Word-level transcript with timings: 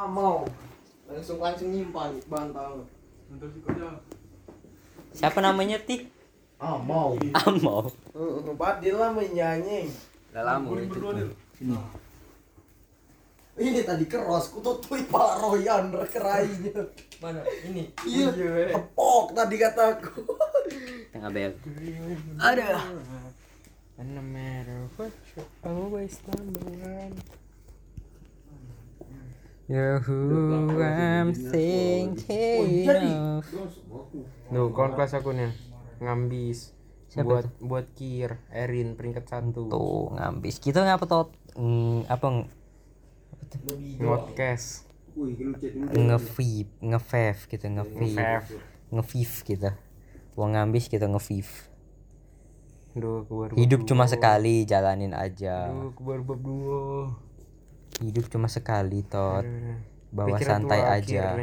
Ah 0.00 0.08
mau. 0.08 0.48
Langsung 1.04 1.44
langsung 1.44 1.76
nyimpan 1.76 2.16
bantal. 2.24 2.88
Siapa 5.12 5.44
namanya 5.44 5.76
Ti? 5.76 6.08
Ah 6.56 6.80
mau. 6.80 7.12
Amo. 7.44 7.84
Heeh, 8.16 8.56
Badil 8.56 8.96
lah 8.96 9.12
menyanyi. 9.12 9.92
Dalam 10.32 10.72
Ini 13.60 13.84
tadi 13.84 14.08
keros, 14.08 14.56
ku 14.56 14.64
tutui 14.64 15.04
pala 15.04 15.36
Royan 15.36 15.92
kerainya. 16.08 16.80
Mana? 17.20 17.44
Ini. 17.44 17.92
Iya, 18.08 18.32
tepok 18.72 19.36
tadi 19.36 19.60
kataku. 19.60 20.24
Tengah 21.12 21.28
bel. 21.28 21.52
Ada. 22.40 22.88
And 24.00 24.16
no 24.16 24.24
matter 24.24 24.88
what, 24.96 25.12
you're 25.36 25.44
always 25.60 26.16
number 26.24 26.72
one. 26.88 27.20
You're 29.70 30.02
who 30.02 30.82
I'm 30.82 31.30
thinking 31.30 32.90
of. 32.90 33.46
Duh, 34.50 34.66
kawan 34.74 34.98
kelas 34.98 35.14
aku 35.14 35.30
nih 35.30 35.54
ngambis 36.02 36.74
Siapa 37.06 37.22
buat 37.22 37.46
buat 37.62 37.86
kir 37.94 38.42
Erin 38.50 38.98
peringkat 38.98 39.30
satu 39.30 39.70
Tuh, 39.70 40.10
ngambis. 40.18 40.58
Kita 40.58 40.82
ngapa 40.82 41.06
tot? 41.06 41.30
Mm, 41.54 42.02
apa 42.10 42.26
ng- 42.26 42.50
podcast 44.02 44.90
nge-vip, 45.94 46.66
nge-fev 46.82 47.38
gitu, 47.46 47.66
nge-vip. 47.70 48.42
Nge-viv 48.90 49.32
gitu. 49.46 49.70
Wong 50.34 50.58
ngambis 50.58 50.90
kita 50.90 51.06
nge-viv. 51.06 51.46
Duh, 52.98 53.22
keluar 53.22 53.54
Hidup 53.54 53.86
cuma 53.86 54.10
sekali, 54.10 54.66
jalanin 54.66 55.14
aja. 55.14 55.70
Duh, 55.70 55.94
keluar 55.94 56.26
bab 56.26 56.42
dua 56.42 57.29
Hidup 58.00 58.26
cuma 58.28 58.48
sekali, 58.48 59.04
Tot. 59.04 59.44
Bawa 60.10 60.34
Pikiran 60.34 60.64
santai 60.64 60.80
aja. 60.82 61.36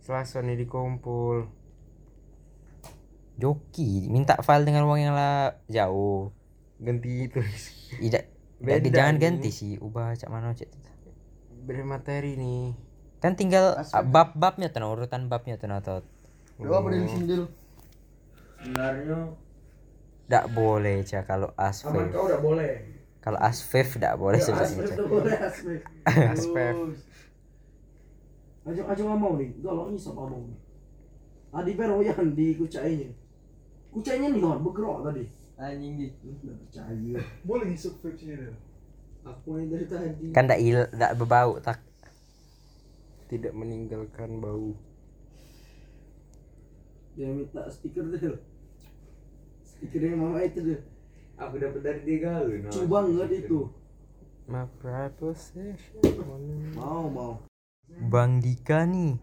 Selasa 0.00 0.40
nih 0.40 0.58
dikumpul 0.58 1.46
Joki, 3.36 4.04
minta 4.06 4.36
file 4.36 4.68
dengan 4.68 4.84
uang 4.84 5.00
yang 5.00 5.14
lah 5.14 5.56
jauh. 5.64 6.28
ganti 6.76 7.24
itu 7.24 7.40
Tidak, 7.96 8.22
Beda 8.58 8.80
tidak- 8.80 8.96
jangan 8.96 9.14
nih. 9.14 9.22
ganti 9.22 9.50
sih, 9.50 9.72
ubah 9.76 10.12
cak 10.12 10.28
mana 10.28 10.52
cak. 10.52 10.68
beri 11.60 11.84
materi 11.84 12.40
nih 12.40 12.72
Kan 13.20 13.36
tinggal 13.36 13.76
bab-babnya 14.08 14.72
tuh, 14.72 14.80
nah, 14.80 14.88
urutan 14.88 15.28
babnya 15.28 15.60
tuh, 15.60 15.68
nah, 15.68 15.84
Tot. 15.84 16.04
Berdiri 16.56 17.04
sini 17.06 17.24
dulu. 17.28 17.44
Tidak 20.24 20.44
boleh 20.52 21.04
cak 21.04 21.24
kalau 21.24 21.52
asfef. 21.54 22.12
kau 22.12 22.28
udah 22.28 22.40
boleh. 22.40 22.99
Kalau 23.20 23.36
asfef 23.36 24.00
tidak 24.00 24.16
boleh 24.16 24.40
sebenarnya. 24.40 24.80
Cak. 24.88 24.96
boleh. 25.04 25.38
Aspek. 26.32 26.74
Ajo 28.60 28.82
ajo 28.84 29.02
nggak 29.04 29.20
mau 29.20 29.32
nih, 29.40 29.50
galak 29.60 29.86
ini 29.92 29.98
sama 30.00 30.28
mau. 30.28 30.44
Tadi 31.50 31.70
Royan 31.76 32.26
di 32.32 32.46
kucainya. 32.56 33.08
Kucainya 33.90 34.30
nih 34.30 34.40
kawan 34.40 34.62
bergerak 34.62 34.98
tadi. 35.10 35.24
Anjing 35.60 35.92
di. 36.00 36.06
Nggak 36.24 36.56
percaya. 36.64 37.18
Boleh 37.44 37.64
ngisuk 37.68 38.00
vape-nya 38.00 38.34
dia. 38.40 38.54
Aku 39.28 39.60
ini 39.60 39.68
dari 39.68 39.84
tadi. 39.84 40.26
Kan 40.32 40.48
tidak 40.48 40.60
il, 40.64 40.80
tidak 40.88 41.12
berbau 41.20 41.60
tak. 41.60 41.80
tidak 43.30 43.54
meninggalkan 43.54 44.42
bau 44.42 44.74
Dia 47.14 47.30
minta 47.30 47.62
stiker 47.70 48.10
deh. 48.10 48.42
Stikernya 49.62 50.18
mama 50.18 50.42
itu 50.42 50.66
deh. 50.66 50.80
Aku 51.40 51.56
dapat 51.56 51.80
dari 51.80 52.00
dia 52.04 52.18
gaul. 52.28 52.60
Lucu 52.60 52.84
banget 52.84 53.30
itu. 53.48 53.60
my 54.50 54.66
pride 54.82 55.14
possession 55.16 56.02
Mau 56.76 57.08
mau. 57.08 57.32
Bang 58.12 58.44
Dika 58.44 58.84
nih. 58.84 59.16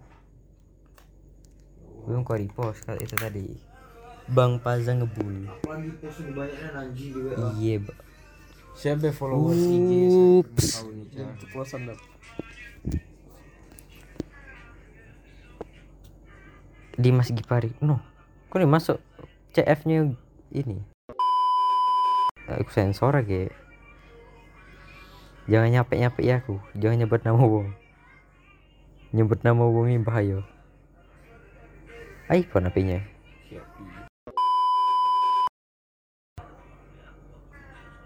Belum 2.07 2.23
kau 2.25 2.39
repost 2.39 2.87
kalau 2.87 2.97
itu 2.97 3.13
tadi. 3.13 3.59
Bang 4.33 4.57
Paza 4.57 4.97
ngebul. 4.97 5.45
Lagi 5.67 5.91
post 6.01 6.25
ini 6.25 6.31
banyaknya 6.33 6.69
anjing 6.73 7.09
juga. 7.13 7.31
Iya, 7.59 7.75
siapa 8.73 9.13
followers 9.13 9.61
IG 9.61 9.91
Ups. 10.41 10.67
nih 10.89 11.05
Cak. 11.13 11.31
Kepuasan 11.43 11.81
dah. 11.91 11.99
Dimas 16.97 17.29
Gipari. 17.29 17.77
No. 17.77 18.01
Kok 18.49 18.57
nih 18.57 18.71
masuk 18.71 18.97
CF-nya 19.53 20.17
ini? 20.49 20.96
Aku 22.47 22.71
sensor 22.71 23.11
aja. 23.11 23.51
Jangan 25.51 25.69
nyampe-nyampe 25.71 26.23
ya 26.23 26.39
aku. 26.39 26.63
Jangan 26.79 27.03
nyebut 27.03 27.21
nama 27.27 27.43
wong. 27.43 27.75
Nyebut 29.11 29.43
nama 29.43 29.63
wong 29.67 29.91
ini 29.91 29.99
bahaya. 29.99 30.39
iPhone 32.31 32.67
HP-nya. 32.67 33.03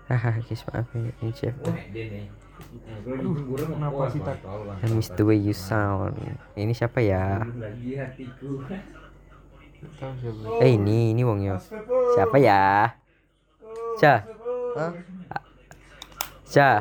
Hahaha, 0.09 0.44
guys, 0.44 0.62
maaf 0.68 0.91
ya, 0.91 1.09
ini 1.23 1.31
chef. 1.31 1.56
kenapa 3.06 4.12
sih 4.12 4.22
tak 4.22 4.44
I 4.84 4.85
miss 4.91 5.09
the 5.13 5.23
way 5.23 5.40
you 5.40 5.56
sound. 5.56 6.19
Ini 6.53 6.73
siapa 6.75 7.00
ya? 7.00 7.47
Eh 10.62 10.78
ini, 10.78 11.16
ini 11.16 11.22
wongnya. 11.23 11.58
Siapa 12.13 12.38
ya? 12.38 13.01
Cha. 14.00 14.16
Cha. 16.48 16.72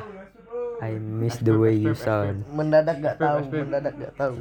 I 0.80 0.96
miss 0.96 1.36
the 1.44 1.52
way 1.54 1.76
you 1.76 1.92
sound. 1.92 2.48
Mendadak 2.48 3.04
gak 3.04 3.16
tahu, 3.20 3.52
mendadak 3.52 3.94
gak 4.00 4.12
tahu. 4.16 4.36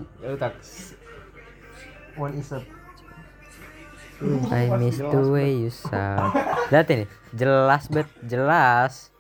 One 2.16 2.34
is 2.40 2.52
up. 2.56 2.64
I 4.52 4.68
miss 4.80 5.00
the 5.00 5.24
way 5.28 5.56
you 5.56 5.72
sound. 5.72 6.32
Lihat 6.72 6.88
ini, 6.92 7.06
jelas 7.36 7.88
bet, 7.92 8.08
jelas. 8.24 9.12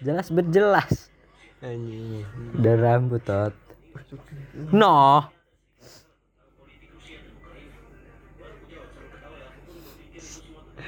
Jelas 0.00 0.28
bet 0.32 0.48
jelas. 0.48 1.10
anjing 1.60 2.24
Udah 2.56 2.74
rambut 2.80 3.20
tot. 3.24 3.52
No. 4.72 5.28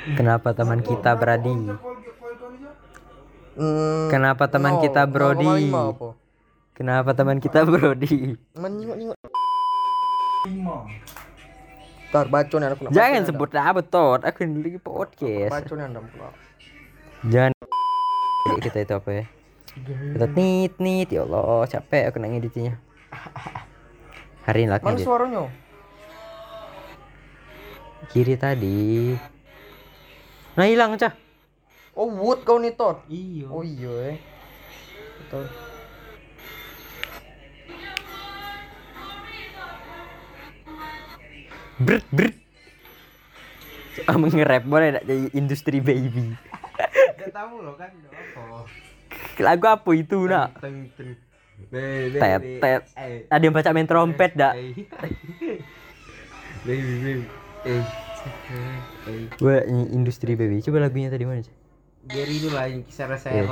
Kenapa 0.03 0.51
teman 0.51 0.83
kita? 0.83 1.15
Hmm, 3.53 4.11
Kenapa 4.11 4.51
teman 4.51 4.83
kita 4.83 5.07
Brody? 5.07 5.71
Kenapa 6.75 7.15
teman 7.15 7.39
kita 7.39 7.63
Brody? 7.63 8.35
Menyingok-nyingok. 8.59 9.19
Ntar 12.11 12.27
bacon 12.29 12.61
aku 12.67 12.83
nak 12.85 12.93
Jangan 12.93 13.23
sebut 13.25 13.51
nama 13.55 13.81
tot. 13.81 14.27
Aku 14.27 14.43
ini 14.43 14.59
lagi 14.59 14.81
podcast. 14.83 15.55
Bacon 15.55 15.79
ada 15.81 16.03
pula. 16.03 16.29
Jangan. 17.23 17.55
Kita 18.59 18.79
itu 18.83 18.95
apa 18.99 19.11
ya? 19.15 19.25
Kita 19.87 20.27
nit 20.35 20.73
nit 20.83 21.09
ya 21.09 21.23
Allah 21.25 21.65
capek 21.71 22.11
aku 22.11 22.19
nak 22.19 22.31
ngeditnya. 22.35 22.77
Hari 24.45 24.67
ini 24.67 24.71
lagi 24.75 24.85
Mana 24.85 24.99
suaranya? 24.99 25.47
Kiri 28.11 28.35
tadi. 28.35 29.15
Nah 30.53 30.65
hilang 30.65 30.97
cah. 30.97 31.13
Oh, 31.93 32.09
wood 32.09 32.45
kau 32.45 32.57
nih, 32.57 32.73
Tot. 32.73 33.05
iya 33.07 33.45
Oh 33.49 33.61
iya, 33.61 33.93
eh. 34.13 34.17
Betul. 35.19 35.45
Bret 41.79 42.05
bret. 42.09 42.35
Ah 44.09 44.17
nge-rap 44.17 44.65
boleh 44.65 44.89
nak 44.91 45.05
jadi 45.05 45.29
industri 45.33 45.79
baby. 45.79 46.33
Tahu 47.33 47.57
loh 47.61 47.75
kan 47.77 47.89
apa 47.89 48.69
Lagu 49.41 49.67
apa 49.67 49.91
itu 49.93 50.29
nak? 50.29 50.53
teng 50.61 50.89
teng 50.95 51.17
Baby, 51.63 52.19
Tet 52.19 52.41
baby. 52.43 52.59
tet. 52.59 52.83
Eh, 52.99 53.23
Ada 53.31 53.43
yang 53.43 53.55
baca 53.55 53.71
main 53.71 53.87
trompet 53.87 54.33
dak? 54.35 54.53
eh. 54.53 54.75
baby 56.67 56.95
baby 57.01 57.25
eh 57.65 57.83
ini 59.67 59.83
industri 59.93 60.39
baby. 60.39 60.63
Coba 60.63 60.87
lagunya 60.87 61.11
tadi 61.11 61.25
mana 61.27 61.43
cah? 61.43 61.55
Gary 62.03 62.43
itu 62.43 62.51
lah 62.51 62.67
yang 62.67 62.83
kisah 62.83 63.07
sera 63.15 63.47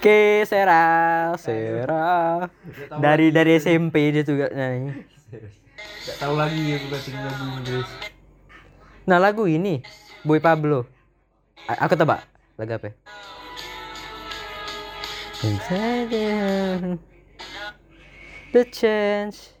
Ke 0.00 0.46
sera 0.46 0.84
sera. 1.34 2.46
Dari 3.02 3.34
dari 3.34 3.58
SMP 3.58 4.14
dia 4.14 4.22
juga 4.22 4.46
nyanyi. 4.54 5.02
Gak 6.06 6.16
tahu 6.16 6.34
lagi 6.38 6.60
ya 6.64 6.76
bukan 6.80 7.00
sing 7.00 7.14
lagu 7.16 7.44
Inggris 7.60 7.88
Nah 9.06 9.18
lagu 9.20 9.44
ini 9.46 9.80
Boy 10.24 10.40
Pablo. 10.40 10.84
A- 11.68 11.86
aku 11.86 11.94
tebak 11.96 12.24
lagu 12.56 12.72
apa? 12.76 12.90
The 18.50 18.64
chance 18.66 19.59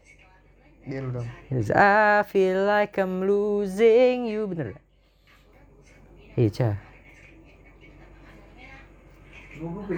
Dia 0.90 1.06
lu 1.06 1.14
dong. 1.14 1.28
is 1.54 1.70
I 1.70 2.26
feel 2.26 2.66
like 2.66 2.98
I'm 2.98 3.22
losing 3.22 4.26
you 4.26 4.50
bener 4.50 4.74
gak? 4.74 4.82
Iya 6.34 6.50
Ca. 6.50 6.70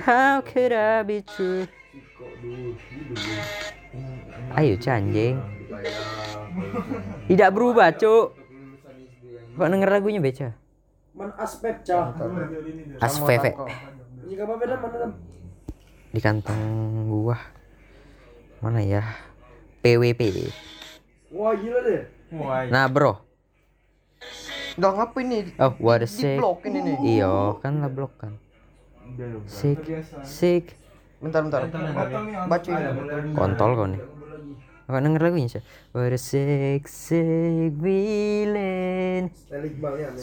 How 0.05 0.45
could 0.45 0.77
I 0.77 1.01
be 1.01 1.25
true? 1.25 1.65
Ayo 4.53 4.77
canjing. 4.77 5.41
Tidak 7.31 7.51
berubah, 7.57 7.97
Cuk. 7.97 8.37
Kok 9.57 9.69
denger 9.69 9.89
lagunya 9.89 10.21
beca? 10.21 10.53
Man 11.13 11.33
aspek 11.37 11.85
cah. 11.85 12.17
Asfefe 13.01 13.53
Jika 14.29 14.49
apa 14.49 14.55
beda 14.57 14.77
mana 14.81 15.13
di 16.13 16.21
kantong 16.21 16.61
gua. 17.09 17.37
Mana 18.61 18.85
ya? 18.85 19.01
PWP. 19.81 20.53
Wah 21.33 21.53
gila 21.57 21.81
deh. 21.81 22.03
Wah, 22.33 22.65
Nah, 22.69 22.87
Bro. 22.89 23.21
Udah 24.73 24.91
ngapain 24.97 25.27
nih? 25.29 25.43
Oh, 25.61 25.73
what 25.81 26.01
a 26.01 26.09
Di 26.09 26.13
sick. 26.13 26.39
blok 26.41 26.65
ini 26.65 26.81
nih. 26.81 26.97
Iyo, 27.21 27.61
kan 27.61 27.81
lah 27.81 27.93
blok 27.93 28.17
kan. 28.17 28.37
Sick, 29.45 29.81
sick. 30.25 30.77
Bentar 31.21 31.45
bentar. 31.45 31.69
Bacain. 32.49 32.97
Kontol 33.37 33.71
kau 33.77 33.89
nih. 33.89 34.01
Kau 34.83 35.01
denger 35.01 35.23
lagunya 35.25 35.49
sih? 35.49 35.63
What 35.93 36.13
a 36.13 36.21
sick, 36.21 36.85
sick 36.85 37.73
villain. 37.77 39.29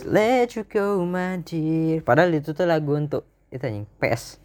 Let 0.06 0.54
you 0.54 0.66
go 0.66 1.02
my 1.02 1.42
dear 1.42 2.02
Padahal 2.02 2.34
itu 2.38 2.54
tuh 2.54 2.70
lagu 2.70 2.94
untuk 2.94 3.26
Itu 3.50 3.66
anjing 3.66 3.90
PS 3.98 4.38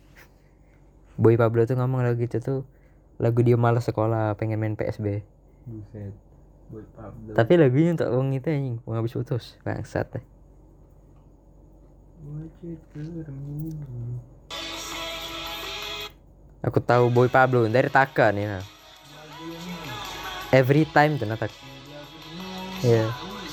Boy 1.17 1.37
Pablo 1.37 1.69
tuh 1.69 1.77
ngomong 1.77 2.01
lagu 2.01 2.25
itu 2.25 2.41
tuh 2.41 2.65
Lagu 3.21 3.45
dia 3.45 3.61
malas 3.61 3.85
sekolah 3.85 4.33
Pengen 4.41 4.57
main 4.57 4.73
PSB 4.73 5.21
buset. 5.65 6.13
Boy 6.69 6.85
Pablo. 6.97 7.33
Tapi 7.37 7.53
lagunya 7.61 7.91
untuk 7.93 8.09
wong 8.11 8.33
itu 8.35 8.49
anjing 8.49 8.77
Wong 8.85 8.97
habis 8.97 9.13
putus 9.13 9.57
Bangsat 9.63 10.07
deh. 10.17 10.25
Aku 16.65 16.81
tahu 16.81 17.13
Boy 17.13 17.29
Pablo 17.29 17.69
dari 17.69 17.93
Taka 17.93 18.33
nih 18.33 18.49
nah. 18.49 18.65
Every 20.55 20.89
time 20.89 21.21
tuh 21.21 21.29
Taka. 21.29 21.53
Yeah 22.81 23.13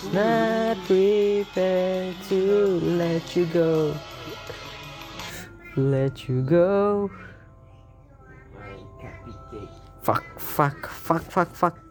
Not 0.09 0.81
prepared 0.89 2.17
to 2.27 2.81
let 2.97 3.35
you 3.37 3.45
go. 3.53 3.93
Let 5.77 6.27
you 6.27 6.41
go. 6.41 7.05
Fuck 10.01 10.25
fuck 10.41 10.89
fuck 10.89 11.21
fuck 11.29 11.53
fuck 11.53 11.90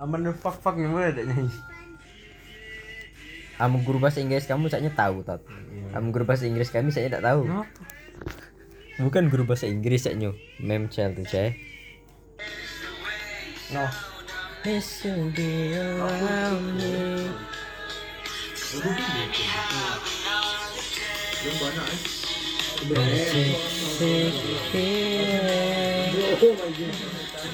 Aman 0.00 0.32
fuck 0.32 0.56
fuck 0.64 0.80
gimana 0.80 1.12
ada 1.12 1.20
nyanyi? 1.20 1.52
Kamu 3.60 3.84
guru 3.84 4.00
bahasa 4.00 4.24
Inggris 4.24 4.48
kamu 4.48 4.72
saknya 4.72 4.88
tahu 4.96 5.20
tot. 5.20 5.44
Kamu 5.92 6.08
guru 6.08 6.24
bahasa 6.24 6.48
Inggris 6.48 6.72
kami 6.72 6.88
saya 6.88 7.12
tidak 7.12 7.20
tahu. 7.20 7.44
Bukan 8.96 9.28
guru 9.28 9.44
bahasa 9.44 9.68
Inggris 9.68 10.08
saknya. 10.08 10.32
Mem 10.56 10.88
child 10.88 11.20
tuh 11.20 11.28
cah. 11.28 11.52
No. 13.76 13.84
Listen 14.64 15.36
be 15.36 15.76
around 15.76 16.80
me. 16.80 17.28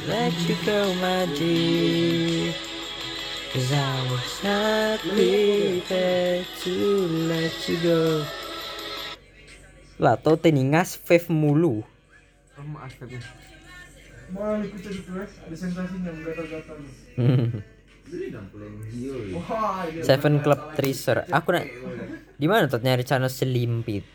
Let 0.07 0.39
you 0.47 0.55
go, 0.63 0.95
my 1.03 1.27
dear. 1.35 2.55
Cause 3.51 3.75
I 3.75 3.91
was 4.07 4.35
not 4.47 5.03
prepared 5.03 6.47
to 6.63 6.75
let 7.27 7.51
you 7.67 7.77
go. 7.83 8.23
Lah, 9.99 10.15
tau 10.15 10.39
teningas 10.39 10.95
Fave 10.95 11.27
mulu. 11.35 11.83
Kamu 12.55 12.79
aspek 12.87 13.19
Mau 14.31 14.63
ikut 14.63 14.79
jadi 14.79 15.01
ada 15.27 15.57
sensasinya 15.59 16.15
gatal-gatal. 16.23 16.79
Hmm. 17.19 17.67
Seven 20.07 20.35
Club 20.39 20.61
Tracer. 20.79 21.27
Aku 21.35 21.51
nak 21.51 21.67
di 22.39 22.47
mana 22.47 22.71
tuh 22.71 22.79
nyari 22.79 23.03
channel 23.03 23.27
selimpit? 23.27 24.07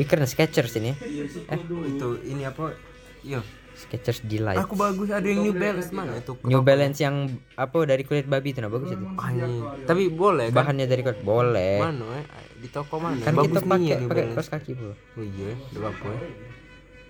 Wicker 0.00 0.16
Skechers 0.24 0.80
ini. 0.80 0.96
Eh, 0.96 1.60
itu 1.60 2.08
ini 2.24 2.48
apa? 2.48 2.72
Iya. 3.20 3.44
Skechers 3.82 4.22
Delight. 4.22 4.62
Aku 4.62 4.78
bagus 4.78 5.10
ada 5.10 5.26
yang 5.26 5.42
New 5.42 5.54
Balance 5.54 5.90
mana 5.90 6.14
itu? 6.18 6.32
New 6.46 6.62
Balance 6.62 6.98
yang 7.02 7.26
apa 7.58 7.78
dari 7.82 8.02
kulit 8.06 8.30
babi 8.30 8.54
itu 8.54 8.62
nah 8.62 8.70
bagus 8.70 8.94
itu. 8.94 9.04
Anjing. 9.18 9.66
Tapi 9.84 10.02
boleh 10.08 10.48
kan? 10.50 10.56
Bahannya 10.62 10.86
dari 10.86 11.02
kulit 11.02 11.20
boleh. 11.26 11.82
Mana 11.82 12.06
eh? 12.22 12.24
Di 12.62 12.68
toko 12.70 13.02
mana? 13.02 13.18
Kan 13.26 13.34
bagus 13.34 13.58
kita 13.58 13.66
pakai 13.66 14.06
pakai 14.06 14.24
kaos 14.38 14.48
kaki 14.48 14.70
bro. 14.78 14.94
Oh 14.94 15.24
iya, 15.26 15.50
udah 15.74 15.90
apa 15.90 16.06
ya? 16.06 16.20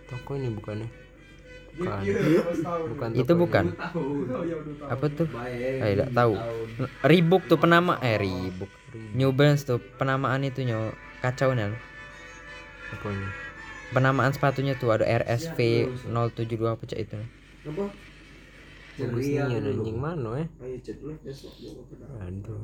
Toko 0.09 0.31
ini 0.41 0.49
bukannya? 0.49 0.89
Bukan. 1.73 2.01
Bukan 2.93 3.09
Itu 3.17 3.33
bukan. 3.37 3.65
Apa 4.89 5.05
tuh? 5.09 5.29
Saya 5.33 5.93
tidak 5.93 6.11
tahu. 6.13 6.33
Reebok 7.01 7.43
tuh 7.49 7.57
penama 7.61 7.97
eh 8.05 8.21
Reebok. 8.21 8.69
New 9.17 9.33
Balance 9.33 9.65
tuh 9.65 9.81
penamaan 9.97 10.45
itu 10.45 10.65
nyo 10.65 10.93
kacau 11.25 11.57
nih. 11.57 11.73
Apa 12.93 13.09
ini? 13.09 13.29
Penamaan 13.93 14.33
sepatunya 14.33 14.73
tuh 14.75 14.91
ada 14.97 15.05
RSV 15.05 15.59
072 16.09 16.65
apa 16.65 16.83
cak 16.89 16.99
itu. 16.99 17.19
Apa? 17.69 17.85
Bagus 18.93 19.25
nih 19.25 19.57
ya 19.57 19.59
anjing 19.61 19.97
mana 19.97 20.31
eh? 20.45 20.49
Aduh. 22.21 22.61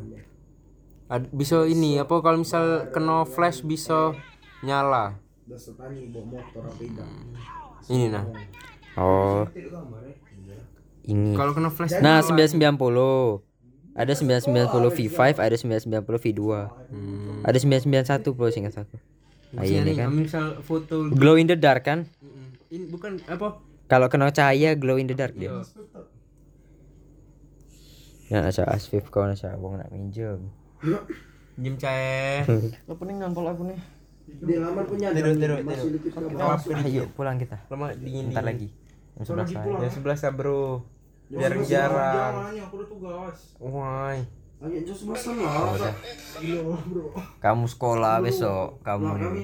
Ad, 1.09 1.33
bisa 1.33 1.65
ini 1.65 1.97
apa 1.97 2.21
kalau 2.21 2.45
misal 2.45 2.93
kena 2.93 3.25
flash 3.25 3.65
bisa 3.65 4.13
nyala. 4.61 5.17
Dasar 5.49 5.73
tani 5.81 6.13
bawa 6.13 6.37
motor 6.37 6.69
apa 6.69 6.77
tidak? 6.77 7.09
Ini 7.89 8.13
nah. 8.13 8.29
Oh. 9.01 9.49
Ini. 11.09 11.33
Kalau 11.33 11.57
kena 11.57 11.73
flash 11.73 11.97
Nah, 12.05 12.21
990. 12.21 13.41
Ada 13.99 14.15
990 14.15 14.95
V5, 14.95 15.43
ada 15.43 15.57
990 15.59 16.23
V2. 16.23 16.43
Hmm. 16.93 17.43
Ada 17.43 17.59
991 17.59 18.37
bro 18.37 18.53
singkat 18.53 18.77
aku. 18.79 18.95
Ah, 19.57 19.65
Bisa 19.65 19.81
ini 19.81 19.93
nih, 19.93 19.95
kan. 19.97 20.09
misal 20.13 20.47
foto 20.61 21.09
Glow 21.09 21.41
in 21.41 21.49
the 21.49 21.57
dark 21.57 21.81
kan? 21.81 22.05
Ini 22.69 22.85
bukan 22.93 23.17
apa? 23.25 23.65
Kalau 23.89 24.13
kena 24.13 24.29
cahaya 24.29 24.77
glow 24.77 25.01
in 25.01 25.09
the 25.09 25.17
dark 25.17 25.33
dia. 25.33 25.65
Ya, 28.29 28.45
asa 28.45 28.69
asfif 28.69 29.09
kau 29.09 29.25
nasa 29.25 29.57
wong 29.57 29.81
nak 29.81 29.89
minjem. 29.89 30.53
Jam 31.65 31.75
cair. 31.81 32.45
Apa 32.85 33.03
nih 33.09 33.15
ngangkol 33.19 33.49
aku 33.49 33.63
nih? 33.73 33.81
Di 34.29 34.55
lamar 34.61 34.85
punya 34.85 35.09
Tidur, 35.17 35.33
tidur, 35.33 35.65
masih 35.65 35.91
dikit 35.97 36.13
ke 36.13 36.29
bawah. 36.29 36.61
Ayo 36.85 37.09
pulang 37.17 37.41
kita. 37.41 37.57
Lama 37.73 37.97
dingin 37.97 38.29
Bentar 38.29 38.45
lagi. 38.45 38.69
Jam 39.17 39.49
11 39.49 39.49
saya. 39.49 39.81
Yang 39.81 39.93
sebelah 39.97 40.19
ya 40.21 40.31
bro. 40.31 40.85
Biar 41.33 41.53
jarang. 41.65 42.33
Why? 43.59 44.17
Ayo 44.59 44.83
jam 44.83 44.97
sebelas 44.97 45.23
lah. 45.23 45.95
Bro. 46.91 47.15
Kamu 47.39 47.65
sekolah 47.71 48.19
besok, 48.19 48.83
kamu 48.83 49.07
Nah, 49.07 49.19
kami 49.23 49.43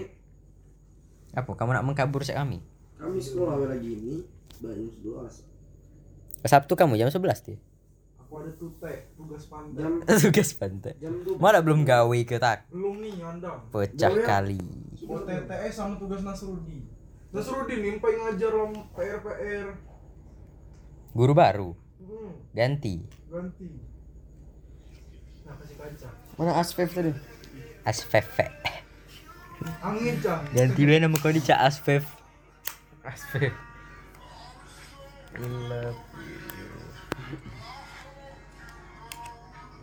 Apa? 1.35 1.51
Kamu 1.55 1.71
nak 1.71 1.87
mengkabur 1.87 2.23
sih 2.27 2.35
kami? 2.35 2.59
kami 2.95 3.19
sekolah 3.21 3.59
lagi 3.69 3.91
ini 4.01 4.25
banyak 4.59 4.97
dua 5.05 5.29
Sabtu 6.45 6.73
kamu 6.75 6.97
jam 6.97 7.09
11 7.09 7.47
dia. 7.47 7.57
Aku 8.21 8.37
ada 8.41 8.51
tuh 8.55 8.75
teh 8.77 9.09
tugas 9.17 9.45
pantai. 9.47 9.81
jam 9.81 9.93
Tugas 10.25 10.51
pantai. 10.53 10.93
jam 11.01 11.15
Mana 11.41 11.63
belum 11.65 11.87
gawe 11.87 12.19
ke 12.27 12.37
tak? 12.37 12.69
Belum 12.69 13.01
nih 13.01 13.17
anda. 13.23 13.65
Pecah 13.73 14.13
ya? 14.13 14.25
kali. 14.25 14.61
OTTS 15.05 15.73
sama 15.73 15.95
tugas 15.97 16.21
Nasrudi. 16.21 16.85
Nasrudi 17.31 17.75
nih 17.81 17.97
pengen 17.97 18.21
ngajar 18.29 18.53
om 18.57 18.73
PR 18.93 19.19
PR. 19.23 19.69
Guru 21.15 21.33
baru. 21.33 21.71
Hmm, 22.03 22.31
Ganti. 22.53 23.05
ganti. 23.31 23.94
Nah. 25.45 25.57
Mana 26.41 26.53
aspek 26.57 26.89
tadi? 26.89 27.13
Asfefe. 27.85 28.49
Angin 29.85 30.17
cah. 30.25 30.41
Ganti 30.53 30.83
be 30.89 30.97
nama 30.97 31.17
kau 31.21 31.33
di 31.33 31.41
Cak 31.41 31.61
Asfef. 31.61 32.05
Aspek. 33.05 33.53
Love 35.35 35.99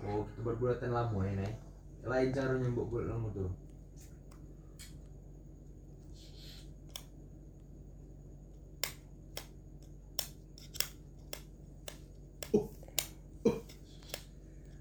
Oh, 0.02 0.26
itu 0.26 0.40
buat-buatan 0.42 0.90
lama 0.90 1.20
ini. 1.30 1.46
Lain 2.02 2.34
caranya 2.34 2.68
buat 2.74 2.88
buat 2.90 3.06
lama 3.06 3.30
tuh. 3.38 3.54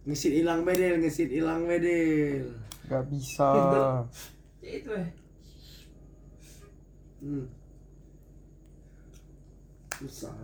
Ngesit 0.09 0.33
hilang 0.33 0.65
bedel 0.65 1.01
ngesit 1.01 1.31
hilang 1.31 1.69
bedel 1.69 2.57
Gak 2.91 3.07
bisa. 3.07 3.51
Ya 4.61 4.77
itu 4.77 4.93
eh. 4.93 5.09
hmm. 7.25 7.49
susah 9.97 10.37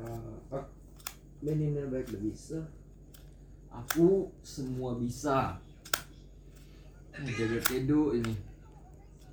ah 0.48 0.64
baik 1.44 2.08
udah 2.08 2.22
bisa 2.24 2.64
Aku 3.84 4.32
semua 4.40 4.96
bisa. 4.96 5.60
Jaga 7.12 7.60
tedo 7.60 8.16
ini. 8.16 8.32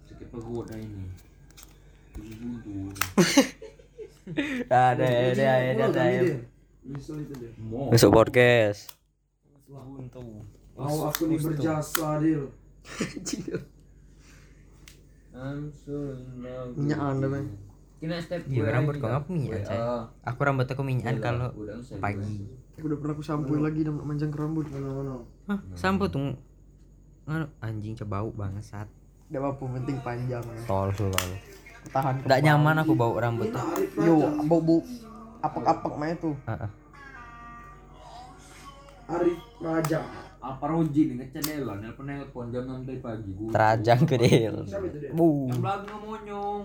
Sakit 0.04 0.28
perut 0.28 0.68
dah 0.68 0.80
ini. 0.80 1.08
Tunggu 2.12 2.60
tuh. 2.64 2.92
Ada 4.68 5.08
ada 5.32 5.44
ada 5.72 5.84
ada. 5.88 6.36
Misal 6.84 7.24
itu 7.24 7.36
Besok 9.74 9.90
podcast. 9.98 10.46
Mau 10.78 10.98
aku 11.10 11.22
nih 11.26 11.40
berjasa 11.42 12.08
Dil. 12.22 12.44
Minyak 16.78 17.00
anda 17.02 17.26
bang. 17.26 17.46
Kena 17.98 18.20
step 18.22 18.46
Iya 18.52 18.70
rambut 18.70 19.00
kau 19.02 19.10
ngapa 19.10 19.30
minyak 19.34 19.66
cai? 19.66 19.80
Aku 20.30 20.40
rambut 20.46 20.70
aku 20.70 20.84
minyakan 20.86 21.18
kalau 21.18 21.50
pagi. 21.98 22.46
Aku 22.78 22.86
udah 22.86 22.98
pernah 23.02 23.14
aku 23.18 23.26
sampo 23.26 23.58
lagi 23.58 23.82
dan 23.82 23.98
manjang 23.98 24.30
ke 24.30 24.38
rambut. 24.38 24.70
Mana-mana. 24.70 25.26
Hah, 25.50 25.60
sampo 25.74 26.06
tuh 26.06 26.38
Anu, 27.24 27.48
anjing 27.64 27.96
coba 27.98 28.20
bau 28.20 28.30
bangsat. 28.36 28.86
Tidak 29.32 29.40
apa 29.40 29.56
penting 29.58 29.98
panjang. 30.04 30.44
Tol 30.68 30.92
lol. 30.92 31.32
Tahan. 31.90 32.28
Nggak 32.28 32.42
nyaman 32.44 32.76
aku 32.84 32.94
bau 32.94 33.16
rambut 33.16 33.50
tuh. 33.50 33.64
Yo, 34.04 34.22
bau 34.44 34.60
bau 34.60 34.84
apak-apak 35.42 35.94
mah 35.96 36.12
itu. 36.12 36.36
Heeh. 36.46 36.83
Arif 39.14 39.38
Raja. 39.60 40.02
apa 40.44 40.66
roji 40.66 41.08
nih 41.08 41.24
ngecedela 41.24 41.80
nelpon 41.80 42.04
nelpon 42.04 42.52
jam 42.52 42.68
6 42.68 42.84
dari 42.84 43.00
pagi 43.00 43.32
gua 43.32 43.48
Terajang 43.50 44.04
ke 44.04 44.16
Del. 44.18 44.56
Siapa 44.62 44.86
itu 44.86 44.98
dia? 45.00 45.12
Bu. 45.12 45.48
yang 45.48 45.64
belakang 45.64 45.88
ngomonyong 45.98 46.64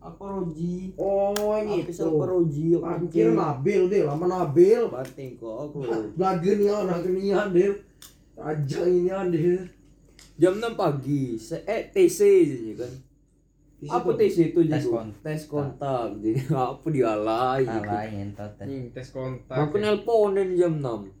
apa 0.00 0.24
roji 0.24 0.96
Oh 0.96 1.34
ini 1.54 1.76
apa 1.76 1.84
itu. 1.84 1.92
siapa 1.92 2.24
roji 2.24 2.66
Pikir 3.02 3.26
Nabil 3.30 3.82
Dil, 3.86 4.06
lama 4.06 4.24
Nabil. 4.24 4.80
banting 4.86 5.36
kok 5.36 5.54
aku 5.68 5.78
Lagu 6.16 6.48
nih 6.48 6.72
anak 6.72 7.04
ini 7.04 7.28
Dil. 7.52 7.72
Raja 8.32 8.80
ini 8.82 9.12
Dil. 9.28 9.60
jam 10.34 10.54
6 10.56 10.72
pagi 10.72 11.36
se 11.36 11.60
eh 11.62 11.84
TC 11.84 12.18
jadi 12.46 12.72
kan 12.78 12.92
apa 13.90 14.10
TC 14.12 14.36
itu 14.48 14.60
Tes 14.64 14.84
kontak. 14.84 15.20
tes 15.26 15.42
kontak 15.44 16.08
jadi 16.16 16.40
apa 16.48 16.86
dialai 16.88 17.62
Salah 17.62 18.02
ngentot. 18.08 18.52
Anjing 18.56 18.84
tes 18.88 19.08
kontak. 19.12 19.56
aku 19.58 19.76
nelponin 19.76 20.56
jam 20.56 20.80
6 20.80 21.17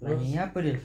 Nanya 0.00 0.48
apa 0.48 0.58
Del? 0.64 0.78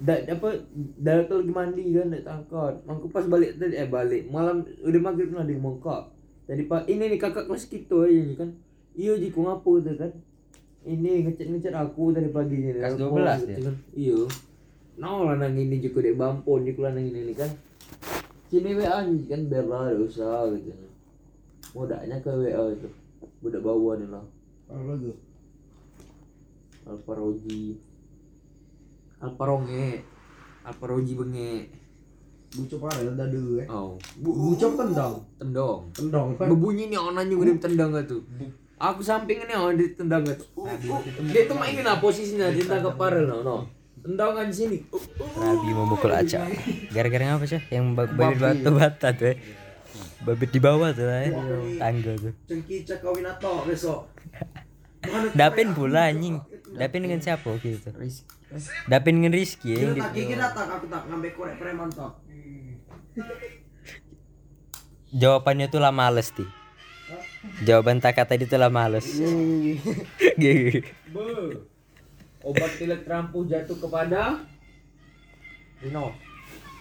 Da, 0.00 0.16
apa 0.16 0.48
dah 0.96 1.28
aku 1.28 1.44
lagi 1.44 1.52
mandi 1.52 1.84
kan 1.92 2.08
nak 2.08 2.24
tangkat 2.24 2.74
aku 2.88 3.12
pas 3.12 3.26
balik 3.28 3.60
tadi 3.60 3.76
eh 3.76 3.84
balik. 3.84 4.32
Malam 4.32 4.64
udah 4.80 5.00
maghrib 5.02 5.36
lah 5.36 5.44
di 5.44 5.60
mongkak 5.60 6.08
tadi 6.48 6.64
pak 6.64 6.88
ini 6.88 7.04
nih 7.12 7.20
kakak 7.20 7.44
kelas 7.44 7.68
kita 7.68 8.08
aja 8.08 8.20
ni 8.24 8.34
kan. 8.38 8.50
Iya 8.96 9.20
ji 9.20 9.28
ku 9.28 9.44
ngapo 9.44 9.82
tu 9.82 9.92
kan? 9.98 10.08
Ini 10.88 11.28
ngecat 11.28 11.46
ngecat 11.52 11.74
aku 11.76 12.16
tadi 12.16 12.32
pagi 12.32 12.56
ni 12.56 12.72
Kelas 12.72 12.96
Nelpon 12.96 13.20
12 13.20 13.44
gitu 13.44 13.44
dia? 13.44 13.60
kan. 13.60 13.76
Iya. 13.92 14.18
Nah 14.96 15.18
lah 15.28 15.34
nang 15.36 15.52
ini 15.52 15.76
juga 15.84 15.98
dek 16.00 16.16
bampon 16.16 16.64
di 16.64 16.72
nang 16.72 17.04
ini 17.04 17.34
kan. 17.36 17.50
Sini 18.48 18.72
WA 18.72 19.04
ni 19.04 19.28
kan 19.28 19.40
biar 19.52 19.68
lah 19.68 19.92
ada 19.92 20.00
usaha 20.00 20.48
gitu. 20.56 20.72
Modaknya 21.76 22.16
ke 22.24 22.32
WA 22.32 22.72
itu. 22.72 22.88
Budak 23.44 23.60
bawah 23.60 24.00
ni 24.00 24.08
lah. 24.08 24.24
Apa 24.72 24.92
tuh? 24.96 25.18
Alfaroji 26.88 27.89
Alfaronge 29.20 30.02
Alfaroji 30.62 31.14
benge 31.14 31.50
Bucok 32.50 32.82
parah 32.82 32.98
ada 32.98 33.30
dua. 33.30 33.62
oh 33.68 33.94
Bucok 34.18 34.74
tendang. 34.74 35.14
tendang 35.38 35.86
Tendang. 35.92 36.34
berbunyi 36.36 36.88
nih 36.88 36.98
orang 36.98 37.24
juga 37.24 37.46
dia 37.46 37.56
tendang 37.60 37.90
gak 37.92 38.06
tuh 38.06 38.22
aku 38.76 39.00
samping 39.00 39.38
nih 39.40 39.54
orang 39.54 39.76
dia 39.76 39.88
tendang 39.92 40.24
gak 40.24 40.34
tuh 40.36 40.66
dia 41.28 41.42
tuh 41.44 41.54
mainin 41.54 41.84
lah 41.84 41.96
posisinya 41.96 42.48
dia 42.48 42.60
tendang 42.60 42.82
ke 42.82 42.92
parel 42.92 43.24
no 43.24 43.38
no 43.40 43.56
tendangan 44.00 44.48
sini. 44.48 44.80
Rabi 45.36 45.70
memukul 45.70 46.08
Aca. 46.08 46.48
Gara-gara 46.88 47.36
apa 47.36 47.44
sih? 47.44 47.60
Yang 47.68 47.84
ba- 47.92 48.08
babit 48.08 48.40
batu 48.40 48.70
bata 48.72 49.12
tuh. 49.12 49.28
eh. 49.28 49.36
Babit 50.24 50.48
di 50.48 50.56
bawah 50.56 50.88
tuh 50.90 51.04
eh. 51.04 51.28
Tangga 51.76 52.16
tuh. 52.16 52.32
Cengkicak 52.48 53.04
kawin 53.04 53.28
atau 53.28 53.60
besok. 53.60 54.08
Dapin 55.36 55.76
pula 55.76 56.08
anjing. 56.08 56.40
Dapin 56.72 57.04
dengan 57.04 57.20
siapa 57.20 57.44
gitu? 57.60 57.92
Dapin 58.86 59.14
dengan 59.16 59.32
Rizky 59.32 59.70
Kira 59.70 59.80
yang 59.80 59.94
di- 59.94 60.02
tak 60.02 60.10
gigi 60.12 60.34
tak 60.34 60.66
aku 60.68 60.86
tak 60.86 61.02
ngambil 61.06 61.30
korek 61.32 61.56
preman 61.56 61.88
tak. 61.88 62.12
jawabannya 65.10 65.66
tuh 65.66 65.78
lah 65.78 65.90
males 65.90 66.30
ti. 66.30 66.46
Jawaban 67.62 67.98
tak 67.98 68.18
tadi 68.24 68.46
tuh 68.46 68.58
lah 68.58 68.70
males. 68.70 69.06
Obat 72.40 72.70
pilek 72.74 73.04
trampuh 73.04 73.44
jatuh 73.44 73.76
kepada 73.76 74.40
Rino. 75.82 76.14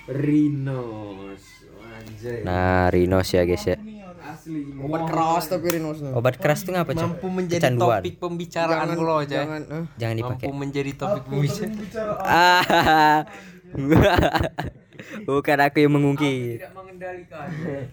Rinos 0.10 1.44
anjay 1.78 2.42
Nah, 2.42 2.90
Rinos 2.90 3.30
ya 3.30 3.46
guys 3.46 3.62
ya. 3.62 3.78
Asli 4.22 4.60
Obat 4.78 5.02
keras 5.06 5.44
tapi 5.46 5.66
Rinos. 5.70 5.98
Obat 6.10 6.36
keras 6.36 6.60
tuh 6.62 6.72
ngapa, 6.72 6.92
Cok? 6.92 7.02
Mampu 7.10 7.28
menjadi 7.30 7.62
Kecanduan. 7.64 8.00
topik 8.00 8.16
pembicaraan 8.18 8.88
Jangan- 8.88 9.00
lo 9.02 9.16
aja. 9.18 9.38
Jangan 9.40 9.62
eh. 9.64 9.84
Jangan 9.96 10.16
Mampu 10.16 10.30
dipakai. 10.38 10.48
menjadi 10.54 10.92
topik 10.94 11.24
pembicaraan. 11.26 11.72
bicara 11.74 12.14
Ah. 12.20 13.20
Bukan 15.22 15.58
aku 15.58 15.78
yang 15.80 15.94
mengungkit. 15.94 16.60
tidak 16.60 16.74
mengendalikan 16.74 17.48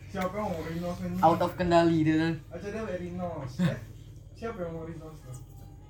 siapa 0.06 0.34
yang 0.34 0.48
mau 0.48 0.60
Rinos 0.60 0.96
Out 1.20 1.40
of 1.40 1.52
kendali 1.54 1.98
dia 2.02 2.16
kan. 2.18 2.34
aja 2.50 2.66
dia 2.66 2.82
Rinos 2.96 3.52
eh 3.62 3.76
siapa 4.34 4.58
yang 4.58 4.72
mau 4.72 4.84
Rinos 4.84 5.16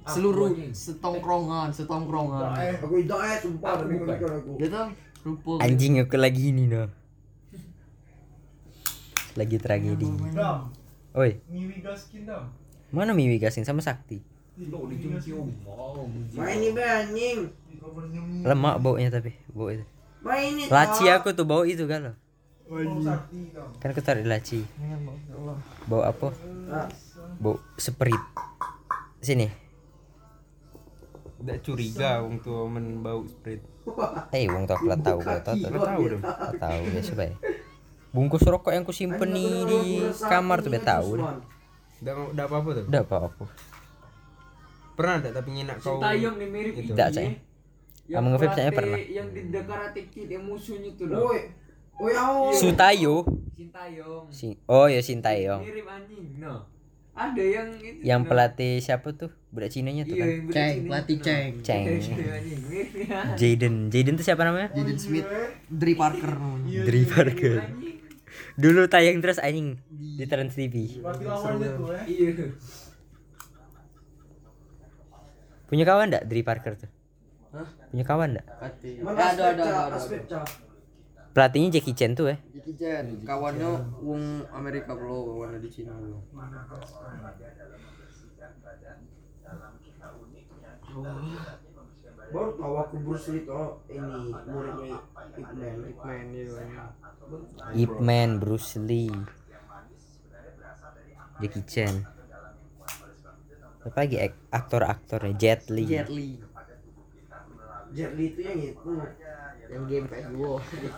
Seluruh 0.06 0.54
setongkrongan, 0.70 1.68
setongkrongan. 1.68 2.54
eh 2.56 2.78
Aku 2.78 2.94
itu 2.96 3.10
eh 3.16 3.36
sumpah 3.36 3.74
aku. 3.74 4.54
Rupa. 5.24 5.58
Anjing 5.58 5.98
aku 5.98 6.14
lagi 6.16 6.54
ini 6.54 6.70
no. 6.70 6.86
Lagi 9.36 9.56
tragedi. 9.60 10.08
Oi, 11.16 11.40
Gaskin 11.84 12.28
mana 12.92 13.12
Miwi 13.12 13.42
Gasin 13.42 13.66
sama 13.66 13.82
Sakti? 13.82 14.22
Main 16.32 16.60
ini 16.64 16.80
anjing. 16.80 17.38
Lemak 18.46 18.80
baunya 18.80 19.12
tapi, 19.12 19.36
bau 19.52 19.68
itu. 19.68 19.84
Laci 20.72 21.04
aku 21.12 21.36
tuh 21.36 21.44
bau 21.44 21.66
itu 21.68 21.84
kan 21.84 22.10
lo. 22.10 22.12
Bang 22.66 22.98
Sakti 22.98 23.54
dam 23.54 23.70
Kan 23.78 23.94
aku 23.94 24.00
di 24.02 24.26
laci. 24.26 24.60
Bau 25.86 26.02
apa? 26.02 26.32
Ah, 26.72 26.88
Bau 27.38 27.60
sprite. 27.76 28.26
Sini. 29.20 29.46
Udah 31.36 31.56
curiga 31.62 32.24
wong 32.24 32.40
tuh 32.42 32.66
men 32.66 33.04
bau 33.04 33.22
sprit. 33.28 33.60
Eh, 34.34 34.48
wong 34.50 34.66
tau 34.66 34.82
lah 34.82 34.98
tahu 34.98 35.18
gua 35.22 35.38
tahu. 35.44 35.62
Gak 35.62 35.78
tahu 35.78 36.02
dong. 36.10 36.22
Tahu 36.24 36.52
tahu 36.58 36.82
biasa 36.90 37.12
bae. 37.14 37.32
Bungkus 38.16 38.48
rokok 38.48 38.72
yang 38.72 38.80
ku 38.80 38.96
simpen 38.96 39.28
nih 39.28 39.68
di 39.68 39.80
kamar 40.24 40.64
tuh 40.64 40.72
udah 40.72 40.80
tahu. 40.82 41.10
dah. 41.20 41.36
Udah 42.00 42.14
udah 42.32 42.44
apa-apa 42.48 42.68
tuh? 42.72 42.84
Udah 42.88 43.02
apa-apa. 43.04 43.44
Pernah 44.96 45.14
ada 45.20 45.28
tapi 45.30 45.48
nginak 45.52 45.76
kau. 45.76 46.00
Sintayong 46.00 46.34
nih 46.40 46.48
mirip 46.48 46.72
ini 46.72 46.88
Tidak, 46.88 47.08
yang 47.12 47.36
Kamu 48.16 48.26
nge-vape 48.32 48.54
saya 48.54 48.70
pernah. 48.72 48.98
yang 49.02 49.28
di 49.28 49.40
Karate 49.52 50.02
Kid 50.08 50.28
yang 50.30 50.48
musuhnya 50.48 50.94
tuh 50.96 51.12
loh 51.12 51.28
Oi. 51.28 51.40
Oi 51.98 52.12
au. 52.16 52.48
Sutayo. 52.54 53.26
Sintayong 53.52 54.24
Si 54.30 54.56
Oh 54.64 54.86
ya 54.86 55.02
Sintayong. 55.02 55.60
mirip 55.60 55.84
anjing 55.84 56.38
no 56.38 56.64
ada 57.16 57.40
yang 57.40 57.72
itu 57.80 58.04
Yang 58.04 58.20
no. 58.22 58.28
pelatih 58.28 58.74
siapa 58.78 59.08
tuh? 59.16 59.32
Budak 59.48 59.72
Cinanya 59.72 60.04
tuh 60.04 60.20
iya 60.20 60.22
kan. 60.22 60.28
Ceng, 60.52 60.74
pelatih. 60.84 61.16
Ceng. 61.24 61.50
Ceng. 61.64 61.84
Ya 61.88 63.20
Jaden. 63.34 63.88
Jaden 63.88 64.14
tuh 64.14 64.24
siapa 64.24 64.44
namanya? 64.44 64.68
Jaden 64.76 65.00
Smith, 65.00 65.24
Dri 65.66 65.96
Parker. 65.96 66.36
Dri 66.84 67.02
Parker. 67.08 67.56
Dulu 68.56 68.88
tayang 68.88 69.20
terus 69.20 69.36
anjing 69.36 69.76
di 69.92 70.24
Trans 70.24 70.56
TV. 70.56 71.00
berarti 71.04 71.24
lawannya 71.28 71.68
tuh 71.76 71.86
eh 71.92 72.04
iya 72.08 72.30
Punya 75.66 75.84
kawan 75.84 76.08
enggak 76.08 76.24
Dri 76.30 76.40
Parker 76.40 76.72
tuh? 76.78 76.90
Punya 77.92 78.04
kawan 78.06 78.38
enggak? 78.38 78.46
Eh, 78.84 79.02
ada 79.04 79.44
ada 79.52 79.64
ada. 79.92 80.40
Pelatihnya 81.36 81.68
Jackie 81.76 81.92
Chan 81.92 82.16
tuh 82.16 82.32
eh. 82.32 82.38
Jackie 82.56 82.72
Chan, 82.80 83.04
kawannya 83.28 84.00
wong 84.00 84.48
Amerika 84.56 84.96
bro, 84.96 85.36
kawannya 85.36 85.60
di 85.60 85.68
Cina 85.68 85.92
bro. 85.92 86.24
Baru 92.26 92.50
tahu 92.58 92.74
aku 92.78 92.94
Bruce 93.06 93.28
Lee 93.30 93.46
oh 93.46 93.78
ini 93.86 94.34
muridnya 94.50 94.98
Ip 95.36 95.50
Man. 95.54 95.76
Main 96.02 96.26
itu. 96.34 96.54
Ip 97.76 97.94
Man, 98.02 98.30
Bruce 98.42 98.74
Lee. 98.82 99.12
Jackie 101.36 101.64
Chan. 101.68 101.94
Apa 103.86 104.02
lagi 104.02 104.16
ak- 104.18 104.42
aktor-aktornya 104.50 105.32
Jet 105.38 105.62
Li. 105.70 105.84
Jet 105.86 106.10
Li, 106.10 106.40
Jet 107.94 108.12
Li 108.18 108.24
itu 108.34 108.40
yang 108.42 108.58
itu. 108.58 108.90
yang 109.66 109.82
game 109.86 110.06
PS2. 110.10 110.40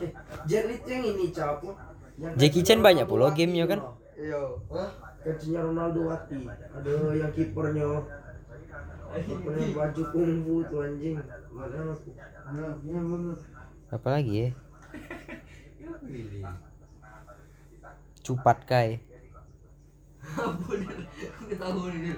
Jet 0.49 0.65
Li 0.69 0.75
itu 0.81 0.89
yang 0.89 1.05
ini? 1.05 1.27
Yang 2.19 2.33
Jackie 2.39 2.65
Chan 2.65 2.81
banyak 2.81 3.05
pula 3.05 3.35
gamenya 3.37 3.67
kan? 3.69 3.81
Iya. 4.19 4.43
Kakinya 5.19 5.61
Ronaldo 5.67 6.01
Wati. 6.09 6.39
Ada 6.49 6.93
yang 7.13 7.31
kipernya. 7.35 7.89
Kipernya 9.09 9.73
baju 9.73 10.03
kungfu 10.13 10.69
tuh 10.69 10.85
anjing. 10.85 11.17
Mana 11.53 11.97
aku? 11.97 12.11
Apa 13.89 14.09
lagi 14.21 14.33
ya? 14.37 14.49
Cupat 18.25 18.59
kai. 18.69 19.01
Apa 20.37 21.81
lagi. 21.81 22.13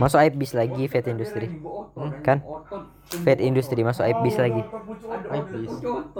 Masuk 0.00 0.18
hype 0.20 0.36
bis 0.36 0.52
lagi 0.56 0.88
Fate 0.88 1.10
Industry. 1.12 1.48
Kan? 2.26 2.42
Fate 3.22 3.42
Industry 3.44 3.84
masuk 3.86 4.06
hype 4.08 4.22
bis 4.24 4.38
lagi. 4.40 4.62
Bis. 5.54 5.74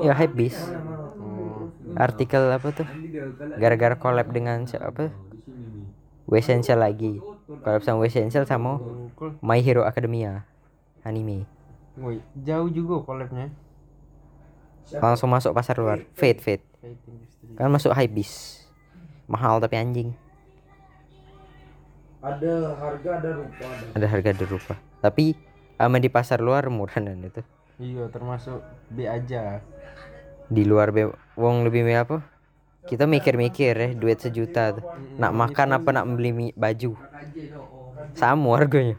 Ya 0.04 0.12
hype 0.14 0.36
bis. 0.36 0.56
Oh. 1.18 1.72
Artikel 1.96 2.52
apa 2.52 2.68
tuh? 2.70 2.86
Gara-gara 3.56 3.96
collab 3.96 4.28
dengan 4.30 4.68
siapa? 4.68 5.10
Essential 6.34 6.82
lagi. 6.82 7.22
Collab 7.46 7.82
sama 7.86 8.02
Essential 8.02 8.42
sama. 8.42 8.82
My 9.38 9.62
Hero 9.62 9.86
Academia 9.86 10.42
anime. 11.06 11.46
Woi, 11.96 12.18
jauh 12.42 12.68
juga 12.68 13.00
collabnya. 13.06 13.54
Langsung 14.98 15.30
masuk 15.30 15.54
pasar 15.54 15.78
luar. 15.78 16.02
Fate 16.18 16.42
Fate. 16.42 16.66
Kan 17.54 17.70
masuk 17.70 17.94
hype 17.94 18.12
bis. 18.12 18.62
Mahal 19.30 19.62
tapi 19.62 19.78
anjing. 19.78 20.10
Ada 22.22 22.74
harga 22.74 23.10
ada 23.22 23.30
rupa 23.38 23.64
ada. 23.70 23.86
Ada 23.94 24.06
harga 24.10 24.28
ada 24.34 24.44
rupa. 24.50 24.74
Tapi 24.98 25.38
ama 25.78 26.02
di 26.02 26.10
pasar 26.10 26.42
luar 26.42 26.66
murahan 26.66 27.06
itu. 27.22 27.42
Iya, 27.78 28.10
termasuk 28.10 28.62
B 28.90 29.06
aja. 29.06 29.62
Di 30.50 30.62
luar 30.66 30.90
be 30.90 31.10
wong 31.38 31.66
lebih 31.66 31.86
me 31.86 31.94
apa? 31.98 32.22
Kita 32.86 33.04
mikir-mikir 33.04 33.74
ya 33.74 33.88
duit 33.92 34.18
sejuta 34.22 34.78
tuh. 34.78 34.84
Nak 35.18 35.32
makan 35.34 35.68
apa 35.74 35.88
nak 35.90 36.06
beli 36.14 36.54
baju? 36.54 36.94
Sama 38.14 38.50
harganya. 38.56 38.96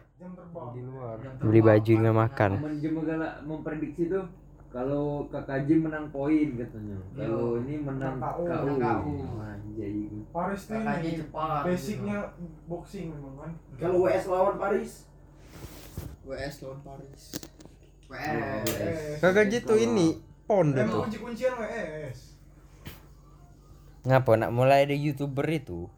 Di 0.75 0.81
luar. 0.83 1.17
Beli 1.39 1.61
baju 1.63 1.91
dengan 1.95 2.15
makan. 2.15 2.51
Memprediksi 3.47 4.11
tuh 4.11 4.27
kalau 4.67 5.25
KKJ 5.31 5.69
menang 5.79 6.11
poin 6.11 6.47
katanya. 6.59 6.99
Kalau 7.15 7.63
ini 7.63 7.81
menang. 7.81 8.19
KU. 8.19 9.15
Paris 10.33 10.61
tuh 10.67 10.81
ini 10.81 11.21
cepat. 11.21 11.61
basicnya 11.63 12.17
boxing 12.65 13.13
memang 13.13 13.35
kan. 13.39 13.51
Kalau 13.77 14.03
WS 14.03 14.25
lawan 14.25 14.55
Paris, 14.57 15.05
WS 16.25 16.55
lawan 16.65 16.79
Paris. 16.81 17.21
WS. 18.09 19.21
Kagak 19.21 19.47
gitu 19.53 19.73
ini 19.77 20.17
pon 20.49 20.73
deh 20.73 20.81
Emang 20.81 20.93
tuh. 20.93 21.01
kunci-kuncian 21.07 21.53
WS. 21.61 22.26
Ngapa 24.07 24.39
nak 24.39 24.55
mulai 24.55 24.87
ada 24.87 24.95
YouTuber 24.95 25.43
itu? 25.51 25.91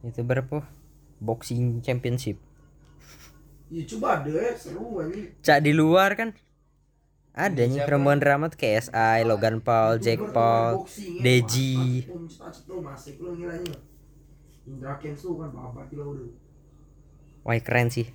YouTuber 0.00 0.48
apa? 0.48 0.58
Boxing 1.20 1.84
Championship. 1.84 2.40
ya 3.72 3.84
coba 3.88 4.24
deh 4.24 4.56
seru 4.56 5.04
ini. 5.04 5.36
Cak 5.44 5.60
di 5.60 5.72
luar 5.76 6.16
kan 6.16 6.32
ada 7.32 7.64
nih 7.64 7.80
perempuan 7.88 8.20
drama 8.20 8.52
tuh 8.52 8.60
KSI, 8.60 9.24
Logan 9.24 9.64
Paul, 9.64 9.96
Jake 9.96 10.20
Paul, 10.36 10.84
Deji. 11.24 12.04
kan. 15.40 15.52
Wah 17.44 17.56
keren 17.64 17.88
sih. 17.88 18.08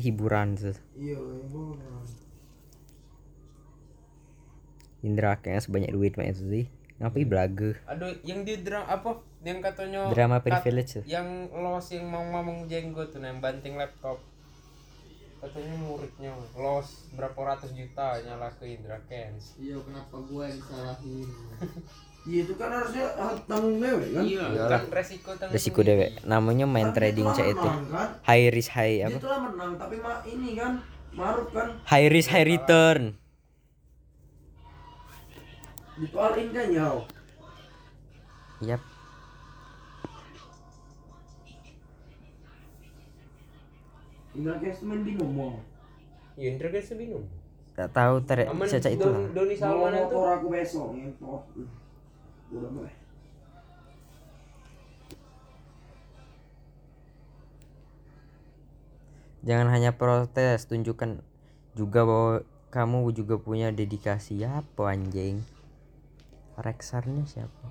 Hiburan 0.00 0.56
tuh. 0.56 0.76
Iya. 0.96 1.20
Indra 5.04 5.36
kayaknya 5.36 5.60
sebanyak 5.60 5.92
duit 5.92 6.16
mah 6.16 6.24
itu 6.24 6.44
sih. 6.48 6.66
Ngapain 7.04 7.28
belaga? 7.28 7.70
Aduh, 7.84 8.16
yang 8.24 8.40
di 8.42 8.56
drama 8.58 8.88
apa? 8.88 9.10
Yang 9.44 9.58
katanya 9.62 10.08
Drama 10.08 10.40
kat- 10.40 10.64
privilege 10.64 10.90
tuh. 10.90 11.04
Yang 11.04 11.28
los 11.52 11.86
yang 11.92 12.08
mau 12.08 12.24
ngomong 12.24 12.64
jenggot 12.64 13.12
tuh 13.12 13.20
yang 13.20 13.38
banting 13.38 13.76
laptop. 13.76 14.16
Katanya 15.36 15.76
muridnya 15.76 16.32
los 16.56 16.88
berapa 17.12 17.36
ratus 17.36 17.76
juta 17.76 18.16
nyala 18.18 18.48
ke 18.56 18.64
Indra 18.66 18.96
Kens. 19.04 19.52
Iya 19.54 19.76
kenapa 19.78 20.16
gua 20.24 20.48
yang 20.48 20.56
disalahin? 20.56 21.28
Iya 22.24 22.40
itu 22.40 22.56
kan 22.56 22.72
harusnya 22.72 23.04
tanggung 23.44 23.76
dewe 23.76 24.16
kan. 24.16 24.24
Iya, 24.24 24.44
kan 24.64 24.88
resiko 24.88 25.36
tanggung 25.36 25.52
Resiko 25.52 25.84
dewek. 25.84 26.24
Namanya 26.24 26.64
main 26.64 26.88
Kan 26.88 26.96
trading 26.96 27.28
telah 27.28 27.52
itu. 27.52 27.68
Kan? 27.92 28.08
High 28.24 28.48
risk 28.48 28.72
high 28.72 28.96
Dia 28.96 29.12
apa? 29.12 29.18
telah 29.20 29.40
menang 29.44 29.70
tapi 29.76 29.96
ma 30.00 30.24
ini 30.24 30.56
kan 30.56 30.80
maruf 31.12 31.52
kan 31.52 31.68
High 31.84 32.08
risk 32.08 32.32
high 32.32 32.48
return. 32.48 33.20
Ditualin 36.00 36.48
kan 36.50 36.68
ya. 36.70 36.88
Yap. 38.64 38.82
Indra 44.34 44.58
Kens 44.58 44.82
tuh 44.82 44.86
main 44.90 45.02
bingung 45.06 45.30
mau. 45.30 45.54
Iya, 46.34 46.58
Indra 46.58 46.68
Kens 46.74 46.90
bingung. 46.98 47.26
Tak 47.74 47.90
tahu 47.90 48.22
Aman 48.50 48.66
caca 48.66 48.90
itu 48.90 49.02
Don- 49.02 49.14
lah. 49.14 49.26
Doni 49.34 49.54
Mau 49.54 49.62
Salmanan 49.62 50.02
tuh. 50.06 50.18
motor 50.18 50.28
aku 50.38 50.46
besok 50.50 50.86
ngentot. 50.94 51.42
Udah 52.54 52.70
mulai. 52.70 52.94
Jangan 59.44 59.68
hanya 59.76 59.92
protes, 59.92 60.64
tunjukkan 60.64 61.20
juga 61.76 62.00
bahwa 62.08 62.34
kamu 62.72 63.12
juga 63.12 63.36
punya 63.36 63.68
dedikasi. 63.70 64.40
Apa 64.40 64.96
anjing? 64.96 65.44
Rexarnya 66.54 67.24
siapa? 67.26 67.66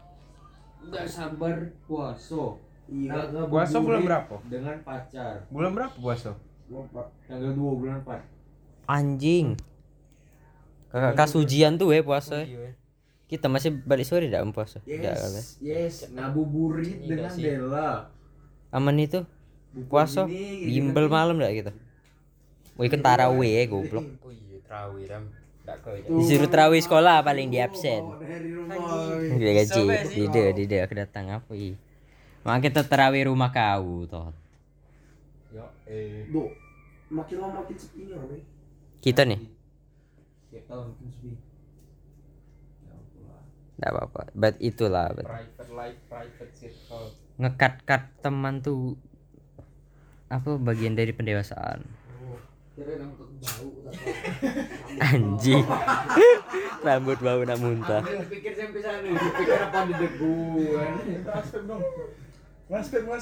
Enggak 0.83 1.07
sabar 1.07 1.55
puasa. 1.87 2.59
Iya. 2.91 3.15
Nah, 3.31 3.47
Puasa 3.47 3.79
bulan 3.79 4.03
berapa? 4.03 4.35
Dengan 4.51 4.75
pacar. 4.83 5.47
Bulan 5.47 5.71
berapa 5.71 5.95
puasa? 5.95 6.35
Lupa. 6.67 7.07
Tanggal 7.23 7.55
2 7.55 7.79
bulan 7.79 8.03
4. 8.03 8.19
Anjing. 8.91 9.55
Kakak 10.91 11.15
kas 11.15 11.33
ujian 11.33 11.79
tuh 11.79 11.95
ya 11.95 12.03
puasa. 12.03 12.43
Iya. 12.43 12.75
Kita 13.25 13.49
masih 13.49 13.73
balik 13.81 14.05
sore 14.05 14.29
dah 14.29 14.43
puasa. 14.51 14.83
Kali. 14.83 15.41
Yes, 15.63 16.11
ngabuburit 16.11 17.01
dengan 17.01 17.31
sih. 17.31 17.47
Dela. 17.47 18.11
Aman 18.69 18.99
itu 18.99 19.25
puasa 19.89 20.29
bimbel 20.29 21.09
malam 21.09 21.39
dah 21.41 21.49
kita. 21.49 21.71
Wih 22.77 22.89
kan 22.93 23.01
tarawih 23.01 23.49
ya 23.49 23.63
goblok. 23.65 24.05
Oh 24.21 24.29
iya, 24.29 24.57
terawih 24.61 25.05
ram. 25.09 25.23
Ya. 25.63 25.79
Disuruh 26.11 26.51
terawih 26.51 26.83
sekolah 26.83 27.23
paling 27.23 27.47
di 27.47 27.63
absen. 27.63 28.03
Oh. 28.03 28.19
Dia 29.39 29.51
gaji, 29.63 29.83
tidak, 30.11 30.47
tidak 30.59 30.79
aku 30.83 30.93
datang 30.99 31.25
apa 31.31 31.51
i. 31.55 31.79
Mak 32.43 32.59
kita 32.59 32.83
terawih 32.83 33.31
rumah 33.31 33.47
kau 33.47 34.03
toh. 34.03 34.35
Yo, 35.55 35.63
eh. 35.87 36.27
Duh, 36.27 36.51
makin 37.07 37.39
lama 37.39 37.63
makin 37.63 37.79
sepi. 37.79 38.11
Kita 38.99 39.23
nih, 39.23 39.39
Tiap 40.51 40.63
tahun 40.67 40.91
sepi. 40.99 41.31
tidak 43.79 43.89
apa-apa. 43.99 44.21
But 44.35 44.55
itulah, 44.59 45.15
but. 45.15 45.27
Private 45.27 45.71
life, 45.71 45.99
private 46.11 46.53
circle. 46.55 47.07
ngekat-kat 47.33 48.13
teman 48.21 48.61
tuh 48.61 48.93
apa 50.27 50.59
bagian 50.59 50.93
dari 50.93 51.15
pendewasaan. 51.15 51.81
Kira 52.75 52.99
Anjing. 55.13 55.65
Rambut 56.85 57.19
bau 57.19 57.41
nak 57.43 57.59
muntah. 57.59 58.03
Pikir 58.31 58.53
sampai 58.55 58.81
sana, 58.83 59.07
pikir 59.07 59.57
apa 59.59 59.79
di 59.87 59.93
debu 59.99 60.35
kan. 60.75 60.93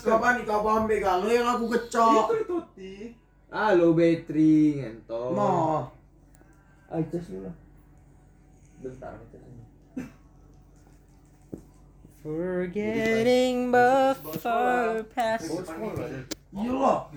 Kapan 0.05 0.34
nih 0.39 0.47
yang 1.34 1.47
aku 1.57 1.65
kecok? 1.75 2.25
Itu 2.31 2.36
dituti. 2.45 2.93
Halo 3.51 3.91
Betri 3.91 4.79
ngentong. 4.79 5.36
Nah, 5.36 5.91
Aja 6.91 7.19
sih 7.23 7.39
lah. 7.39 7.55
Bentar 8.84 9.15
aja 9.15 9.38
sih. 9.39 9.60
Forgetting 12.21 13.73
before 13.73 15.01
past. 15.10 15.49
iya 16.53 16.71
lah. 16.71 17.10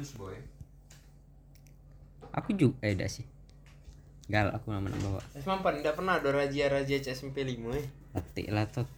Aku 2.35 2.51
juga 2.51 2.83
eh 2.83 2.99
dah 2.99 3.07
sih. 3.07 3.23
Gal 4.27 4.51
aku 4.51 4.73
nama 4.73 4.89
nak 4.89 5.01
bawa. 5.05 5.21
Eh, 5.37 5.45
Mampan, 5.45 5.85
enggak 5.85 5.95
pernah 6.01 6.17
ada 6.17 6.31
raja-raja 6.33 6.97
SMP 7.13 7.45
5 7.45 7.77
eh. 7.77 7.87
Atik 8.17 8.49
lah 8.51 8.67
tot. 8.67 8.89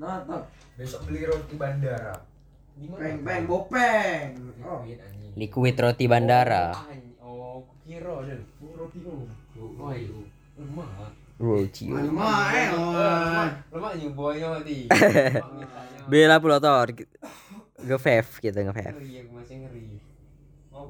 Nah, 0.00 0.24
tak. 0.24 0.48
Besok 0.80 1.06
beli 1.06 1.28
roti 1.28 1.54
bandara. 1.54 2.16
Peng 2.72 3.20
peng 3.20 3.44
bopeng. 3.44 4.32
Oh, 4.64 4.80
Liquid 5.36 5.76
roti 5.76 6.08
bandara. 6.08 6.72
Oh, 7.20 7.60
aku 7.60 7.72
kira 7.84 8.24
dan. 8.24 8.40
Roti 8.64 8.98
oh. 9.04 9.28
Oh, 9.76 9.92
iya. 9.92 10.20
Lemah. 10.56 11.12
Roti. 11.36 11.84
Lama 11.92 12.32
eh. 12.56 12.68
Lemah, 12.72 13.46
oh. 13.46 13.46
lemah 13.76 13.92
nyuboynya 14.00 14.64
di. 14.64 14.88
Bela 16.10 16.40
pula 16.40 16.58
tor. 16.58 16.96
Kita. 16.96 17.16
Ngeri, 18.96 19.20
aku 19.20 19.32
masih 19.36 19.56
ngeri. 19.68 20.00
Mau 20.72 20.88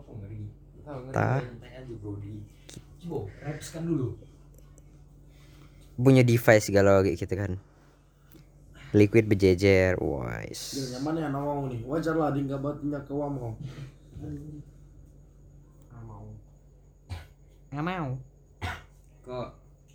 dulu. 3.85 4.09
Punya 5.97 6.23
device 6.25 6.69
galau 6.73 7.03
kayak 7.03 7.17
gitu 7.17 7.35
kan. 7.37 7.53
Liquid 8.93 9.25
berjejer, 9.25 9.97
wise. 9.97 10.93
nyaman 10.93 11.17
ya 11.17 11.29
nawang 11.33 11.73
nih. 11.73 11.81
Wajar 11.89 12.13
lah 12.13 12.29
di 12.37 12.45
batunya 12.45 13.01
ke 13.01 13.13
wamong. 13.17 13.57
Ah, 15.89 16.03
mau. 16.05 16.29
Nggak 17.73 17.85
mau. 17.89 18.11
Kok 19.25 19.49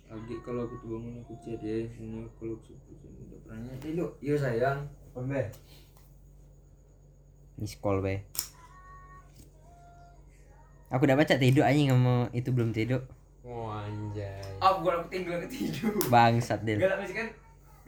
Lagi 0.08 0.40
kalau 0.40 0.64
aku 0.64 0.80
tuh 0.80 0.88
bangun 0.88 1.20
aku 1.20 1.36
chat 1.44 1.60
ya, 1.60 1.84
ini 1.84 2.24
kalau 2.40 2.56
aku 2.56 2.72
udah 2.72 3.38
pernah 3.44 3.76
tidur. 3.76 4.16
Iya 4.24 4.40
sayang. 4.40 4.88
Pembe. 5.12 5.52
Miss 7.60 7.76
call 7.76 8.00
be. 8.00 8.24
Aku 10.88 11.04
udah 11.04 11.20
baca 11.20 11.36
tidur 11.36 11.68
anjing 11.68 11.92
sama 11.92 12.32
itu 12.32 12.48
belum 12.48 12.72
tidur. 12.72 13.04
Oh 13.44 13.68
anjay. 13.68 14.40
Aku 14.56 14.88
gua 14.88 15.04
aku 15.04 15.12
tidur 15.12 15.36
aku 15.36 15.48
tidur. 15.52 15.92
Bangsat 16.08 16.64
Del. 16.64 16.80
Galak 16.80 17.04
masih 17.04 17.16
kan 17.20 17.28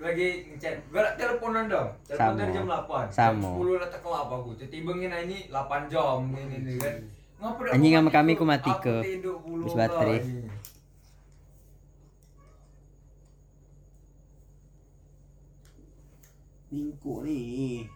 lagi 0.00 0.28
ngechat. 0.52 0.76
Galak 0.92 1.16
teleponan 1.16 1.64
dong. 1.64 1.88
Telepon 2.04 2.36
dari 2.36 2.52
jam 2.52 2.68
8. 2.68 3.08
Sama. 3.08 3.56
Jam 3.56 3.64
10 3.64 3.80
letak 3.80 4.00
kelap 4.04 4.28
aku. 4.28 4.52
Tiba 4.60 4.92
ngina 4.92 5.16
ini 5.24 5.48
8 5.48 5.88
jam 5.88 6.28
ini 6.28 6.56
nih 6.60 6.76
kan. 6.76 6.94
Ngapa 7.40 7.60
dah 7.64 7.72
Anjing 7.72 7.92
sama 7.96 8.10
kami 8.12 8.36
ku 8.36 8.44
mati 8.44 8.72
ke 8.84 8.96
habis 9.00 9.72
baterai. 9.72 10.20
Minggu 16.68 17.14
nih. 17.24 17.88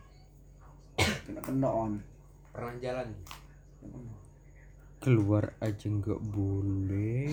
Kena 0.96 1.40
kendon. 1.44 2.00
Pernah 2.56 2.72
jalan. 2.80 3.08
Keluar 5.04 5.52
aja 5.60 5.84
nggak 5.84 6.20
boleh. 6.32 7.28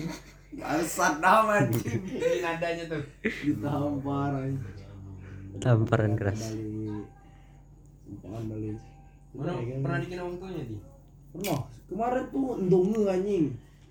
Bangsat 0.52 1.24
dah 1.24 1.48
anjing. 1.48 2.04
Ini 2.04 2.44
nadanya 2.44 2.84
tuh. 2.92 3.00
Ditampar. 3.24 4.44
Tamparan 5.56 6.12
keras. 6.12 6.52
Balik. 8.20 8.76
Pernah 9.32 9.56
Iya, 9.56 9.72
kan? 9.72 9.80
pernah 9.80 9.98
bikin 10.04 10.18
orang 10.20 10.36
tuanya 10.36 10.62
di. 10.68 10.76
Pernah. 11.32 11.60
Kemarin 11.88 12.24
tuh 12.28 12.48
ndonge 12.68 13.02
anjing. 13.08 13.46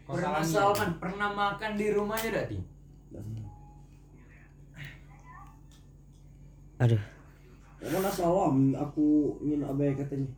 Pernah. 0.05 0.45
Salman 0.45 0.91
pernah 1.01 1.29
makan 1.33 1.71
di 1.73 1.85
rumahnya 1.89 2.29
dah 2.37 2.45
Ting? 2.45 2.63
Aduh. 6.81 7.01
Mana 7.81 8.09
salam 8.13 8.77
aku 8.77 9.37
ingin 9.41 9.65
abai 9.65 9.97
katanya. 9.97 10.29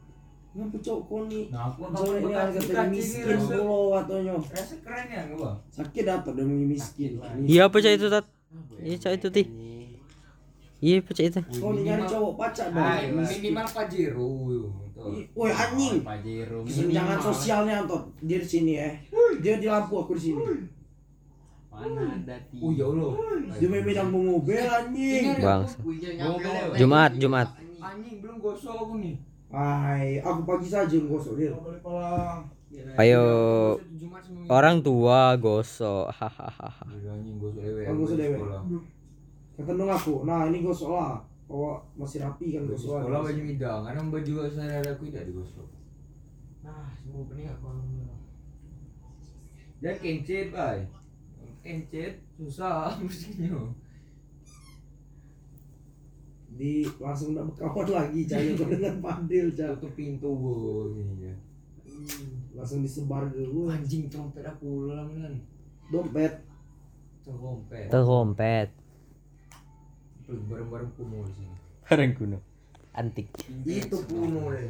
Ngapa 0.53 0.77
cowok 0.85 1.01
kau 1.09 1.25
nih? 1.25 1.49
Nah, 1.49 1.73
ini 2.13 2.29
kan 2.29 2.53
katanya 2.53 2.85
miskin 2.93 3.41
pulau 3.41 3.97
katanya. 3.97 4.37
Rasa 4.37 4.75
keren 4.85 5.05
ya 5.09 5.21
Bang? 5.33 5.57
Sakit 5.73 6.03
dapat 6.05 6.33
demi 6.37 6.69
miskin. 6.69 7.17
Iya 7.49 7.65
apa 7.65 7.81
cak 7.81 7.97
itu 7.97 8.05
tat? 8.05 8.25
Iya 8.77 8.95
cak 9.01 9.13
itu 9.17 9.27
ti. 9.33 9.43
Iya 10.77 11.01
apa 11.01 11.09
cak 11.09 11.25
itu? 11.25 11.41
Kau 11.57 11.73
nyari 11.73 12.05
cowok 12.05 12.33
pacar 12.37 12.69
dong. 12.69 12.85
Ayo, 12.85 13.17
Miskin. 13.17 13.49
Minimal 13.49 13.67
Pajero. 13.73 14.29
Woi 15.33 15.49
anjing. 15.49 16.05
Pajero. 16.05 16.59
Kesenjangan 16.69 17.17
sosialnya 17.17 17.73
Anton. 17.81 18.13
Dia 18.21 18.37
di 18.37 18.45
sini 18.45 18.77
ya. 18.77 18.93
Dia 19.41 19.57
di 19.57 19.65
lampu 19.65 20.05
aku 20.05 20.13
di 20.13 20.21
sini. 20.21 20.69
Mana 21.73 22.13
ada 22.13 22.37
ti. 22.53 22.61
Oh 22.61 22.69
ya 22.69 22.93
Allah. 22.93 23.11
Dia 23.57 24.05
mobil 24.05 24.61
anjing. 24.69 25.25
Bangsa. 25.41 25.81
Mobil 25.81 26.13
lewat. 26.13 26.77
Jumat, 26.77 27.11
Jumat. 27.17 27.49
Anjing 27.81 28.21
belum 28.21 28.37
gosok 28.37 28.85
aku 28.85 29.01
nih. 29.01 29.17
Hai, 29.53 30.17
aku 30.17 30.49
pagi 30.49 30.65
saja 30.65 30.89
yang 30.89 31.05
gosok 31.05 31.37
dia. 31.37 31.53
Ayo 32.97 33.21
Jumat 33.93 34.25
seminggu. 34.25 34.49
orang 34.49 34.81
tua 34.81 35.37
gosok. 35.37 36.09
Hahaha. 36.09 36.89
Iya, 36.89 37.13
Anjing 37.13 37.37
gosok 37.37 38.17
dewe. 38.17 38.41
Kata 39.53 39.71
dong 39.77 39.93
aku, 39.93 40.25
nah 40.25 40.49
ini 40.49 40.65
gosok 40.65 40.97
lah. 40.97 41.21
Oh 41.45 41.77
masih 41.93 42.25
rapi 42.25 42.57
kan 42.57 42.65
Gosok 42.65 43.05
sekolah 43.05 43.21
baju 43.29 43.41
midang, 43.45 43.85
karena 43.85 44.01
baju 44.09 44.33
saya 44.49 44.81
ada 44.81 44.97
aku 44.97 45.05
tidak 45.13 45.29
digosok. 45.29 45.69
Nah, 46.65 46.89
semua 46.97 47.21
pening 47.29 47.53
aku 47.53 47.69
alhamdulillah. 47.69 48.19
Dan 49.85 49.95
kencet, 50.01 50.49
bay. 50.49 50.89
Kencet 51.61 52.25
susah 52.33 52.95
mestinya. 53.05 53.69
Di 56.53 56.85
langsung 57.01 57.33
nak 57.33 57.49
berkawan 57.49 57.89
lagi 57.89 58.29
cahaya 58.29 58.53
kau 58.53 58.69
dengan 58.69 58.95
Fadil 59.01 59.47
cah. 59.57 59.73
Tutup 59.77 59.91
pintu 59.97 60.29
bu 60.29 60.53
ini 60.93 61.33
ya. 61.33 61.35
Langsung 62.53 62.85
disebar 62.85 63.33
dulu. 63.33 63.73
Anjing 63.73 64.05
trompet 64.05 64.45
aku 64.45 64.85
lalang 64.85 65.09
kan. 65.17 65.33
Dompet. 65.89 66.33
Trompet. 67.25 67.87
Terkompet. 67.89 68.69
Terus 70.23 70.39
bareng-bareng 70.47 70.91
kuno 70.95 71.25
di 71.27 71.33
sini. 71.35 71.55
Barang 71.89 72.11
kuno. 72.15 72.37
Antik. 72.93 73.27
Itu 73.65 73.97
kuno 74.05 74.53
deh. 74.53 74.69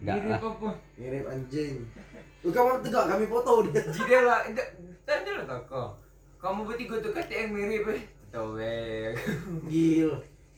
Enggak 0.00 0.16
Mirip 0.16 0.30
lah. 0.32 0.40
apa? 0.40 0.70
Mirip 0.96 1.24
anjing. 1.28 1.74
Lu 2.40 2.48
kamu 2.48 2.80
tegak 2.80 3.04
kami 3.04 3.24
foto 3.28 3.52
dia. 3.68 3.84
Jadi 3.84 4.14
lah, 4.24 4.40
enggak. 4.48 4.68
Tanya 5.04 5.30
lah 5.36 5.44
tak 5.44 5.60
kau. 5.68 5.88
Kamu 6.40 6.64
bertiga 6.64 6.96
tuh 7.04 7.12
kata 7.12 7.28
yang 7.28 7.52
mirip 7.52 7.84
eh. 7.92 8.00
Eh. 8.30 9.10
Gil. 9.66 10.10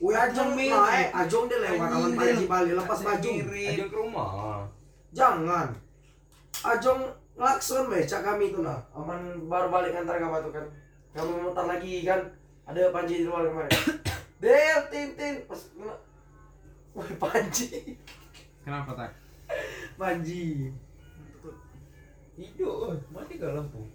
Woi 0.02 0.18
ajong 0.18 0.58
naik, 0.58 1.14
ajong 1.14 1.46
dia 1.46 1.62
lewat 1.62 1.88
Anjing, 1.94 2.18
Panji. 2.18 2.44
Bali 2.50 2.70
lepas 2.74 2.98
baju. 3.06 3.30
Aja 3.54 3.85
ke 3.87 3.96
rumah. 3.96 4.66
Jangan. 5.14 5.68
Ajong 6.66 7.00
ngelakson 7.38 7.87
becak 7.87 8.20
kami 8.26 8.50
itu 8.50 8.61
nah. 8.61 8.82
Aman 8.92 9.46
baru 9.46 9.70
balik 9.70 9.94
antar 9.94 10.18
kamu 10.18 10.42
tuh 10.42 10.52
kan. 10.52 10.66
Kamu 11.14 11.32
mutar 11.46 11.70
lagi 11.70 12.02
kan. 12.02 12.18
Ada 12.66 12.90
Panji 12.90 13.22
di 13.22 13.30
luar 13.30 13.46
kemarin. 13.46 13.72
Del, 14.42 14.80
tin, 14.90 15.08
tin. 15.14 15.35
Pas 15.46 15.61
kena. 15.70 15.94
Woi 16.98 17.12
Panji. 17.16 17.94
Kenapa 18.66 18.90
tak? 18.98 19.11
Panji. 19.94 20.74
Hidup, 22.35 22.98
mati 23.14 23.38
gak 23.38 23.54
lampu. 23.54 23.87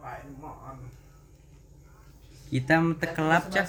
Wah, 0.00 0.16
man. 0.40 1.01
Kita 2.52 2.84
mau 2.84 2.92
tekelap 2.92 3.48
cah. 3.48 3.64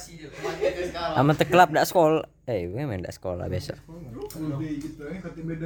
Sama 1.15 1.31
tekelap 1.39 1.71
dak 1.71 1.87
sekolah. 1.87 2.27
Eh, 2.51 2.67
gue 2.67 2.83
main 2.83 2.99
dak 2.99 3.15
sekolah 3.15 3.47
besok. 3.47 3.79
Gitu 3.79 4.99
ya, 5.07 5.15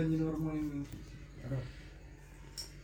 ini. 0.06 0.86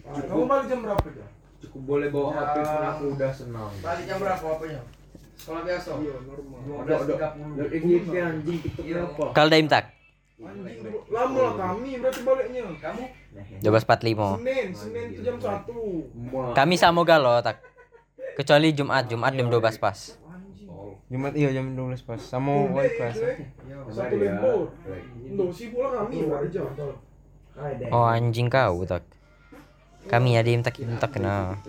Kamu 0.03 0.49
balik 0.49 0.65
jam 0.73 0.79
berapa 0.81 1.05
ya? 1.13 1.27
Cukup 1.61 1.81
boleh 1.85 2.09
bawa 2.09 2.33
HP 2.33 2.55
pun 2.65 2.81
aku 2.81 3.03
udah 3.13 3.31
senang. 3.31 3.71
Balik 3.85 4.03
jam 4.09 4.17
berapa 4.17 4.41
apanya? 4.41 4.81
Sekolah 5.37 5.61
biasa. 5.69 5.89
Iya 6.01 6.15
normal. 6.25 6.59
Udah, 6.81 6.97
udah, 7.05 7.15
udah, 7.53 7.67
FYP 7.69 8.13
anjing 8.17 8.59
kita 8.65 8.81
berapa? 8.81 9.23
Kal 9.37 9.47
daim 9.53 9.69
tak. 9.69 9.93
Lama 11.13 11.39
lah 11.39 11.53
kami 11.55 12.01
berarti 12.01 12.21
baliknya. 12.25 12.61
Kamu? 12.81 13.03
12.45. 13.61 14.41
Senin, 14.41 14.67
Senin 14.73 15.05
itu 15.13 15.21
jam 15.21 15.37
1. 15.37 16.57
Kami 16.57 16.75
sama 16.75 17.05
galo 17.05 17.37
tak. 17.45 17.61
Kecuali 18.33 18.73
Jumat, 18.73 19.05
Jumat 19.05 19.31
jam 19.37 19.45
12 19.45 19.77
pas. 19.77 20.22
Jumat 21.11 21.33
iya 21.35 21.49
jam 21.51 21.75
12 21.75 22.07
pas. 22.07 22.21
Sama 22.21 22.67
Udah 22.67 22.83
wali 22.83 22.89
kelas. 22.95 23.15
itu 23.19 23.43
ya. 23.67 23.77
Satu 23.91 24.15
libur. 24.17 24.71
Untuk 25.27 25.49
si 25.51 25.73
pula 25.73 26.03
kami 26.03 26.25
baru 26.25 26.47
jam. 26.47 26.67
Oh 27.93 28.07
anjing 28.07 28.47
kau 28.49 28.81
tak. 28.87 29.03
Kami 30.03 30.35
ada 30.35 30.49
yang 30.49 30.63
tak 30.63 30.79
tak 30.99 31.15
kena. 31.15 31.59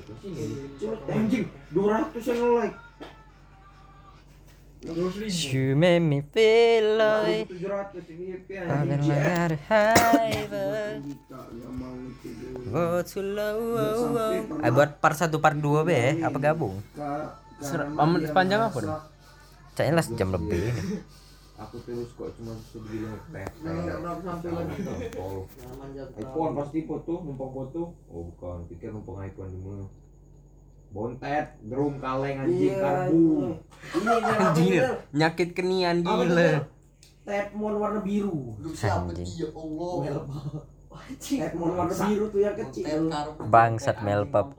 Anjing 1.11 1.44
200 1.75 2.31
yang 2.31 2.40
like. 2.59 2.77
You 4.85 5.73
make 5.81 6.05
me 6.05 6.20
feel 6.20 7.01
like 7.01 7.49
700 7.49 8.05
ini. 8.05 8.37
I've 8.37 8.85
been 8.85 9.01
like 9.09 9.16
at 9.16 9.57
a 9.57 9.59
high 9.64 10.44
Go 12.68 13.01
too 13.01 13.25
low 13.25 13.81
Eh 14.61 14.68
buat 14.68 15.01
part 15.01 15.16
1 15.16 15.33
part 15.40 15.57
2 15.57 15.88
be 15.88 16.20
apa 16.20 16.37
gabung? 16.37 16.85
Sepanjang 18.29 18.68
apa 18.68 18.77
dong? 18.77 19.01
Kayaknya 19.75 19.95
lah 19.99 20.05
sejam 20.07 20.29
lebih 20.31 20.61
ini. 20.71 20.83
Aku 21.55 21.79
terus 21.87 22.11
kok 22.19 22.35
cuma 22.35 22.55
segini 22.67 23.07
ngepet. 23.07 23.51
Enggak 23.63 23.99
berapa 24.03 24.21
sampai 24.27 24.51
lagi. 24.51 24.75
Oh, 25.19 25.47
iPhone 26.19 26.53
pasti 26.59 26.79
foto, 26.83 27.13
numpang 27.23 27.51
foto. 27.55 27.83
Oh 28.11 28.23
bukan, 28.35 28.67
pikir 28.67 28.91
numpang 28.91 29.23
iPhone 29.23 29.51
di 29.55 29.61
mana? 29.63 29.87
Bontet, 30.95 31.59
drum 31.67 31.99
kaleng 31.99 32.39
anjing 32.43 32.71
Iya. 32.71 32.79
karbu. 32.79 33.27
Anjing 34.15 34.67
ini. 34.71 34.79
nyakit 35.19 35.51
kenian 35.55 36.07
gila. 36.07 36.71
Tepmon 37.27 37.75
warna 37.79 38.01
biru. 38.03 38.55
Anjing. 38.63 39.27
Ya 39.39 39.49
Allah. 39.55 39.95
Warna 41.55 41.95
biru 41.99 42.25
tuh 42.31 42.41
yang 42.43 42.55
kecil. 42.55 43.11
Bangsat 43.51 44.03
melpap. 44.03 44.55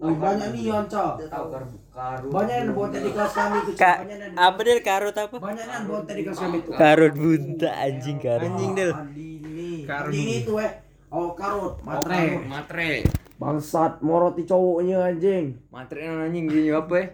Oh, 0.00 0.16
banyak 0.16 0.48
nih 0.56 0.62
Yonca. 0.72 1.12
Tahu 1.20 1.46
karbu 1.52 1.76
karu. 1.92 2.28
Banyak 2.32 2.56
yang 2.56 2.70
buat 2.72 2.88
di 2.88 3.10
kelas 3.12 3.32
kami 3.36 3.58
Banyak 3.76 4.16
yang 4.16 4.32
apa 4.32 4.58
deh 4.64 4.80
karut 4.80 5.12
apa? 5.12 5.36
banyak 5.36 5.66
yang 5.68 5.84
buat 5.84 6.04
di 6.08 6.22
kelas 6.24 6.38
kami 6.40 6.56
tuh. 6.64 6.72
Karut 6.72 7.12
bunta 7.12 7.68
anjing 7.68 8.16
karut. 8.16 8.48
Anjing 8.48 8.70
del. 8.72 8.90
Ini. 9.12 9.84
Karut. 9.84 10.12
Ini 10.16 10.34
tuh 10.48 10.56
eh. 10.64 10.72
Oh 11.12 11.36
karut, 11.36 11.84
matre. 11.84 12.40
Matre. 12.48 12.90
Bangsat, 13.36 14.00
moroti 14.00 14.48
cowoknya 14.48 15.04
anjing. 15.04 15.60
Matre 15.68 16.08
anjing 16.08 16.48
gini 16.48 16.72
apa 16.72 16.94
ya? 16.96 17.06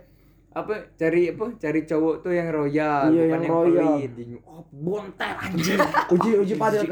Apa 0.55 0.75
cari 0.95 1.35
apa? 1.35 1.47
Cari 1.59 1.81
cowok 1.85 2.15
tuh 2.23 2.33
yang 2.33 2.49
royal, 2.55 3.11
Iya, 3.11 3.23
bukan 3.29 3.41
yang 3.43 3.51
royal. 3.51 3.95
pelit. 3.99 4.41
Oh, 4.47 4.63
bontet 4.71 5.35
anjing. 5.43 5.79
Uji 6.15 6.31
uji 6.39 6.55
ngatai 6.55 6.87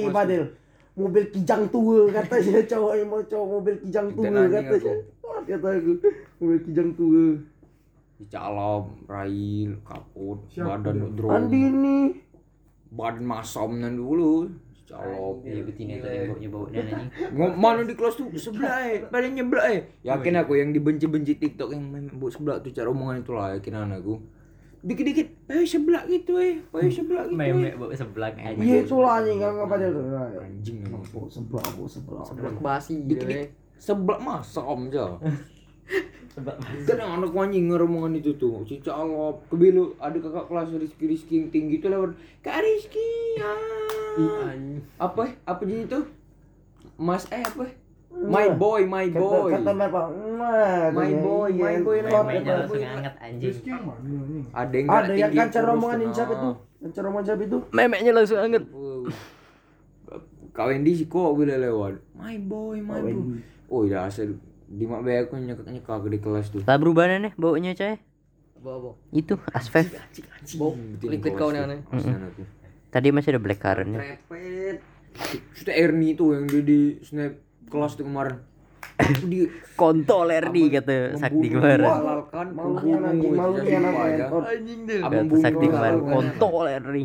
udah 0.00 0.12
padel. 0.16 0.44
Mobil 0.96 1.28
kijang 1.28 1.68
tua 1.68 2.08
katanya 2.08 2.64
cowok 2.72 2.92
yang 2.96 3.08
mau 3.12 3.20
cowok 3.20 3.46
mobil 3.60 3.74
kijang 3.84 4.08
tua 4.16 4.24
Dan 4.24 4.34
katanya. 4.48 4.60
aku. 4.80 4.90
Kata 5.44 5.68
aku. 5.76 5.92
Woi 6.40 6.58
kijang 6.64 6.88
tuh. 6.96 7.36
Dicalap, 8.16 8.88
rail, 9.04 9.76
kaput, 9.84 10.40
Siapa 10.48 10.80
badan 10.80 11.12
drone. 11.12 11.36
Andini. 11.36 12.00
Badan 12.88 13.28
masam 13.28 13.76
nan 13.76 14.00
dulu. 14.00 14.48
Calop. 14.86 15.42
Iya 15.42 15.66
betina 15.66 15.98
tadi 15.98 16.46
baunya 16.46 16.78
anjing. 16.78 17.10
Ngom 17.34 17.52
mana 17.58 17.82
di 17.82 17.98
kelas 17.98 18.14
tuh 18.22 18.30
sebelah 18.38 18.86
eh, 18.86 19.02
pada 19.02 19.26
nyebelah 19.26 19.66
eh. 19.74 19.82
Yakin 20.06 20.38
aku 20.38 20.62
yang 20.62 20.70
dibenci-benci 20.70 21.42
TikTok 21.42 21.74
yang 21.74 21.90
main 21.90 22.06
buat 22.14 22.30
sebelah 22.38 22.62
tuh 22.62 22.70
cara 22.70 22.86
omongan 22.94 23.26
itu 23.26 23.34
lah 23.34 23.58
yakinan 23.58 23.90
aku. 23.98 24.22
Dikit-dikit, 24.86 25.28
eh 25.50 25.66
sebelah 25.66 26.06
gitu 26.06 26.38
eh, 26.38 26.62
eh 26.62 26.90
sebelah 26.94 27.26
gitu. 27.26 27.34
Memek 27.34 27.74
Eh. 27.74 27.78
bau 27.78 27.90
sebelah 27.90 28.30
anjing. 28.38 28.62
Iya 28.62 28.76
itu 28.86 28.96
lah 29.02 29.12
anjing 29.18 29.38
kan 29.42 29.52
dia 29.82 29.90
tuh. 29.90 30.04
Anjing 30.38 30.76
emang. 30.86 31.02
Oh, 31.10 31.26
sebelah, 31.26 31.66
oh, 31.74 31.90
sebelah. 31.90 32.22
Sebelah 32.22 32.54
basi 32.62 33.02
Dikit-dikit 33.02 33.50
sebelah 33.82 34.18
masam 34.22 34.86
aja. 34.88 35.18
Sebelah 36.36 36.58
Kadang 36.84 37.22
anak 37.22 37.32
anjing 37.32 37.72
ngomongan 37.72 38.20
itu 38.20 38.36
tuh, 38.36 38.60
si 38.68 38.76
calop, 38.84 39.40
kebilu 39.48 39.96
ada 39.96 40.20
kakak 40.20 40.50
kelas 40.52 40.68
Rizky 40.76 41.08
Rizky 41.08 41.34
yang 41.40 41.48
tinggi 41.48 41.80
tuh 41.80 41.88
lewat, 41.88 42.12
Kak 42.44 42.60
Rizky, 42.60 43.40
ah. 43.40 44.52
apa 45.00 45.32
apa 45.48 45.62
jadi 45.64 45.88
itu? 45.88 46.00
Mas 47.00 47.24
eh 47.32 47.40
apa? 47.40 47.85
My 48.16 48.48
boy, 48.48 48.88
my 48.88 49.06
boy. 49.12 49.52
Kata 49.52 49.76
kata 49.76 49.84
apa? 49.92 50.02
Nah, 50.08 50.88
My 50.90 51.12
katanya, 51.12 51.20
boy, 51.20 51.48
iya, 51.52 51.64
my 51.64 51.76
boy, 51.84 51.96
entot. 52.00 52.56
langsung 52.56 52.82
hangat 52.82 53.14
anjing. 53.20 53.50
Rizky 53.52 53.68
yang 53.68 53.84
mana 53.84 54.20
nih? 54.24 54.44
Ada 54.56 54.74
yang 54.74 54.88
Ada 54.88 55.12
yang 55.12 55.68
omongan 55.76 55.98
tuh, 56.00 56.12
siapa 56.16 56.32
nah. 56.32 56.40
itu? 56.40 56.50
Kancar 56.80 57.02
omongan 57.04 57.24
siapa 57.28 57.42
itu? 57.44 57.58
Memeknya 57.76 58.12
langsung 58.16 58.38
hangat. 58.40 58.64
Uh, 58.72 59.04
Kawin 60.56 60.80
di 60.88 60.92
sih 60.96 61.06
kok 61.06 61.36
bila 61.36 61.54
lewat. 61.60 62.00
My 62.16 62.36
boy, 62.40 62.80
my 62.80 63.00
boy. 63.04 63.44
Oh, 63.68 63.84
ya 63.84 64.08
asal 64.08 64.40
di 64.66 64.84
mak 64.88 65.06
aku 65.06 65.38
nyekak 65.38 65.68
nyekak 65.68 66.04
di 66.10 66.18
kelas 66.18 66.46
tuh. 66.50 66.62
Tak 66.64 66.80
berubah 66.82 67.06
nih 67.06 67.36
baunya 67.38 67.76
coy. 67.76 68.00
Bawa 68.58 68.98
Itu 69.14 69.38
asfef. 69.54 69.94
Bau 70.58 70.74
liquid 71.04 71.36
kau 71.38 71.52
nih. 71.54 71.84
Tadi 72.90 73.08
masih 73.12 73.36
ada 73.36 73.40
black 73.42 73.60
currantnya. 73.60 74.00
Trepet. 74.00 74.80
Sudah 75.54 75.74
Ernie 75.76 76.16
tuh 76.16 76.34
yang 76.34 76.44
dia 76.48 76.62
di 76.64 76.80
snap 77.04 77.45
kelas 77.66 77.94
tuh 77.94 78.04
kemarin. 78.04 78.36
Di 79.28 79.44
Kontol 79.76 80.32
Erdi 80.32 80.72
kata 80.72 81.20
Sakti 81.20 81.52
kemarin. 81.52 81.84
Halalkan 81.84 82.48
anjing, 82.56 83.36
anak 83.76 83.94
entot. 84.08 84.42
Anjing 84.46 84.80
deh. 84.88 84.98
Kata 85.04 85.36
Sakti 85.36 85.66
kemarin 85.68 86.00
kontol 86.00 86.64
Erdi. 86.64 87.04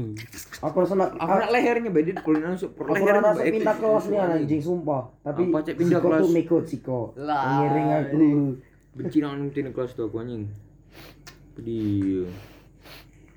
Aku 0.61 0.75
rasa 0.79 0.93
nak 0.95 1.19
Aku 1.19 1.33
nak 1.35 1.49
lehernya 1.51 1.89
beda 1.91 2.11
kalau 2.21 2.39
langsung 2.39 2.71
per 2.71 2.85
Aku 2.85 2.95
lehernya 2.95 3.21
rasa 3.27 3.41
pindah 3.43 3.75
kelas 3.75 4.05
nih 4.07 4.19
anjing 4.21 4.61
sumpah. 4.63 5.01
Tapi 5.19 5.41
Apa, 5.47 5.57
Cek, 5.61 5.75
pindah 5.75 5.99
Siko 5.99 6.07
kelas? 6.07 6.21
tuh 6.21 6.29
mekot 6.31 6.63
Siko. 6.63 6.99
Ngiring 7.17 7.89
aku. 7.91 8.17
Benci 8.91 9.17
nang 9.19 9.51
pindah 9.51 9.71
kelas 9.75 9.91
tuh 9.91 10.07
aku 10.07 10.15
anjing. 10.21 10.47
Di 11.59 11.81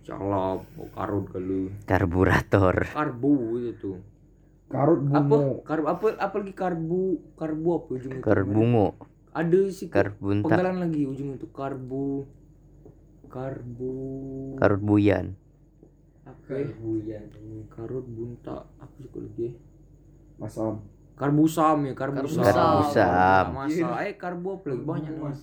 calap, 0.05 0.63
karut 0.95 1.25
kalau 1.27 1.63
Karburator. 1.89 2.77
karbu 2.87 3.35
itu 3.59 3.73
tuh. 3.81 3.97
Karut 4.75 5.01
Apa? 5.07 5.23
bungo. 5.23 5.55
Karbu 5.63 5.87
apa 5.87 6.05
apa 6.19 6.37
lagi 6.43 6.55
karbu? 6.59 7.03
Karbu 7.39 7.69
apa 7.71 7.89
ujungnya? 7.95 8.23
Karbungo. 8.27 8.89
Ada 9.35 9.61
sih 9.71 9.87
Karbunta. 9.91 10.47
penggalan 10.51 10.77
lagi 10.83 11.07
ujungnya 11.07 11.39
itu 11.39 11.49
karbu. 11.55 12.27
Karbu. 13.31 13.95
Karut 14.59 14.83
buyan. 14.83 15.39
apa? 16.27 16.55
ya? 17.07 17.23
Karut 17.71 18.07
bunta 18.07 18.67
apa 18.83 18.99
sih 18.99 19.11
dia? 19.39 19.55
Masam. 20.43 20.83
Karbusam 21.15 21.87
ya, 21.87 21.95
karbusam. 21.95 22.43
Karbusam. 22.43 23.47
Masa, 23.55 24.03
eh 24.03 24.19
karbu 24.19 24.59
apa 24.59 24.67
lagi 24.75 24.83
banyak 24.83 25.15
mas. 25.15 25.39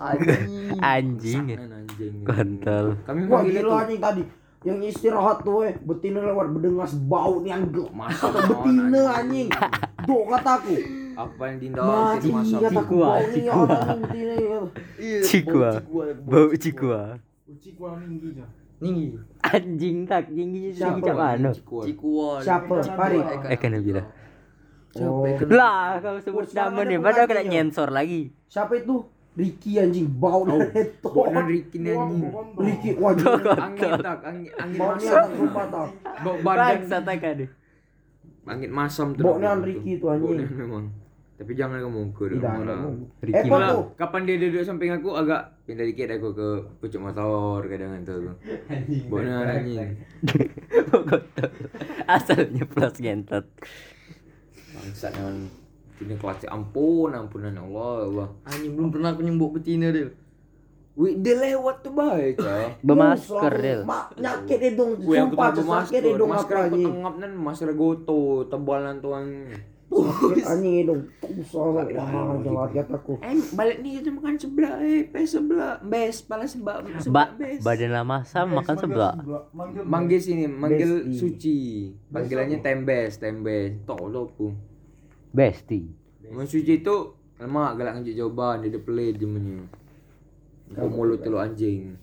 Anjing. 0.84 1.48
Anjing. 1.56 2.16
Kontol. 2.28 3.00
Kami 3.08 3.20
gila 3.24 3.60
tuh 3.64 3.76
anjing 3.80 4.00
tadi. 4.04 4.24
Yang 4.62 4.94
istirahat 4.94 5.42
tuh 5.42 5.66
eh 5.66 5.74
betina 5.82 6.22
lewat 6.22 6.54
berdengas 6.54 6.94
bau 6.94 7.42
nih 7.42 7.54
anggel. 7.58 7.90
Masa 7.90 8.30
Kata 8.30 8.46
betina 8.46 9.02
anjing. 9.18 9.50
Dok 10.06 10.24
kataku. 10.30 10.76
Apa 11.12 11.42
yang 11.52 11.58
dinda 11.60 11.82
Mati 11.84 12.28
masa 12.32 12.58
kataku 12.62 12.96
Cikua, 12.96 13.06
bau 13.06 13.20
nih 13.20 13.34
cikua. 13.36 13.66
anjing 13.66 14.00
betina. 14.06 14.34
Iya. 15.02 15.20
Cikua. 15.26 15.70
Bau 16.22 16.50
cikua. 16.54 17.02
Uci 17.52 17.70
kuah 17.76 18.00
tinggi. 18.82 19.10
Anjing 19.46 19.98
tak 20.10 20.34
tinggi 20.34 20.74
Siapa? 20.74 20.98
macam 20.98 21.16
mana? 21.16 21.50
Cikuan. 21.54 22.42
Siapa? 22.42 22.74
Pari. 22.98 23.20
Eh 23.54 23.58
kan 23.62 23.78
bilang. 23.78 24.08
Oh. 25.00 25.24
Lah 25.48 26.04
kau 26.04 26.20
sebut 26.20 26.52
nama 26.52 26.84
nih, 26.84 27.00
ada 27.00 27.06
padahal 27.06 27.28
kena 27.30 27.44
nyensor 27.48 27.88
lagi. 27.94 28.28
Siapa 28.52 28.76
itu? 28.76 29.08
Ricky 29.32 29.80
anjing 29.80 30.12
bau 30.12 30.44
dari 30.44 30.68
itu. 30.84 31.08
Bukan 31.08 31.46
Ricky 31.48 31.78
nih 31.80 31.96
anjing. 31.96 32.24
Ricky 32.56 32.90
wajib. 33.00 33.32
Angin 33.48 33.92
tak, 33.98 34.20
angin 34.22 34.52
angin 34.56 34.78
Bau 34.78 34.92
nih 34.92 35.08
masam. 35.08 35.26
sumpah 35.34 35.66
tau. 35.72 35.88
Bau 36.22 36.36
badan. 36.42 36.80
Tak 36.84 37.24
ada. 37.24 37.46
Angin 38.44 38.72
masam 38.72 39.08
tuh. 39.16 39.24
Bau 39.24 39.36
nih 39.38 39.48
anak 39.48 39.66
Ricky 39.66 39.92
itu 39.96 40.06
anjing. 40.06 40.28
Bau 40.28 40.36
nih 40.36 40.48
memang. 40.52 40.86
Tapi 41.42 41.58
jangan 41.58 41.82
kamu 41.82 42.02
ke 42.14 42.24
ada. 42.38 42.54
orang. 42.54 42.80
Ricky 43.18 43.40
Eh, 43.40 43.50
Malah, 43.50 43.74
kapan 43.96 44.22
dia 44.24 44.36
duduk 44.38 44.62
samping 44.62 44.94
aku 44.94 45.10
agak 45.16 45.42
pindah 45.66 45.88
dikit 45.88 46.14
aku 46.14 46.30
ke 46.38 46.48
pucuk 46.78 47.02
motor 47.02 47.66
kadang 47.66 48.04
tuh. 48.04 48.36
Bau 49.10 49.20
nih 49.20 49.32
anjing. 49.32 49.90
Asalnya 52.06 52.64
plus 52.68 52.96
gentot. 53.00 53.46
Bangsat 54.72 55.12
dengan 55.14 55.50
ini 56.02 56.18
kelas 56.18 56.50
ampun 56.50 57.14
ampunan 57.14 57.54
Allah 57.56 57.94
ya 58.02 58.06
Allah. 58.10 58.28
Anjing 58.46 58.74
belum 58.74 58.90
pernah 58.90 59.14
aku 59.14 59.22
nyembuk 59.22 59.62
betina 59.62 59.90
deh. 59.90 60.10
Wih, 60.92 61.16
dia 61.24 61.40
lewat 61.40 61.88
tuh 61.88 61.96
baik 61.96 62.36
ya. 62.44 62.76
Bermasker 62.86 63.54
Del. 63.56 63.82
Mak 63.88 64.20
nyakit 64.20 64.58
deh 64.60 64.72
dong. 64.76 64.92
Wih, 65.00 65.24
aku 65.24 65.34
Sumpah 65.34 65.50
tuh 65.56 65.64
sakit 65.64 66.00
deh 66.04 66.14
dong 66.20 66.30
masker 66.30 66.52
apa 66.52 66.64
aku 66.68 66.76
anjing. 66.76 66.88
tengap 66.92 67.14
nan 67.16 67.32
masker 67.32 67.70
goto 67.72 68.22
tebalan. 68.52 68.96
Sakit 69.00 70.46
anjing 70.46 70.74
dong. 70.84 71.02
Tusah. 71.24 71.64
Wah 71.72 72.36
jelas 72.44 72.70
kataku. 72.76 73.14
Eh 73.24 73.40
balik 73.56 73.78
nih 73.80 73.92
itu 74.04 74.10
makan 74.12 74.36
sebelah 74.36 74.74
eh 74.84 75.08
pe 75.08 75.24
sebelah 75.24 75.80
bes 75.80 76.28
pala 76.28 76.44
sebelah 76.44 76.84
sebelah 77.00 77.30
bes. 77.40 77.60
badan 77.64 77.92
lama 77.96 78.18
sam 78.28 78.52
makan 78.52 78.76
sebelah. 78.76 79.16
Manggil. 79.56 79.84
Manggil 79.88 80.20
sini, 80.20 80.44
manggil 80.44 81.08
Besti. 81.08 81.16
suci. 81.16 81.58
Panggilannya 82.12 82.60
tembes, 82.60 83.16
tembes. 83.16 83.80
Tok 83.88 84.12
lopu. 84.12 84.71
Besti. 85.32 85.82
Mau 86.32 86.44
suci 86.44 86.84
itu 86.84 86.96
lemak 87.40 87.80
galak 87.80 88.00
ngajak 88.00 88.16
jawaban 88.16 88.68
dia 88.68 88.80
pelit 88.80 89.16
jemennya. 89.16 89.64
Kau 90.76 90.88
mulut 90.92 91.24
lu 91.24 91.40
anjing. 91.40 91.96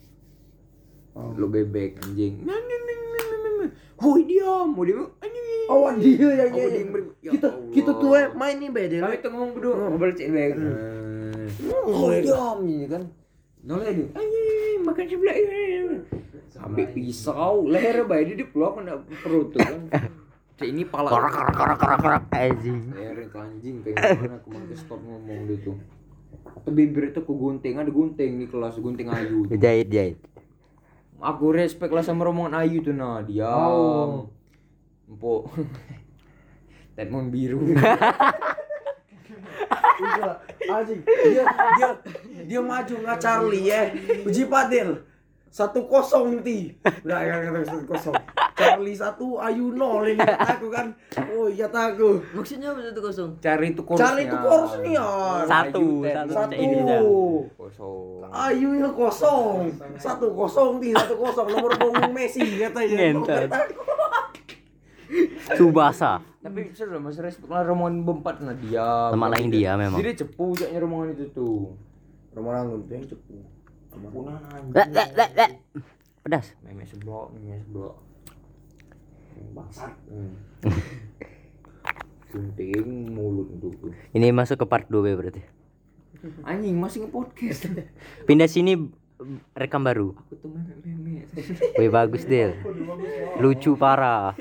Lu 1.16 1.46
bebek 1.48 2.00
anjing. 2.04 2.44
Hoi 3.98 4.22
diam, 4.30 4.78
mau 4.78 4.86
dia 4.86 4.94
dia 4.94 5.02
yang 5.02 5.58
Oh, 5.68 5.90
dia 5.98 6.28
ya 6.32 6.44
Kita 7.34 7.48
kita 7.74 7.90
tuh 7.98 8.14
eh 8.14 8.30
main 8.32 8.56
nih 8.56 8.70
bedel. 8.70 9.02
Kami 9.04 9.16
tuh 9.20 9.30
ngomong 9.34 9.50
berdua, 9.58 9.74
ngobrol 9.90 10.12
cek 10.14 10.28
bebek. 10.30 10.56
Oh, 11.68 12.14
diam 12.14 12.58
ini 12.64 12.86
kan. 12.86 13.02
Noleh 13.66 13.90
dia. 13.90 14.08
Anjing, 14.14 14.80
makan 14.86 15.04
sebelah. 15.04 15.36
Ambil 16.58 16.86
pisau, 16.94 17.66
leher 17.66 18.06
baik 18.06 18.38
dia 18.38 18.46
keluar 18.48 18.78
kena 18.78 19.02
perut 19.20 19.50
tuh 19.52 19.60
kan. 19.60 19.82
Cek 20.58 20.74
ini 20.74 20.82
pala. 20.82 21.06
Korak 21.06 21.30
korak 21.30 21.54
korak 21.54 21.78
korak 21.78 21.98
korak 22.02 22.22
anjing. 22.34 22.90
Itu 22.90 23.38
anjing 23.38 23.76
kayak 23.86 23.94
gimana 24.18 24.42
aku 24.42 24.48
mau 24.50 24.66
stop 24.74 24.98
ngomong 25.06 25.46
dia 25.46 25.56
tuh. 25.62 25.78
Atau 26.50 26.74
bibir 26.74 27.14
itu 27.14 27.22
aku 27.22 27.38
gunting, 27.38 27.78
ada 27.78 27.86
gunting 27.94 28.42
di 28.42 28.46
kelas, 28.50 28.74
gunting 28.82 29.06
Ayu. 29.06 29.46
Jahit 29.54 29.86
jahit. 29.86 30.18
Aku 31.22 31.54
respect 31.54 31.94
lah 31.94 32.02
sama 32.02 32.26
rombongan 32.26 32.58
Ayu 32.58 32.82
tuh 32.82 32.90
nah, 32.90 33.22
diam. 33.22 34.26
Oh. 34.26 34.34
Empuk. 35.06 35.46
Tetmon 36.98 37.30
biru. 37.30 37.62
Anjing. 40.66 41.00
Dia 41.06 41.44
dia 41.78 41.88
dia 42.50 42.60
maju 42.66 42.94
nggak 42.98 43.18
Charlie 43.22 43.70
ya. 43.70 43.94
Uji 44.26 44.42
Padel. 44.50 45.06
Satu 45.48 45.88
kosong 45.88 46.38
nanti. 46.38 46.76
Udah 47.04 47.20
ya 47.24 47.34
kata 47.48 47.60
satu 47.64 47.84
kosong. 47.88 48.14
Charlie 48.58 48.98
satu, 48.98 49.38
Ayu 49.38 49.70
nol 49.70 50.12
ini 50.12 50.20
aku 50.22 50.66
kan. 50.68 50.90
Oh 51.30 51.46
iya 51.46 51.70
aku. 51.70 52.20
Maksudnya 52.34 52.74
apa 52.74 52.80
satu 52.84 53.00
kosong? 53.00 53.30
Cari 53.38 53.70
itu 53.70 53.82
kurusnya. 53.86 54.02
Charlie 54.02 54.26
itu. 54.26 54.36
Satu, 55.46 55.78
Ayu, 55.78 56.04
Ted. 56.04 56.16
satu. 56.16 56.32
Satu. 56.34 56.52
Ini 56.58 56.78
dah. 56.82 57.00
Kosong. 57.54 58.28
Ayu 58.28 58.68
yang 58.76 58.94
kosong. 58.94 59.56
Satu 59.96 60.26
kosong 60.34 60.82
di 60.82 60.90
satu 60.90 61.14
kosong 61.16 61.46
nomor 61.54 61.72
punggung 61.78 62.12
Messi 62.12 62.44
katanya. 62.58 62.96
Ngentot. 62.98 63.50
Subasa. 65.56 66.20
Tapi 66.38 66.70
seru 66.76 67.00
masih 67.02 67.24
respect 67.24 67.50
lah 67.50 67.66
rombongan 67.66 68.04
berempat 68.06 68.42
nah 68.44 68.54
dia. 68.54 69.10
Teman 69.10 69.30
lain 69.32 69.48
dia 69.48 69.74
memang. 69.74 69.98
Jadi 69.98 70.22
cepu 70.22 70.54
jaknya 70.54 70.78
rombongan 70.82 71.16
itu 71.16 71.24
tuh. 71.34 71.74
Rombongan 72.34 72.84
itu 72.84 72.92
yang 72.94 73.06
cepu. 73.06 73.36
Punan 73.92 74.40
Lek 74.74 74.88
lek 74.92 75.08
lek 75.16 75.30
lek. 75.34 75.52
Pedas. 76.24 76.46
Memek 76.60 76.86
seblok, 76.88 77.32
memek 77.32 77.64
seblok. 77.64 77.94
Bangsat. 79.54 79.94
Hmm. 80.10 80.34
Gunting 82.28 83.08
mulut 83.08 83.48
itu 83.56 83.72
tuh. 83.80 83.92
Ini 84.12 84.28
masuk 84.36 84.60
ke 84.60 84.66
part 84.68 84.84
2 84.92 85.16
berarti. 85.16 85.40
Anjing 86.44 86.76
masih 86.76 87.08
nge-podcast. 87.08 87.72
Pindah 88.28 88.50
sini 88.50 88.76
rekam 89.56 89.80
baru. 89.80 90.12
Aku 90.12 90.34
tuh 90.36 90.52
nenek. 90.84 91.30
Wih 91.80 91.88
bagus 91.88 92.28
Del. 92.28 92.58
Lucu 93.40 93.78
parah. 93.80 94.36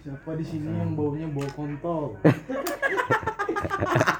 Siapa 0.00 0.32
di 0.38 0.44
sini 0.44 0.70
yang 0.78 0.94
baunya 0.94 1.26
bau 1.28 1.48
kontol? 1.52 2.16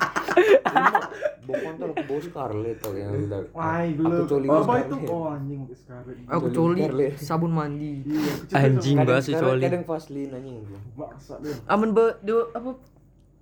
Bawa 1.41 1.57
kontol 1.61 1.89
aku 1.91 2.03
bawa 2.07 2.21
Scarlett 2.21 2.79
yang 2.93 3.11
udah. 3.19 3.41
Aku 3.51 4.23
coli 4.27 4.47
Apa 4.47 4.61
Scarlett. 4.61 4.87
itu? 4.87 4.97
Oh 5.07 5.25
anjing 5.27 5.59
pakai 5.61 5.77
sekarang. 5.77 6.17
Aku 6.29 6.47
coli 6.51 6.83
sabun 7.17 7.51
mandi. 7.51 7.93
Iya, 8.05 8.33
Anjing 8.53 8.97
itu. 8.97 9.07
bahasa 9.07 9.29
Kadang- 9.29 9.43
coli. 9.43 9.63
Kadang 9.63 9.85
Vaseline 9.85 10.33
anjing. 10.33 10.57
Baksa 10.95 11.35
dia. 11.39 11.55
Aman 11.67 11.91
be 11.91 12.05
dia 12.21 12.39
apa 12.51 12.71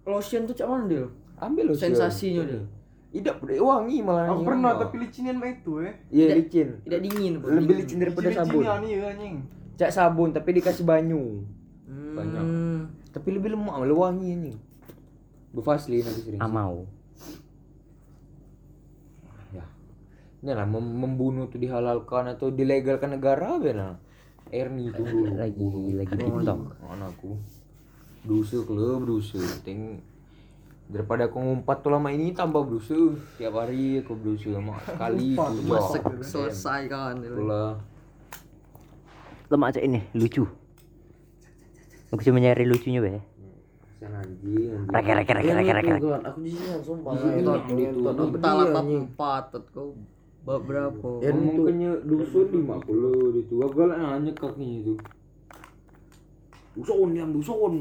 lotion 0.05 0.43
tuh 0.45 0.55
cak 0.55 0.67
mana 0.67 0.85
dia? 0.87 1.05
Ambil 1.39 1.65
loh. 1.69 1.77
Sensasinya 1.77 2.43
dia. 2.45 2.63
Tidak 3.09 3.35
udah 3.39 3.57
wangi 3.59 3.99
malah. 4.01 4.29
Aku 4.29 4.43
pernah 4.43 4.73
tapi 4.77 4.95
licinan 4.99 5.37
mah 5.37 5.51
itu 5.51 5.73
eh. 5.81 5.95
Iya 6.09 6.27
licin. 6.37 6.69
Tidak 6.83 7.01
dingin. 7.01 7.33
Lebih 7.39 7.75
licin 7.79 7.99
daripada 7.99 8.29
sabun. 8.35 8.63
Ya 8.65 8.77
anjing. 9.07 9.37
Cak 9.77 9.91
sabun 9.91 10.29
tapi 10.31 10.57
dikasih 10.57 10.83
banyu. 10.83 11.45
Hmm. 11.85 12.15
Banyak. 12.15 12.45
Tapi 13.09 13.29
lebih 13.31 13.53
lemak 13.53 13.75
malah 13.75 13.99
wangi 13.99 14.29
anjing. 14.31 14.59
Bu 15.49 15.61
Vaseline 15.61 16.05
aku 16.05 16.21
sering. 16.23 16.41
Amau. 16.41 16.85
Ya. 19.51 19.65
Ini 20.39 20.53
lah 20.53 20.65
mem- 20.65 20.97
membunuh 20.99 21.49
tuh 21.49 21.57
dihalalkan 21.57 22.29
atau 22.29 22.49
dilegalkan 22.49 23.11
negara 23.11 23.57
benar. 23.57 23.97
Erni 24.49 24.89
itu 24.89 25.01
dulu. 25.01 25.33
Lagi- 25.41 25.95
lagi 25.95 26.13
Oh, 26.15 26.41
TikTok. 26.41 26.59
Anakku. 26.85 27.31
Dosa 28.23 28.59
klub 28.63 29.05
dosa. 29.05 29.41
Ting 29.63 30.05
daripada 30.89 31.29
aku 31.29 31.37
ngumpat 31.37 31.81
tuh 31.81 31.91
lama 31.91 32.09
ini 32.09 32.33
tambah 32.33 32.65
dosa. 32.65 32.97
Tiap 33.37 33.55
hari 33.55 34.01
aku 34.01 34.17
dosa 34.17 34.57
mak 34.57 34.85
sekali 34.85 35.33
itu. 35.33 35.65
Masak 35.65 36.03
selesai 36.23 36.83
kan. 36.87 37.15
Itulah. 37.19 37.81
Lemak 39.49 39.73
cak 39.73 39.81
ini 39.83 40.05
lucu. 40.13 40.45
Aku 42.09 42.21
cuma 42.21 42.37
nyari 42.37 42.65
lucunya 42.65 43.01
be. 43.01 43.21
Kasihan 43.99 44.15
anjing. 44.15 44.79
anjing. 44.79 44.95
Rek 44.95 45.07
rek 45.11 45.27
rek 45.27 45.43
rek 45.43 45.67
rek 45.75 45.87
rek. 45.91 46.23
Aku 46.31 46.39
jijik 46.47 46.79
sumpah. 46.87 47.13
Ngentot 47.19 47.63
itu. 47.75 47.99
Total 48.07 48.57
apa 48.71 48.81
patot 49.19 49.65
kau 49.75 49.99
berapa? 50.47 51.09
Ya 51.21 51.35
mungkinnya 51.35 51.91
dusun 52.07 52.47
lima 52.55 52.79
puluh 52.79 53.35
itu. 53.35 53.59
Gagal 53.59 53.99
nanya 53.99 54.33
kakinya 54.39 54.77
itu. 54.87 54.95
Dusun 56.79 57.11
yang 57.19 57.35
dusun. 57.35 57.75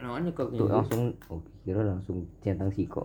Nanya 0.00 0.32
kakinya. 0.32 0.56
Tuh 0.56 0.66
itu. 0.66 0.72
langsung 0.72 1.02
oh 1.28 1.40
kira 1.68 1.84
langsung 1.84 2.24
centang 2.40 2.72
siko. 2.72 3.04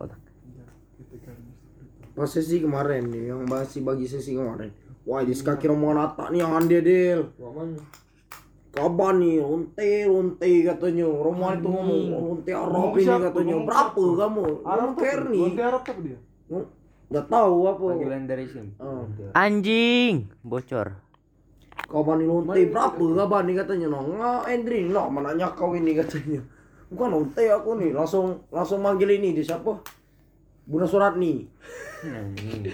Pas 2.18 2.26
sesi 2.26 2.64
kemarin 2.64 3.14
nih, 3.14 3.30
yang 3.30 3.46
masih 3.46 3.86
bagi 3.86 4.10
sesi 4.10 4.34
kemarin. 4.34 4.74
Wah, 5.06 5.22
di 5.22 5.38
kaki 5.38 5.70
rombongan 5.70 6.10
Atta 6.10 6.34
nih 6.34 6.42
yang 6.42 6.58
ande 6.58 6.80
Del. 6.82 7.30
Wah, 7.38 7.54
mana? 7.54 7.78
Kapan 8.78 9.16
nih, 9.18 9.36
lonte, 9.42 9.92
lonte 10.06 10.52
katanya. 10.62 11.06
Rombongan 11.10 11.56
itu 11.58 11.70
ngomong, 11.74 12.02
"Oh, 12.13 12.22
lonte 12.30 12.52
Arab 12.54 12.94
ini 12.94 13.10
katanya. 13.10 13.54
Ngomong 13.58 13.66
Berapa 13.66 14.04
kamu? 14.22 14.44
Arab 14.62 14.90
tuh. 14.94 15.38
Lonte 15.42 15.62
Arab 15.66 15.82
apa 15.82 16.00
dia? 16.06 16.20
Gak 17.08 17.26
tahu 17.32 17.56
apa. 17.66 17.84
Panggilan 17.98 18.24
dari 18.30 18.46
sini. 18.46 18.72
Oh. 18.78 19.10
Anjing 19.34 20.30
bocor. 20.46 20.88
Kapan 21.90 22.16
nih 22.22 22.28
lonte? 22.30 22.62
Berapa 22.70 23.02
kapan 23.02 23.42
nih 23.50 23.56
katanya? 23.66 23.88
No, 23.90 24.00
nggak 24.06 24.40
Endri, 24.54 24.80
no, 24.86 25.10
mananya 25.10 25.48
kau 25.58 25.74
ini 25.74 25.98
katanya. 25.98 26.42
Bukan 26.94 27.10
lonte 27.10 27.44
aku 27.50 27.82
nih, 27.82 27.92
langsung 27.98 28.46
langsung 28.54 28.80
manggil 28.86 29.10
ini 29.10 29.34
dia 29.34 29.56
siapa? 29.56 29.74
Bunda 30.68 30.86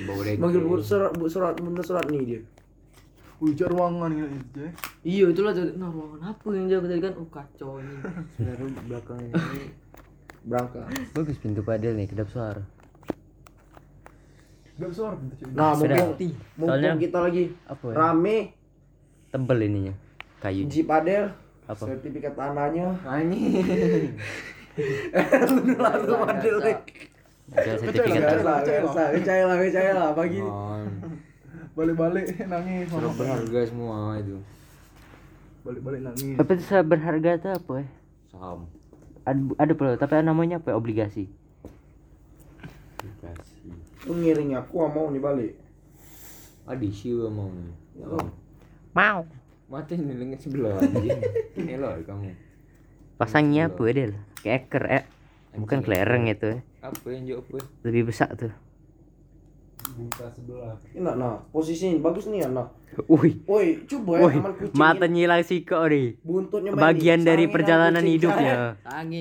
bau 0.09 0.19
dek. 0.25 0.35
Manggil 0.41 0.61
Bu 0.65 0.81
Surat, 0.81 1.13
Bu 1.15 1.29
Surat, 1.29 1.55
Bunda 1.61 1.85
Suratni 1.85 2.19
dia. 2.25 2.41
Wih, 3.37 3.53
cak 3.53 3.69
ruangan 3.69 4.09
ini 4.09 4.27
itu. 4.31 4.59
eh. 4.61 4.71
Iya 5.03 5.25
itulah 5.29 5.51
tadi. 5.51 5.73
Nah 5.73 5.87
ruangan 5.87 6.21
apa 6.25 6.47
yang 6.49 6.65
jaga 6.67 6.85
tadi 6.87 7.01
kan? 7.01 7.13
Oh 7.15 7.27
kacau 7.27 7.71
ini. 7.77 7.93
Sebenarnya 8.31 8.81
belakang 8.83 9.19
ini. 9.19 9.33
Berangkat. 10.43 10.85
Bagus 11.11 11.37
pintu 11.37 11.61
padel 11.61 11.93
nih 11.93 12.05
kedap 12.05 12.27
suara. 12.27 12.63
Gak 14.73 14.89
besar 14.89 15.13
pintu 15.13 15.33
cek. 15.37 15.47
Nah, 15.51 15.71
mumpung, 15.71 16.17
mumpung 16.57 16.67
Soalnya- 16.67 16.97
kita 16.97 17.19
lagi 17.21 17.43
Apa 17.63 17.85
ya? 17.85 17.93
rame 17.95 18.37
Tebel 19.29 19.59
ininya. 19.63 19.93
Kayu. 20.39 20.65
Uji 20.65 20.81
padel, 20.83 21.25
Apa? 21.63 21.83
sertifikat 21.83 22.33
tanahnya. 22.33 22.89
Anjing. 23.03 24.13
Udah 25.53 25.77
langsung 25.79 26.19
padel. 26.21 26.57
Biasa, 27.43 27.83
biasa, 27.85 29.01
percaya 29.11 29.43
lah, 29.45 29.57
percaya 29.57 29.91
lah, 29.93 30.09
bagi. 30.11 30.41
Balik-balik 31.73 32.25
nangis 32.51 32.85
mama. 32.93 33.09
berharga 33.17 33.59
semua 33.65 33.97
itu. 34.21 34.37
Balik-balik 35.65 36.01
nangis. 36.05 36.35
Tapi 36.37 36.51
itu 36.53 36.75
berharga 36.85 37.31
tuh 37.41 37.51
apa 37.57 37.73
ya? 37.81 37.87
Saham. 38.29 38.59
Ada, 39.23 39.39
ada 39.55 39.73
pula, 39.73 39.95
tapi 39.95 40.19
namanya 40.21 40.59
apa? 40.59 40.71
ya? 40.71 40.75
Obligasi. 40.77 41.31
Dikasih. 43.01 43.73
Lu 44.05 44.19
ngiring 44.19 44.59
aku 44.59 44.83
mau 44.85 45.07
nih 45.09 45.21
balik. 45.23 45.53
Adi 46.67 46.89
siwa 46.91 47.27
mau. 47.31 47.51
Mau. 48.93 49.21
Mati 49.71 49.97
ini 49.97 50.13
lengan 50.13 50.37
sebelah 50.37 50.77
anjing. 50.77 51.17
Ini 51.57 51.81
loh 51.81 51.97
kamu. 52.05 52.29
Pasangnya 53.17 53.71
apa 53.73 53.81
ya, 53.89 53.91
Del? 53.95 54.13
Keker, 54.45 54.83
eh. 54.85 55.03
Bukan 55.57 55.81
kelereng 55.81 56.29
itu 56.29 56.45
ya. 56.53 56.59
Apa 56.85 57.07
yang 57.09 57.23
jawab 57.25 57.45
apa? 57.57 57.59
Lebih 57.81 58.13
besar 58.13 58.29
tuh. 58.37 58.53
Buka 59.93 60.25
sebelah. 60.33 60.73
Ini 60.89 61.05
nah, 61.05 61.37
posisi 61.53 61.93
bagus 62.01 62.25
nih 62.25 62.49
anak. 62.49 62.73
Wih. 63.09 63.41
Woi, 63.45 63.85
coba 63.89 64.21
ya 64.21 64.37
aman 64.37 64.53
kucing. 64.53 64.77
mata 64.77 65.05
nyilang 65.09 65.41
siko 65.45 65.81
nih. 65.89 66.17
buntutnya 66.21 66.69
Bagian 66.73 67.21
nih. 67.21 67.27
dari 67.29 67.45
perjalanan 67.49 68.05
kucing. 68.05 68.33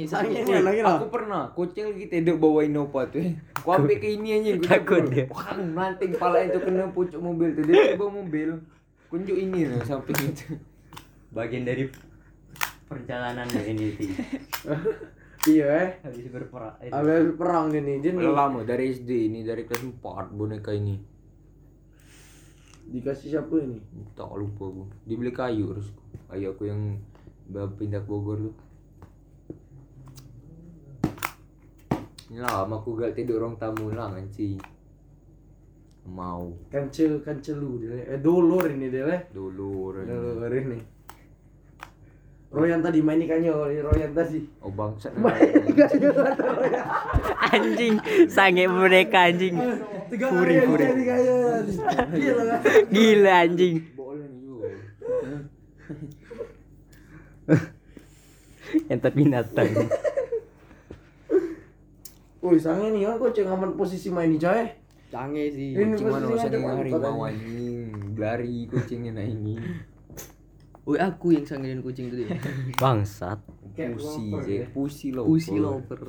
sakit. 0.08 0.44
mana 0.44 0.60
lagi 0.64 0.80
lah. 0.84 0.96
Aku 1.00 1.08
pernah 1.08 1.42
kucing 1.52 1.84
lagi 1.92 2.04
tidur 2.08 2.36
bawa 2.36 2.64
Innova 2.64 3.08
tuh. 3.08 3.32
Aku 3.60 3.68
ambil 3.68 3.96
ke 4.00 4.08
ini 4.16 4.28
aja 4.40 4.50
Takut 4.76 5.08
dia. 5.08 5.24
Wah, 5.28 5.56
nanti 5.56 6.04
kepala 6.12 6.44
itu 6.44 6.58
kena 6.60 6.88
pucuk 6.92 7.20
mobil 7.20 7.52
tuh. 7.52 7.64
Dia 7.68 7.96
bawa 7.96 8.10
mobil. 8.24 8.60
Kunjuk 9.12 9.36
ini 9.36 9.68
loh 9.68 9.80
samping 9.84 10.20
itu. 10.24 10.56
Bagian 11.32 11.64
dari 11.64 11.88
perjalanan 12.88 13.48
ini 13.48 13.88
sih. 13.96 14.08
Iya 15.42 15.66
eh. 15.66 15.90
Habis 16.06 16.26
berperang. 16.30 16.74
Habis 16.78 17.34
perang 17.34 17.66
dia 17.74 17.82
nih. 17.82 17.96
Dia 17.98 18.10
nih 18.14 18.22
Udah 18.22 18.34
lama 18.46 18.60
dari 18.62 18.94
SD 18.94 19.10
ini 19.26 19.42
dari 19.42 19.66
kelas 19.66 19.82
4 19.82 20.38
boneka 20.38 20.70
ini. 20.70 21.10
dikasih 22.82 23.38
siapa 23.38 23.54
ini? 23.56 23.80
Tak 24.12 24.36
lupa 24.36 24.68
aku. 24.68 24.84
Dibeli 25.08 25.32
kayu 25.32 25.72
terus. 25.72 25.88
Kayu 26.28 26.52
aku 26.52 26.68
yang 26.68 27.00
bawa 27.48 27.70
pindah 27.74 28.04
ke 28.04 28.08
Bogor 28.10 28.38
tuh. 28.38 28.56
Ini 32.28 32.40
lama 32.40 32.80
aku 32.80 32.96
gak 32.96 33.16
tidur 33.16 33.40
orang 33.42 33.56
tamu 33.56 33.90
lah 33.90 34.12
sih. 34.32 34.60
Mau 36.04 36.52
Kancel 36.68 37.22
kancelu 37.22 37.70
dia. 37.80 38.14
Eh 38.14 38.20
dulur 38.20 38.66
ini 38.68 38.90
dia 38.92 39.08
eh. 39.08 39.22
dulu 39.30 39.94
orang 39.94 40.06
ini. 40.52 40.78
Royan 42.52 42.84
tadi 42.84 43.00
main 43.00 43.16
ikannya, 43.16 43.48
Royan 43.80 44.12
tadi. 44.12 44.44
Oh 44.60 44.68
bangsat. 44.68 45.16
Anjing, 47.48 47.96
sange 48.28 48.68
mereka 48.68 49.32
anjing. 49.32 49.56
Puri, 50.12 50.56
puri. 50.60 50.84
Gila 52.12 52.42
kan? 52.44 52.60
Gila 52.92 53.32
anjing. 53.48 53.76
Entot 58.92 59.12
binatang. 59.16 59.72
Wih, 62.44 62.60
sange 62.60 62.92
nih 62.92 63.08
kan 63.08 63.16
kok 63.16 63.48
aman 63.48 63.80
posisi 63.80 64.12
main 64.12 64.28
di 64.28 64.36
coy. 64.36 64.68
Canggih 65.08 65.48
sih. 65.52 65.76
Ini 65.76 65.92
Kucing 65.92 66.08
mana 66.08 66.24
posisinya 66.28 66.58
usah 66.60 66.76
harimau 66.80 67.16
aja. 67.24 67.32
anjing. 67.32 67.88
Lari 68.16 68.56
kucingnya 68.68 69.12
nah 69.16 69.24
ini. 69.24 69.56
Woi 70.82 70.98
aku 70.98 71.30
yang 71.30 71.46
sanggilin 71.46 71.78
kucing 71.78 72.10
tadi. 72.10 72.26
Bangsat. 72.82 73.38
Kayak 73.78 73.96
Pusi 73.96 74.26
loper 74.26 74.42
je, 74.42 74.52
ya. 74.52 74.66
pusi 74.74 75.06
lo. 75.14 75.22
Pusi 75.24 75.54
lover. 75.56 76.02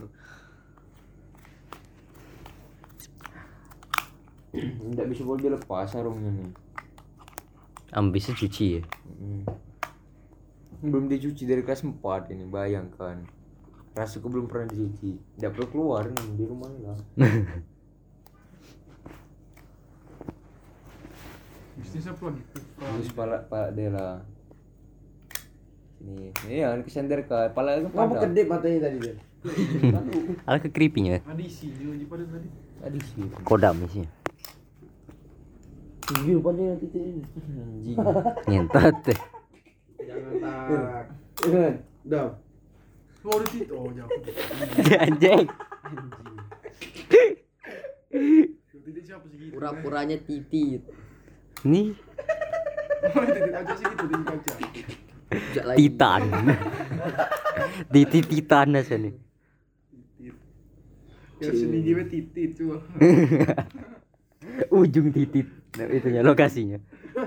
Tidak 4.53 5.05
bisa 5.13 5.21
boleh 5.21 5.41
dilepas 5.45 5.93
sarungnya 5.93 6.33
nih. 6.33 6.49
Ambisnya 7.93 8.33
cuci 8.33 8.65
ya. 8.81 8.83
Mm. 9.21 9.45
Belum 10.83 11.05
dicuci 11.07 11.45
dari 11.45 11.61
kelas 11.61 11.85
4 11.85 12.33
ini, 12.33 12.43
bayangkan. 12.49 13.21
Rasuku 13.93 14.25
belum 14.25 14.49
pernah 14.49 14.73
dicuci. 14.73 15.37
Tidak 15.37 15.53
perlu 15.53 15.67
keluar 15.69 16.09
nih 16.09 16.33
di 16.33 16.43
rumah 16.49 16.73
lah. 16.81 16.97
Bisnis 21.77 22.09
apa 22.09 22.25
lagi? 22.29 22.41
Terus 22.53 23.09
pala 23.13 23.37
pak 23.45 23.77
Dela. 23.77 24.25
Sini, 26.03 26.35
ini 26.51 26.59
yang 26.59 26.83
kesender 26.83 27.23
ke 27.23 27.55
pala 27.55 27.79
itu 27.79 27.87
pada. 27.87 28.27
kedip 28.27 28.51
matanya 28.51 28.91
tadi 28.91 28.97
dia? 28.99 29.15
Ala 30.51 30.59
ke 30.59 30.67
creepy-nya. 30.67 31.23
Adisi 31.23 31.71
dia 31.79 31.87
uji 31.87 32.03
pada 32.11 32.27
tadi. 32.27 32.47
Tadi 32.83 32.99
sih. 33.07 33.23
Kodam 33.47 33.79
isinya. 33.87 34.11
Iya 36.27 36.35
pada 36.43 36.59
nanti 36.59 36.87
anjing. 36.91 37.95
Nyentot 38.51 38.95
deh. 39.07 39.19
Jangan 40.03 40.33
tak. 40.43 41.75
Dam. 42.03 42.29
Oh 43.23 43.39
di 43.39 43.47
situ. 43.55 43.71
Oh 43.71 43.87
jauh. 43.95 44.09
Anjing. 45.07 45.47
Sih? 47.07 47.31
Pura-puranya 49.55 50.19
titit. 50.19 50.83
Nih 51.63 51.95
titik 53.07 53.55
aja 53.55 53.73
sih 53.79 53.85
gitu 53.87 54.05
titik 54.11 54.35
aja. 54.35 54.53
Titan. 55.77 56.21
Titi 57.89 58.19
titan 58.21 58.77
aja 58.77 58.97
nih. 58.97 59.13
Ya 61.43 61.51
sini 61.51 61.83
gue 61.83 62.05
titit 62.07 62.55
coba. 62.55 62.79
Ujung 64.79 65.11
titit. 65.11 65.47
Nah, 65.75 65.87
itunya 65.91 66.21
lokasinya. 66.23 66.79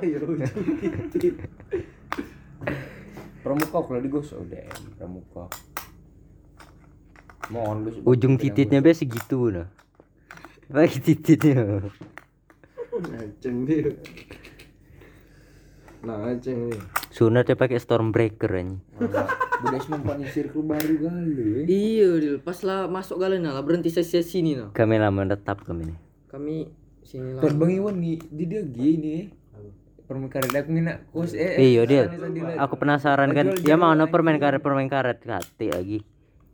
Pramuka 3.44 3.78
kalau 3.78 4.00
digosok 4.02 4.42
udah 4.42 4.66
pramuka. 4.98 5.46
Mohon 7.52 7.78
besok. 7.86 8.02
Ujung 8.02 8.34
tititnya 8.40 8.82
biasa 8.82 9.06
segitu 9.06 9.54
nah. 9.54 9.68
Lagi 10.66 10.98
tititnya. 10.98 11.86
Aceng 12.96 13.68
dia. 13.68 13.92
Nah, 16.06 16.30
aceng 16.30 16.70
nih. 16.70 16.80
Sunatnya 17.10 17.58
pakai 17.58 17.82
stormbreaker 17.82 18.54
anjing. 18.54 18.78
Udah 19.02 19.82
mempunyai 19.90 20.30
circle 20.30 20.62
baru 20.62 20.94
kali. 21.02 21.66
Iya, 21.66 22.08
Dil. 22.22 22.36
Pas 22.38 22.62
lah 22.62 22.86
masuk 22.86 23.18
kalian 23.18 23.50
lah 23.50 23.58
berhenti 23.66 23.90
sesi 23.90 24.22
sini 24.22 24.54
nah. 24.54 24.70
Kami 24.70 25.02
lama 25.02 25.26
tetap 25.26 25.66
kami 25.66 25.90
nih. 25.90 25.98
Kami 26.30 26.56
sini 27.02 27.34
lah. 27.34 27.42
Terus 27.42 27.54
Bang 27.58 27.74
Iwan 27.74 27.98
nih, 27.98 28.22
di 28.22 28.44
dia 28.46 28.62
gini. 28.62 29.16
Permen 30.06 30.30
karet 30.30 30.54
aku 30.54 30.70
minat 30.70 31.02
kos 31.10 31.34
eh. 31.34 31.58
Iya 31.58 31.82
dia. 31.82 32.06
lah. 32.06 32.62
Aku 32.62 32.78
penasaran 32.78 33.34
kan. 33.34 33.58
Ya 33.66 33.74
mau 33.74 33.90
no 33.98 34.06
permain 34.06 34.38
karet 34.38 34.62
permain 34.62 34.86
karet 34.86 35.18
kati 35.18 35.74
lagi. 35.74 35.98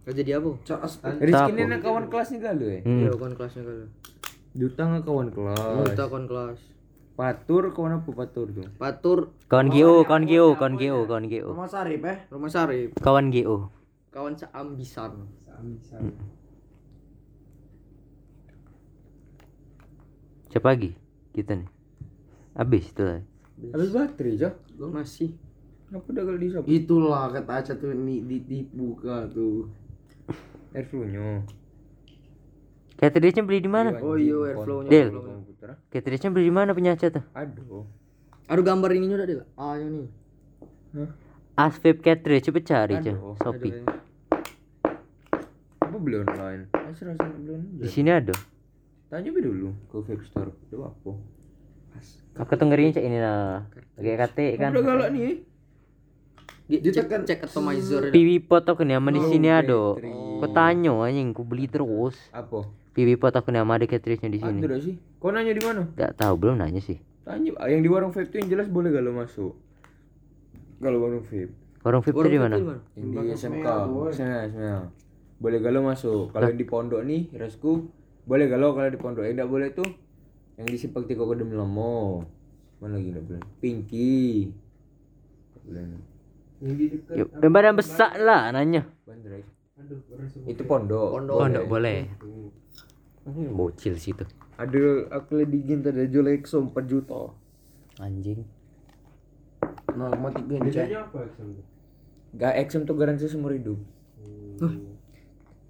Kau 0.08 0.16
jadi 0.16 0.40
apa? 0.40 0.56
Rizky 1.20 1.52
ini 1.52 1.68
nak 1.68 1.84
kawan 1.84 2.08
kelasnya 2.08 2.40
kali 2.40 2.64
ya. 2.64 2.78
Iya, 2.80 3.10
kawan 3.12 3.36
kelasnya 3.36 3.62
kali. 3.68 3.84
Duta 4.56 4.82
nggak 4.88 5.04
kawan 5.04 5.28
kelas. 5.36 5.84
Kita 5.92 6.04
kawan 6.08 6.24
kelas. 6.24 6.58
Patur 7.12 7.76
kawan 7.76 8.00
apa 8.00 8.10
patur 8.10 8.48
tuh? 8.56 8.72
Patur 8.80 9.36
Kawan 9.52 9.68
GO, 9.68 10.00
kawan 10.08 10.24
GO, 10.24 10.56
kawan 10.56 10.74
GO, 10.80 11.04
kawan 11.04 11.24
GO. 11.28 11.48
Rumah 11.52 11.68
Sarip 11.68 12.02
eh. 12.08 12.18
Rumah 12.32 12.50
Sarip. 12.50 12.88
Kawan 12.96 13.28
GO. 13.28 13.68
Kawan 14.08 14.32
seambisan. 14.32 15.12
Siapa 20.48 20.72
lagi? 20.72 20.96
Kita 21.36 21.52
nih. 21.56 21.68
Habis 22.56 22.92
itu 22.92 23.02
lah. 23.04 23.20
Habis 23.72 23.90
baterai 23.92 24.40
jah. 24.40 24.52
Masih. 24.80 25.36
Kenapa 25.88 26.08
udah 26.08 26.24
kali 26.24 26.38
disapa? 26.48 26.64
Itulah 26.68 27.24
kata 27.28 27.52
Aca 27.60 27.72
tuh 27.76 27.92
ini 27.92 28.24
ditipu 28.24 28.96
kah 28.96 29.28
tuh. 29.28 29.68
Airflow-nya. 30.72 31.44
Cartridge-nya 33.02 33.42
beli 33.42 33.58
di 33.58 33.66
mana? 33.66 33.98
Oh 33.98 34.14
iya, 34.14 34.54
airflow-nya. 34.54 34.86
Del. 34.86 35.08
Komputer. 35.10 35.74
ah. 35.74 35.78
Cartridge-nya 35.90 36.30
beli 36.30 36.46
di 36.46 36.54
mana 36.54 36.70
punya 36.70 36.94
Aca 36.94 37.10
tuh? 37.10 37.24
Aduh. 37.34 37.82
Aduh 38.46 38.62
gambar 38.62 38.94
ininya 38.94 39.18
udah 39.18 39.26
Del. 39.26 39.42
Ah, 39.58 39.74
yang 39.74 39.90
nih. 39.90 40.08
Asvip 41.58 41.98
cartridge 41.98 42.46
coba 42.46 42.62
cari 42.62 42.94
aja. 43.02 43.18
Shopee. 43.42 43.82
Apa 45.82 45.96
beli 45.98 46.22
online? 46.22 46.70
Asal 46.70 47.10
asal 47.18 47.26
beli 47.42 47.58
online. 47.58 47.82
Di 47.82 47.90
sini 47.90 48.14
ada. 48.14 48.38
Tanya 49.10 49.34
be 49.34 49.40
dulu 49.42 49.74
ke 49.90 49.98
vape 49.98 50.22
store. 50.22 50.54
Ada 50.70 50.76
apa? 50.86 51.10
Aku 52.38 52.52
tuh 52.54 52.66
ngerinya 52.70 53.02
cek 53.02 53.04
ini 53.04 53.18
nah. 53.18 53.66
Kayak 53.98 54.30
KT 54.30 54.38
kan. 54.62 54.70
Udah 54.78 54.84
galak 54.86 55.08
nih. 55.10 55.42
Dia 56.70 56.90
cek 57.02 57.10
cek 57.26 57.50
atomizer. 57.50 58.14
Pot 58.46 58.62
aku 58.70 58.86
nih 58.86 58.94
sama 58.94 59.10
di 59.10 59.20
sini 59.26 59.50
ada. 59.50 59.98
Aku 59.98 60.46
tanya 60.54 60.94
anjing, 61.02 61.34
ku 61.34 61.42
beli 61.42 61.66
terus. 61.66 62.14
Apa? 62.30 62.81
PV 62.92 63.16
pot 63.16 63.32
aku 63.32 63.48
nih 63.48 63.64
sama 63.64 63.80
ada 63.80 63.86
cartridge-nya 63.88 64.30
di 64.30 64.40
sini. 64.40 64.60
Ada 64.60 64.78
sih. 64.84 64.94
Kau 65.16 65.32
nanya 65.32 65.52
di 65.56 65.62
mana? 65.64 65.82
Gak 65.96 66.12
tahu 66.20 66.34
belum 66.36 66.60
nanya 66.60 66.80
sih. 66.84 67.00
Tanya. 67.24 67.56
Ah, 67.56 67.70
Yang 67.72 67.80
di 67.86 67.88
warung 67.88 68.12
vape 68.12 68.28
tuh 68.28 68.38
yang 68.44 68.50
jelas 68.52 68.68
boleh 68.68 68.92
galau 68.92 69.16
masuk. 69.16 69.56
Kalau 70.82 70.98
warung 71.00 71.24
vape. 71.24 71.54
Warung 71.82 72.02
VIP 72.04 72.14
tuh 72.14 72.30
di 72.30 72.40
mana? 72.40 72.56
Yang 72.94 73.08
di 73.08 73.28
SMK. 73.32 73.66
Sana, 74.12 74.46
sana. 74.52 74.76
Boleh 75.40 75.58
galau 75.58 75.82
masuk. 75.82 76.30
Kalau 76.36 76.52
di 76.52 76.64
pondok 76.68 77.02
nih, 77.02 77.32
resku 77.34 77.88
boleh 78.28 78.46
galau 78.46 78.76
kalau 78.76 78.90
di 78.92 79.00
pondok. 79.00 79.24
Yang 79.24 79.34
enggak 79.40 79.50
boleh 79.50 79.68
tuh 79.72 79.88
yang 80.60 80.68
di 80.68 80.76
Simpang 80.76 81.08
Tiga 81.08 81.24
Kodem 81.24 81.50
Lamo. 81.56 82.22
Mana 82.78 83.00
lagi 83.00 83.08
enggak 83.08 83.24
boleh? 83.24 83.42
Pinky. 83.58 84.52
Nggak 85.48 85.62
boleh. 85.64 85.82
Yang 87.40 87.52
badan 87.56 87.74
besar 87.74 88.14
lah 88.20 88.52
nanya. 88.52 88.86
Itu 90.46 90.62
pondok. 90.68 91.08
Pondok. 91.18 91.38
Enggak 91.48 91.66
boleh. 91.66 91.98
Ini 93.22 93.48
bocil 93.48 93.94
situ. 93.96 94.24
Ada 94.54 94.78
aku 95.12 95.38
lagi 95.38 95.58
gini 95.58 95.80
tadi 95.80 96.06
jual 96.06 96.26
Exo 96.28 96.58
4 96.60 96.74
juta. 96.84 97.30
Anjing. 97.98 98.42
Nah, 99.92 100.10
mati 100.12 100.42
gencet. 100.42 100.90
Gak 102.32 102.54
Exo 102.58 102.82
tuh 102.82 102.94
garansi 102.94 103.26
seumur 103.26 103.52
hidup. 103.52 103.78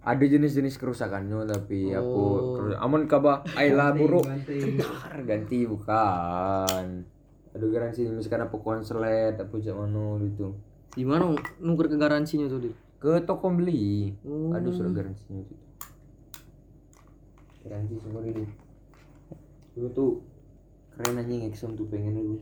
Ada 0.03 0.19
jenis-jenis 0.21 0.77
kerusakannya 0.77 1.47
tapi 1.47 1.95
aku 1.95 2.23
kerus- 2.53 2.75
aman 2.77 3.07
kaba 3.07 3.47
Ayla 3.53 3.95
buruk 3.95 4.27
Dar, 4.27 5.15
ganti 5.23 5.63
bukan 5.63 7.07
ada 7.53 7.67
garansi 7.69 8.11
misalkan 8.11 8.43
apa 8.43 8.57
konslet 8.59 9.39
apa 9.39 9.55
cak 9.55 9.71
mano 9.73 10.19
gitu 10.19 10.59
Di 10.91 11.07
mana 11.07 11.31
nuker 11.57 11.87
ke 11.87 11.97
garansinya 11.97 12.51
tuh, 12.51 12.59
Dil? 12.59 12.75
ke 12.99 13.23
toko 13.23 13.47
beli 13.49 14.11
Oh. 14.23 14.51
ada 14.51 14.67
surat 14.69 14.91
garansinya 14.91 15.39
gitu 15.39 15.63
garansi 17.63 17.95
seumur 17.97 18.23
hidup 18.23 18.49
itu 19.73 19.89
tuh 19.89 20.21
keren 20.93 21.17
anjing 21.17 21.47
Exxon 21.47 21.73
tuh 21.73 21.87
pengen 21.87 22.15
aku 22.15 22.35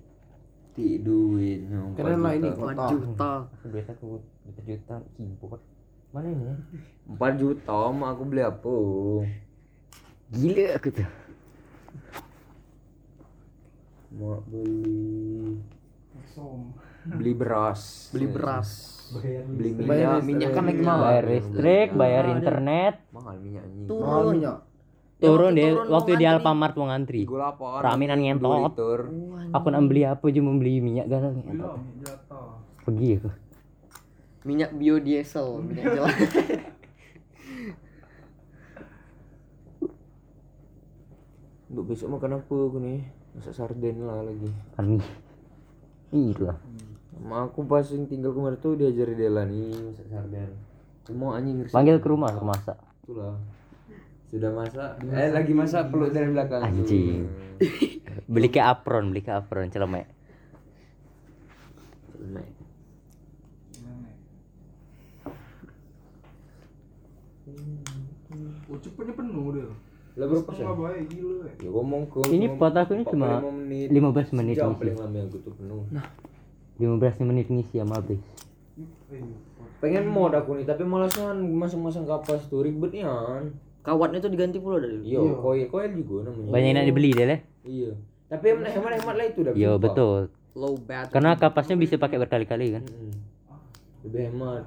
ti 0.71 0.99
duit 0.99 1.67
no, 1.67 1.93
Keren 1.95 2.21
lah 2.21 2.33
ini 2.33 2.49
4 2.49 2.57
kota. 2.57 2.85
juta. 2.89 3.33
Duit 3.65 3.87
aku 3.87 4.19
satu 4.45 4.61
juta 4.65 4.97
import. 5.17 5.61
Mana 6.09 6.27
ini? 6.27 6.55
4 7.09 7.19
juta 7.37 7.79
mau 7.91 8.09
aku 8.09 8.23
beli 8.25 8.43
apa 8.43 8.75
Gila 10.31 10.67
aku 10.75 10.89
tuh. 10.93 11.09
mau 14.13 14.43
beli 14.43 15.59
Som. 16.29 16.75
beli 17.09 17.33
beras 17.33 18.11
Beli 18.11 18.27
beras. 18.27 18.71
beli 19.11 19.71
Bayar 19.81 20.19
minyak 20.19 20.23
minyak 20.23 20.51
kan 20.53 20.65
lagi 20.65 20.83
mahal 20.83 21.03
Bayar 21.05 21.25
listrik, 21.29 21.89
bayar 21.93 22.25
internet. 22.29 22.95
mahal 23.11 23.35
minyak 23.39 23.63
anjing 23.65 23.87
Mahal 23.89 24.23
minyak. 24.31 24.57
Turun 25.21 25.53
deh 25.53 25.71
waktu 25.87 26.17
di 26.17 26.25
Alfamart 26.25 26.75
mau 26.75 26.89
ngantri. 26.89 27.29
Lapan 27.29 27.81
Raminan 27.81 28.19
ngentot. 28.19 28.73
Aku 29.53 29.67
nak 29.69 29.83
beli 29.85 30.03
apa 30.03 30.25
aja 30.25 30.41
mau 30.41 30.57
beli 30.57 30.81
minyak 30.81 31.07
garam 31.07 31.37
ngentot. 31.37 31.77
Jatah. 32.01 32.57
Pergi 32.83 33.09
aku. 33.17 33.29
Minyak 34.41 34.73
biodiesel, 34.73 35.61
minyak 35.61 35.85
jelas. 35.97 36.17
untuk 41.71 41.87
besok 41.87 42.19
makan 42.19 42.43
apa 42.43 42.51
aku 42.51 42.79
nih 42.83 42.99
masak 43.31 43.55
sarden 43.55 44.03
lah 44.03 44.27
lagi 44.27 44.51
Kami. 44.75 44.99
Iya. 46.11 46.59
sama 47.15 47.47
aku 47.47 47.63
pas 47.63 47.87
yang 47.87 48.11
tinggal 48.11 48.35
kemarin 48.35 48.59
tuh 48.59 48.75
diajari 48.75 49.15
Dela 49.15 49.47
nih 49.47 49.71
masak 49.71 50.07
sarden 50.11 50.51
semua 51.07 51.39
anjing 51.39 51.63
resep 51.63 51.71
Panggil 51.71 51.97
ke 52.03 52.09
rumah 52.11 52.35
ke 52.35 52.43
masak. 52.43 52.75
itulah 53.07 53.39
sudah 54.31 54.51
masak? 54.55 54.91
Eh 55.11 55.31
lagi 55.35 55.53
masak 55.53 55.91
peluk 55.91 56.15
dari 56.15 56.31
belakang. 56.31 56.63
Anjing. 56.63 57.27
Beli 58.33 58.49
ke 58.49 58.63
apron, 58.63 59.11
beli 59.11 59.27
ke 59.27 59.35
apron 59.35 59.69
celemek. 59.69 60.07
Oh 68.71 68.79
cepetnya 68.79 69.15
penuh 69.19 69.47
dia. 69.59 69.69
lah 70.19 70.27
berapa 70.27 70.43
persen 70.43 70.67
gila 71.07 71.47
ya. 71.47 71.53
ya 71.65 71.71
ngomong 71.71 72.03
ke 72.11 72.21
Ini 72.35 72.47
pot 72.59 72.75
aku 72.75 72.99
ini 72.99 73.05
cuma 73.07 73.41
15 73.41 74.37
menit. 74.37 74.59
jam 74.59 74.75
paling 74.75 74.99
lama 74.99 75.19
aku 75.23 75.39
tuh 75.39 75.53
penuh. 75.55 75.87
15 76.83 77.27
menit 77.31 77.47
ngisi 77.49 77.79
sama 77.79 77.99
habis. 77.99 78.21
pengen 79.81 80.05
mod 80.13 80.37
aku 80.37 80.61
nih 80.61 80.69
tapi 80.69 80.85
malasan 80.85 81.57
masang-masang 81.57 82.05
kapas 82.05 82.45
tuh 82.53 82.61
ribetnya 82.69 83.09
Kawatnya 83.81 84.19
tuh 84.19 84.29
diganti 84.29 84.59
pula 84.59 84.77
dari. 84.77 85.01
iya 85.01 85.19
koil 85.35 85.65
koil 85.67 85.91
juga 85.95 86.29
namanya 86.29 86.53
Banyak 86.53 86.69
yang 86.75 86.87
dibeli 86.87 87.11
deh 87.11 87.27
leh. 87.27 87.41
iya 87.63 87.91
tapi 88.27 88.45
hemat 88.49 88.71
hemat 88.71 88.93
hemat 88.97 89.15
lah 89.15 89.27
itu 89.27 89.41
dah 89.43 89.53
Iya 89.53 89.71
betul. 89.77 90.21
Low 90.53 90.75
battery. 90.77 91.13
Karena 91.13 91.31
kapasnya 91.35 91.75
bisa 91.75 91.95
pakai 91.97 92.19
berkali-kali 92.19 92.67
kan. 92.73 92.83
Mm-mm. 92.83 93.13
lebih 94.01 94.23
hemat 94.27 94.65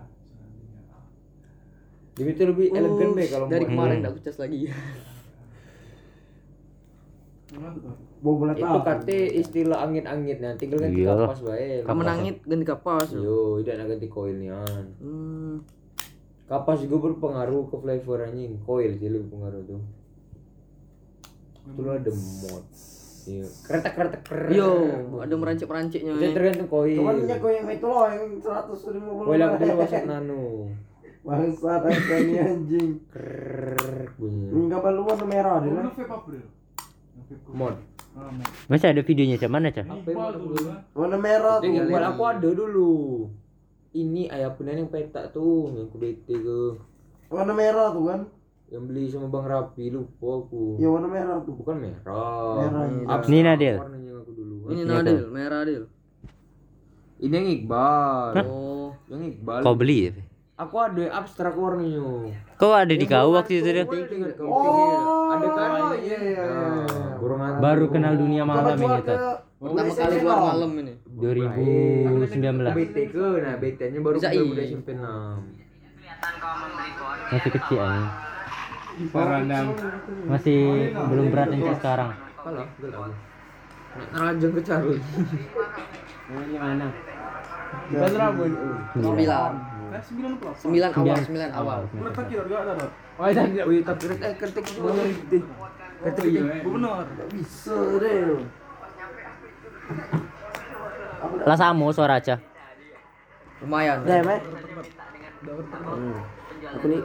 Dia 2.13 2.25
itu 2.27 2.43
lebih 2.43 2.67
elegan 2.69 3.09
be 3.11 3.23
kalau 3.25 3.45
Dari 3.47 3.65
kemarin 3.65 3.95
enggak 3.99 4.13
kucas 4.15 4.37
lagi. 4.37 4.69
Bau 8.19 8.39
bola 8.39 8.53
itu 8.53 8.63
kate 8.81 9.19
istilah 9.35 9.83
angin-angin 9.83 10.37
nah 10.39 10.53
tinggal 10.55 10.79
ganti 10.79 11.01
Iya. 11.01 11.11
kapas 11.13 11.39
bae. 11.41 11.83
Kamu 11.83 12.01
nangit 12.01 12.35
ganti 12.41 12.65
kapas. 12.65 13.07
Yo, 13.11 13.59
tidak 13.59 13.75
nak 13.77 13.87
ganti 13.91 14.07
koilnya. 14.07 14.57
Hmm. 14.97 15.59
Kapas 16.43 16.83
juga 16.83 17.09
berpengaruh 17.09 17.71
ke 17.71 17.75
flavor 17.79 18.17
anjing. 18.27 18.59
Koil 18.67 18.99
sih 18.99 19.09
lebih 19.09 19.31
pengaruh 19.31 19.61
tuh. 19.63 19.81
Itulah 21.63 21.97
the 22.03 22.11
mod. 22.11 22.65
Iya. 23.23 23.47
Kereta-kereta 23.63 24.17
keren. 24.19 24.51
Yo, 24.51 24.71
ada 25.23 25.35
merancik-meranciknya. 25.39 26.11
Itu 26.19 26.35
tergantung 26.35 26.67
koil. 26.67 26.99
Cuman 26.99 27.15
kau 27.39 27.51
yang 27.51 27.67
itu 27.71 27.87
loh 27.87 28.05
yang 28.11 28.27
150 28.43 29.23
Koil 29.23 29.41
aku 29.41 29.55
dulu 29.63 29.73
masuk 29.79 30.03
nano. 30.03 30.43
Bangsa 31.23 32.15
ini 32.19 32.35
anjing. 32.35 32.89
Enggak 34.51 34.79
perlu 34.83 35.01
warna 35.07 35.23
merah 35.23 35.55
deh 35.63 35.71
lah. 35.71 35.87
Lu 35.87 35.91
vape 35.95 36.03
apa 36.03 36.15
bro? 36.27 36.43
Mod. 37.55 37.75
Ah. 38.13 38.29
Masih 38.67 38.91
ada 38.91 39.01
videonya 39.01 39.39
dulu? 39.39 39.71
kan. 39.71 39.87
Warna 40.91 41.17
merah 41.17 41.63
tuh. 41.63 41.71
Aku 42.11 42.23
ada 42.27 42.49
dulu. 42.51 42.91
Ini 43.93 44.25
ayah 44.33 44.49
punya 44.57 44.73
yang 44.73 44.89
petak 44.89 45.29
tuh 45.29 45.69
yang 45.69 45.85
ku 45.93 46.01
ke 46.01 46.37
Warna 47.29 47.53
merah 47.53 47.93
tuh 47.93 48.05
kan. 48.09 48.21
yang 48.73 48.89
beli 48.89 49.05
sama 49.05 49.29
Bang 49.29 49.45
Rapi 49.45 49.93
lupa 49.93 50.41
aku. 50.41 50.81
Ya 50.81 50.89
warna 50.89 51.05
merah 51.05 51.37
tuh. 51.45 51.53
Bukan 51.53 51.77
merah. 51.77 52.57
Merah. 52.57 52.81
Abstrak 53.05 53.29
Ini 53.29 53.39
Nadil. 53.45 53.75
Warnanya 53.77 54.13
aku 54.17 54.31
dulu. 54.33 54.55
Ini 54.65 54.81
Iya, 54.81 54.89
Nadil, 54.89 55.21
merah 55.29 55.57
Nadil. 55.61 55.83
Ini 57.21 57.33
yang 57.37 57.47
Iqbal. 57.53 58.31
Oh, 58.49 58.89
Yang 59.13 59.21
Iqbal. 59.29 59.61
Kau 59.61 59.75
beli 59.77 59.97
ya? 60.09 60.11
Aku 60.57 60.75
ada 60.81 61.05
abstrak 61.13 61.53
warnanya. 61.53 62.33
Kau 62.57 62.73
ada 62.73 62.93
di 62.93 63.05
kau 63.05 63.29
waktu 63.37 63.61
itu 63.61 63.69
deh. 63.69 63.85
Oh, 64.41 65.29
ada 65.29 65.47
kan? 65.53 65.69
Iya, 65.93 65.93
iya, 66.01 66.17
iya. 66.17 66.43
Nah, 66.49 67.13
burung 67.21 67.41
hantu. 67.45 67.61
Baru 67.61 67.85
kenal 67.93 68.13
dunia 68.17 68.41
malam 68.41 68.73
ini 68.73 68.99
tuh. 69.05 69.17
Pertama 69.63 69.93
kali 69.95 70.15
keluar 70.19 70.39
malam 70.51 70.71
ini. 70.83 70.93
2019 71.07 72.75
BT 72.75 72.97
ke, 73.15 73.27
nah 73.39 73.55
BT-nya 73.55 73.99
baru 74.03 74.15
Bisa, 74.19 74.27
udah 74.27 74.35
iya. 74.35 74.43
udah 74.43 74.63
SMP 74.67 74.89
6. 74.91 75.03
masih 77.33 77.51
kecil 77.55 77.79
aja. 77.79 78.03
Parandang. 79.09 79.65
Masih 80.29 80.59
belum 80.93 81.25
berat 81.33 81.47
yang 81.49 81.61
kayak 81.65 81.79
sekarang. 81.81 82.09
Nak 82.43 84.07
ngerajang 84.13 84.51
ke 84.53 84.61
carul. 84.61 84.97
Mana? 86.59 86.87
Bukan 87.89 88.11
rabun. 88.19 88.51
Sembilan. 88.93 89.51
Eh, 89.93 90.01
sembilan 90.01 90.31
plus. 90.41 90.57
Sembilan 90.57 90.89
awal, 90.97 91.17
sembilan 91.21 91.49
awal. 91.53 91.79
Tak 92.13 92.25
kira 92.25 92.43
enggak 92.49 92.61
ada. 92.65 92.85
Oh, 93.13 93.29
iya, 93.29 93.43
iya. 93.45 93.63
Wih, 93.69 93.85
tapi 93.85 94.09
eh 94.09 94.33
ketik 94.41 94.65
bener 94.81 95.05
gitu. 95.05 95.37
Ketik 96.01 96.25
gitu. 96.33 96.45
Benar. 96.65 97.05
Bisa 97.29 97.77
deh. 98.01 98.41
Lah 101.43 101.57
sama 101.59 101.91
suara 101.91 102.19
aja. 102.19 102.39
Lumayan. 103.63 104.03
Deh, 104.03 104.19
Mek. 104.23 104.39
Aku 106.73 106.85
nih 106.87 107.01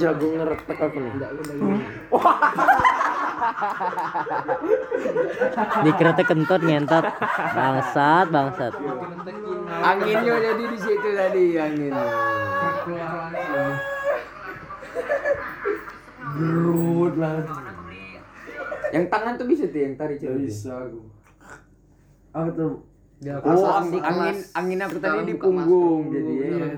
jago 0.00 0.26
ngeretek 0.32 0.78
aku 0.80 0.98
nih. 1.00 1.12
Dikira 5.84 6.12
kentut 6.16 6.60
ngentot. 6.64 7.04
Bangsat, 7.52 8.26
bangsat. 8.32 8.72
Anginnya 9.84 10.34
jadi 10.40 10.64
di 10.64 10.78
situ 10.80 11.08
tadi 11.12 11.44
anginnya. 11.60 12.06
Gerut 16.36 17.14
lah. 17.20 17.40
Yang 18.92 19.04
tangan 19.12 19.32
tuh 19.36 19.46
bisa 19.48 19.64
tuh 19.68 19.80
yang 19.80 19.94
tarik 19.98 20.16
cewek. 20.20 20.48
Bisa 20.48 20.72
aku. 20.76 21.15
Aku 22.36 22.50
tuh 22.52 22.72
Oh, 23.16 23.64
angin, 23.80 23.96
angin, 24.04 24.36
angin 24.52 24.78
aku 24.84 25.00
tadi 25.00 25.32
di 25.32 25.40
punggung 25.40 26.12
jadi. 26.12 26.52
ya. 26.52 26.68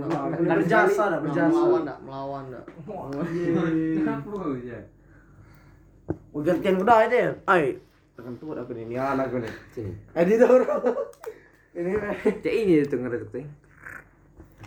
berjasa 0.54 1.02
dah, 1.10 1.18
berjasa. 1.18 1.50
Melawan 1.50 1.82
enggak? 1.82 1.98
Melawan 2.06 2.42
enggak? 2.46 2.64
Mau 6.30 6.40
gantian 6.46 6.78
udah 6.78 6.96
aja 7.02 7.10
deh. 7.10 7.34
Ay, 7.42 7.82
tekan 8.14 8.38
tuh 8.38 8.54
aku 8.54 8.70
nih, 8.70 8.86
ini 8.86 8.94
anak 9.02 9.34
aku 9.34 9.42
nih. 9.42 9.52
Editor. 10.22 10.62
Ini 11.74 11.90
Cek 12.38 12.54
ini 12.54 12.86
tuh 12.86 12.98
ngeretek 13.02 13.28
tuh. 13.34 13.42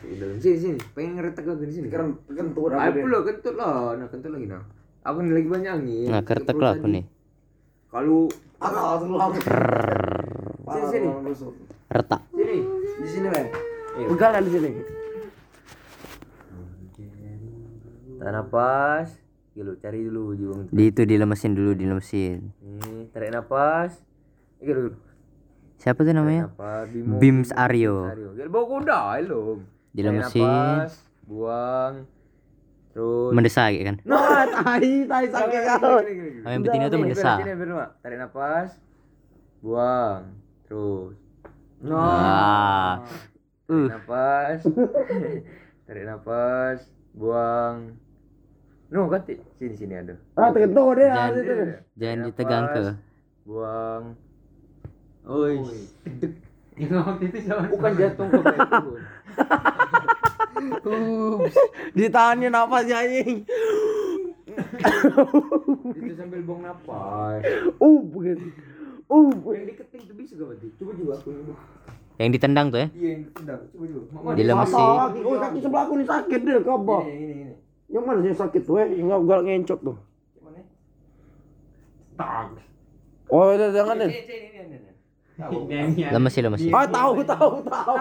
Di 0.04 0.16
dalam 0.20 0.38
sini 0.44 0.58
sini, 0.60 0.80
pengen 0.92 1.24
ngeretek 1.24 1.48
aku 1.48 1.64
di 1.64 1.72
sini. 1.72 1.88
kan 1.88 2.12
kentut 2.28 2.76
aku 2.76 3.00
deh. 3.00 3.08
lo 3.08 3.20
kentut 3.24 3.56
lah, 3.56 3.96
nah 3.96 4.12
kentut 4.12 4.36
lagi 4.36 4.48
nah. 4.52 4.64
Aku 5.08 5.24
nih 5.24 5.40
lagi 5.40 5.48
banyak 5.48 5.72
angin. 5.72 6.10
Nah, 6.12 6.22
kertek 6.28 6.60
lah 6.60 6.76
aku 6.76 6.88
nih. 6.92 7.08
Kalau 7.88 8.28
tuh 8.60 9.08
lama. 9.08 10.10
Sini. 10.92 11.08
Retak. 11.92 12.22
sini, 12.36 12.58
Di 13.00 13.08
sini, 13.08 13.28
men. 13.32 13.48
Pegang 14.12 14.32
kan 14.36 14.44
di 14.44 14.52
sini. 14.52 14.72
tahan 18.22 18.38
napas. 18.38 19.18
Gila, 19.58 19.74
cari 19.82 20.00
dulu 20.06 20.38
juang. 20.38 20.70
Di 20.70 20.94
itu 20.94 21.02
dilemesin 21.04 21.58
dulu, 21.58 21.74
dilemesin. 21.74 22.54
Nih, 22.62 23.10
tarik 23.10 23.34
napas. 23.34 23.98
Gila, 24.62 24.88
dulu. 24.88 24.92
Siapa 25.82 26.06
tuh 26.06 26.14
namanya? 26.14 26.54
Bimo. 26.86 27.18
Bims 27.18 27.50
Aryo. 27.58 28.14
Aryo. 28.14 28.30
Gila, 28.38 28.50
bawa 28.54 28.66
kuda 28.70 29.00
lo. 29.26 29.66
Dilemesin. 29.92 30.88
buang. 31.26 32.06
Terus 32.92 33.32
Mendesak 33.32 33.72
gitu 33.72 33.84
kan. 33.88 33.98
Nah, 34.04 34.44
tai, 34.52 35.08
tai 35.08 35.26
sakit. 35.32 35.64
Oh, 35.80 36.04
yang 36.52 36.62
betina 36.62 36.92
tuh 36.92 37.00
mendesak. 37.00 37.40
Tarik 38.04 38.18
napas. 38.20 38.76
Buang. 39.64 40.41
Terus. 40.72 41.20
Wah. 41.84 43.04
Tarik 43.04 43.76
Uh. 43.76 43.88
napas. 43.92 44.60
Tarik 45.88 46.04
napas. 46.08 46.80
Buang. 47.12 48.00
No, 48.88 49.12
ganti. 49.12 49.36
Sini 49.60 49.76
sini 49.76 50.00
ada. 50.00 50.16
Ah, 50.40 50.56
kentut 50.56 50.96
deh. 50.96 51.12
ah, 51.12 51.28
Jangan, 51.28 51.32
situ. 51.36 51.54
jangan 52.00 52.18
Tarik 52.24 52.28
ditegang 52.32 52.66
ke. 52.72 52.82
Buang. 53.44 54.04
Oi. 55.28 55.56
Bukan 57.76 57.92
jatuh 58.00 58.26
ke 58.32 58.40
batu. 58.40 58.92
Ditahannya 61.92 62.48
napasnya 62.48 62.96
anjing. 63.04 63.44
Itu 66.00 66.14
sambil 66.16 66.40
buang 66.48 66.64
napas. 66.64 67.44
Uh, 67.76 68.00
begitu. 68.08 68.56
Uh, 69.12 69.28
Yang 69.52 69.66
diketing 69.76 70.02
tuh 70.08 70.16
bisa 70.16 70.32
gak 70.40 70.48
berarti? 70.56 70.68
Coba 70.80 70.92
juga 70.96 71.12
aku. 71.20 71.30
Yang 72.16 72.30
ditendang 72.40 72.68
tuh 72.72 72.80
ya. 72.80 72.88
Iya, 72.96 73.10
yang 73.12 73.22
ditendang. 73.28 73.60
Coba 73.68 73.86
juga. 73.92 74.06
Mama, 74.16 74.30
Dilemesin. 74.40 74.80
kaki, 74.80 75.20
oh 75.28 75.36
kaki 75.36 75.58
sebelah 75.60 75.84
aku 75.84 75.94
nih 76.00 76.08
sakit 76.08 76.40
deh, 76.48 76.54
kabah. 76.64 77.04
Ini, 77.04 77.12
ini, 77.20 77.34
ini. 77.44 77.56
Yang 77.92 78.04
mana 78.08 78.20
sih 78.24 78.40
sakit 78.40 78.62
tuh? 78.64 78.76
Eh, 78.80 78.88
yang 78.96 79.12
galak 79.28 79.44
ngencok 79.44 79.80
tuh. 79.84 79.98
Gimana? 80.40 80.64
Oh, 83.28 83.52
itu 83.52 83.66
jangan 83.76 83.96
deh. 84.00 84.12
Ini, 85.40 85.76
ini. 85.96 86.04
Lemesin, 86.12 86.42
lemesin. 86.46 86.72
Oh, 86.76 86.86
tahu, 86.86 87.12
tahu, 87.24 87.54
tahu. 87.64 87.96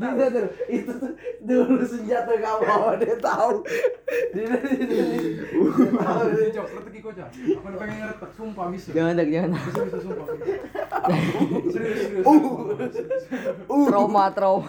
Dia 0.00 0.26
tuh 0.32 0.48
itu 0.66 0.92
tuh 0.96 1.12
dulu 1.44 1.84
senjata 1.84 2.32
kamu 2.34 2.98
dia 3.04 3.16
tahu. 3.20 3.54
Dia 4.32 4.44
dia 4.58 4.84
dia 4.88 5.04
tahu. 5.92 6.24
Ini 6.34 6.50
cok, 6.56 6.66
retek 6.80 6.94
iko 6.98 7.10
cok. 7.12 7.28
Apa 7.30 7.66
lu 7.68 7.76
pengen 7.78 7.96
ngeretek? 8.00 8.30
Sumpah 8.34 8.66
bisa. 8.72 8.88
Jangan 8.96 9.12
tak, 9.20 9.26
jangan. 9.28 9.50
Bisa 9.54 9.80
bisa 9.86 9.98
sumpah. 10.00 10.26
Serius 11.68 11.98
serius. 12.08 12.24
Trauma, 13.68 14.24
trauma. 14.32 14.68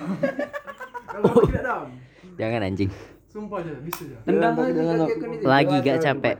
Kalau 1.07 1.43
tidak 1.47 1.63
dam. 1.63 1.87
Jangan 2.35 2.59
anjing. 2.67 2.91
Sumpah 3.31 3.63
aja, 3.63 3.71
bisa 3.79 4.03
aja. 4.03 4.17
Tendang 4.27 4.53
lagi. 4.59 5.39
Lagi 5.47 5.75
gak 5.79 5.97
capek. 6.03 6.35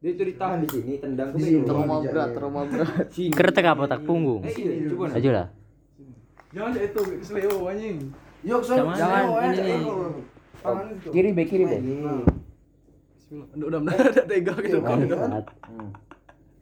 Dia 0.00 0.16
itu 0.16 0.22
ditahan 0.24 0.64
di 0.64 0.68
sini, 0.72 0.96
tendang 0.96 1.28
ke 1.30 1.36
Di 1.36 1.44
sini. 1.44 1.68
Trauma 1.68 2.00
berat, 2.00 2.32
trauma 2.32 2.64
berat. 2.64 3.12
Keretek 3.12 3.66
apa 3.68 3.84
tak 3.84 4.00
punggung? 4.08 4.40
Eh, 4.48 4.54
iya, 4.56 4.88
coba. 4.88 5.04
nah. 5.06 5.16
Aja 5.20 5.30
lah. 5.30 5.46
Jangan 6.50 6.70
itu 6.74 7.00
seleo 7.20 7.54
anjing. 7.68 7.96
Yuk, 8.40 8.60
Jangan, 8.64 8.96
jangan, 8.96 9.52
ini. 9.52 9.76
Kiri 11.04 11.30
be, 11.36 11.42
kiri 11.44 11.64
be. 11.68 11.76
Bismillah. 11.76 12.24
Udah 13.54 13.66
udah 13.68 13.80
udah 13.84 13.94
udah 14.08 14.24
tega 14.24 14.54
gitu 14.64 14.78
kan. 14.80 14.98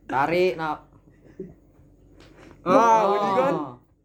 Tarik, 0.05 0.53
nak. 0.59 0.79
Ah, 2.67 3.01
ini 3.07 3.31
kan. 3.33 3.55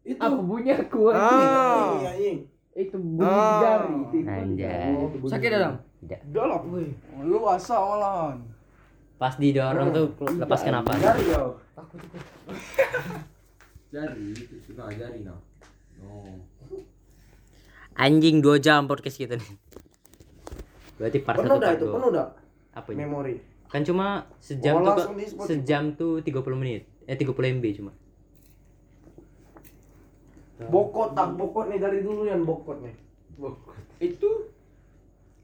Itu. 0.04 0.20
Apa 0.22 0.36
bunyi 0.38 0.72
aku? 0.72 1.00
Ah. 1.10 1.98
anjing. 2.06 2.38
Itu 2.70 2.96
bunyi 2.96 3.26
Ah. 3.26 3.58
jari. 3.58 3.98
Anjay. 4.22 4.94
Sakit 5.26 5.48
dah, 5.50 5.58
Dam? 5.58 5.74
Tidak. 6.06 6.20
Udah 6.30 6.44
lah. 6.46 6.58
Lu 7.18 7.38
asa 7.44 7.74
malahan. 7.74 8.53
Pas 9.14 9.34
didorong 9.34 9.88
tuh 9.90 10.06
lepas 10.36 10.60
kenapa? 10.60 10.94
Jari 10.94 11.24
yo. 11.26 11.42
Jari, 13.94 14.34
itu 14.34 14.54
suka 14.60 14.90
jari 14.90 15.22
nah. 15.22 15.38
Oh. 16.02 16.34
Anjing 17.94 18.42
2 18.42 18.58
jam 18.58 18.84
podcast 18.84 19.14
kita 19.14 19.38
nih. 19.38 19.52
Berarti 20.98 21.18
part 21.22 21.38
Penuh 21.38 21.54
1 21.54 21.56
dah 21.56 21.64
part 21.64 21.78
itu, 21.78 21.86
2. 21.86 21.94
penuh 21.94 22.10
dah 22.10 22.28
Apa 22.74 22.88
ini? 22.90 22.98
memori. 23.00 23.34
Kan 23.70 23.82
cuma 23.82 24.26
sejam 24.38 24.78
Oh, 24.78 24.92
tuh 24.92 25.06
sejam 25.46 25.94
tuh 25.94 26.18
30 26.18 26.54
menit. 26.54 26.82
Eh 27.06 27.14
30 27.14 27.54
MB 27.54 27.64
cuma. 27.74 27.92
Bokot 30.64 31.12
tak 31.12 31.34
bokot 31.34 31.66
nih 31.66 31.78
dari 31.78 31.98
dulu 32.02 32.26
yang 32.26 32.42
bokot 32.42 32.78
nih. 32.80 32.94
Itu 34.00 34.53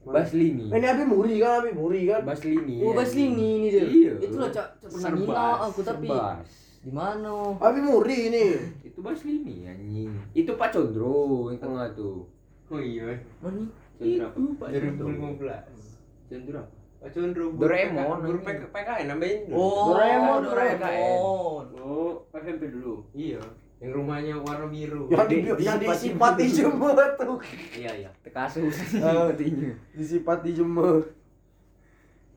Baslini. 0.01 0.65
Eh, 0.67 0.77
Ini 0.77 0.87
Abi 0.87 1.03
Muri 1.03 1.37
kan, 1.37 1.61
Abi 1.61 1.71
Muri 1.71 2.09
kan. 2.09 2.25
Baslini. 2.25 2.81
Oh. 2.81 2.91
Baslini 2.91 3.47
ini 3.55 3.67
dia. 3.69 3.85
Iya. 3.85 4.13
Itu 4.19 4.35
lah 4.35 4.49
cak 4.49 4.67
pernah 4.81 5.11
nina 5.13 5.45
aku 5.61 5.79
tapi 5.81 6.07
serbas. 6.07 6.49
di 6.81 6.91
mana? 6.91 7.33
Abi 7.55 7.79
Muri 7.79 8.17
ini. 8.27 8.45
Itu 8.81 8.99
Baslini 8.99 9.55
anjing. 9.63 10.09
Itu 10.33 10.57
Pak 10.57 10.73
Condro 10.73 11.49
yang 11.49 11.61
tengah 11.61 11.93
tuh. 11.93 12.25
Oh 12.67 12.81
iya. 12.81 13.13
Mana? 13.39 13.69
Condro 13.95 14.25
apa? 14.25 14.39
Pak 14.57 14.69
Condro. 14.73 15.05
2015. 15.05 16.29
Condro 16.31 16.57
apa? 16.57 16.73
Pak 17.01 17.09
Condro 17.11 17.43
Doraemon, 17.57 18.05
PK- 18.15 18.25
guru 18.25 18.39
PKN 18.69 19.05
nambahin. 19.07 19.39
Oh, 19.49 19.89
Doraemon, 19.89 20.39
Doraemon. 20.43 21.65
Oh, 21.77 22.09
SMP 22.31 22.69
dulu. 22.69 23.05
Iya. 23.13 23.41
Yang 23.81 23.91
rumahnya 23.97 24.37
warna 24.37 24.69
biru. 24.69 25.09
Yang 25.09 25.25
di, 25.25 25.37
Di- 25.41 25.65
yang 25.65 25.81
disifati 25.81 26.45
disifati 26.45 26.45
jemur 26.53 26.93
tuh. 27.17 27.37
Iya 27.73 27.91
iya. 28.05 28.09
Kasus 28.29 28.77
Ah. 29.01 29.25
artinya. 29.25 29.73
Disifati 29.91 30.49
jemur. 30.53 31.01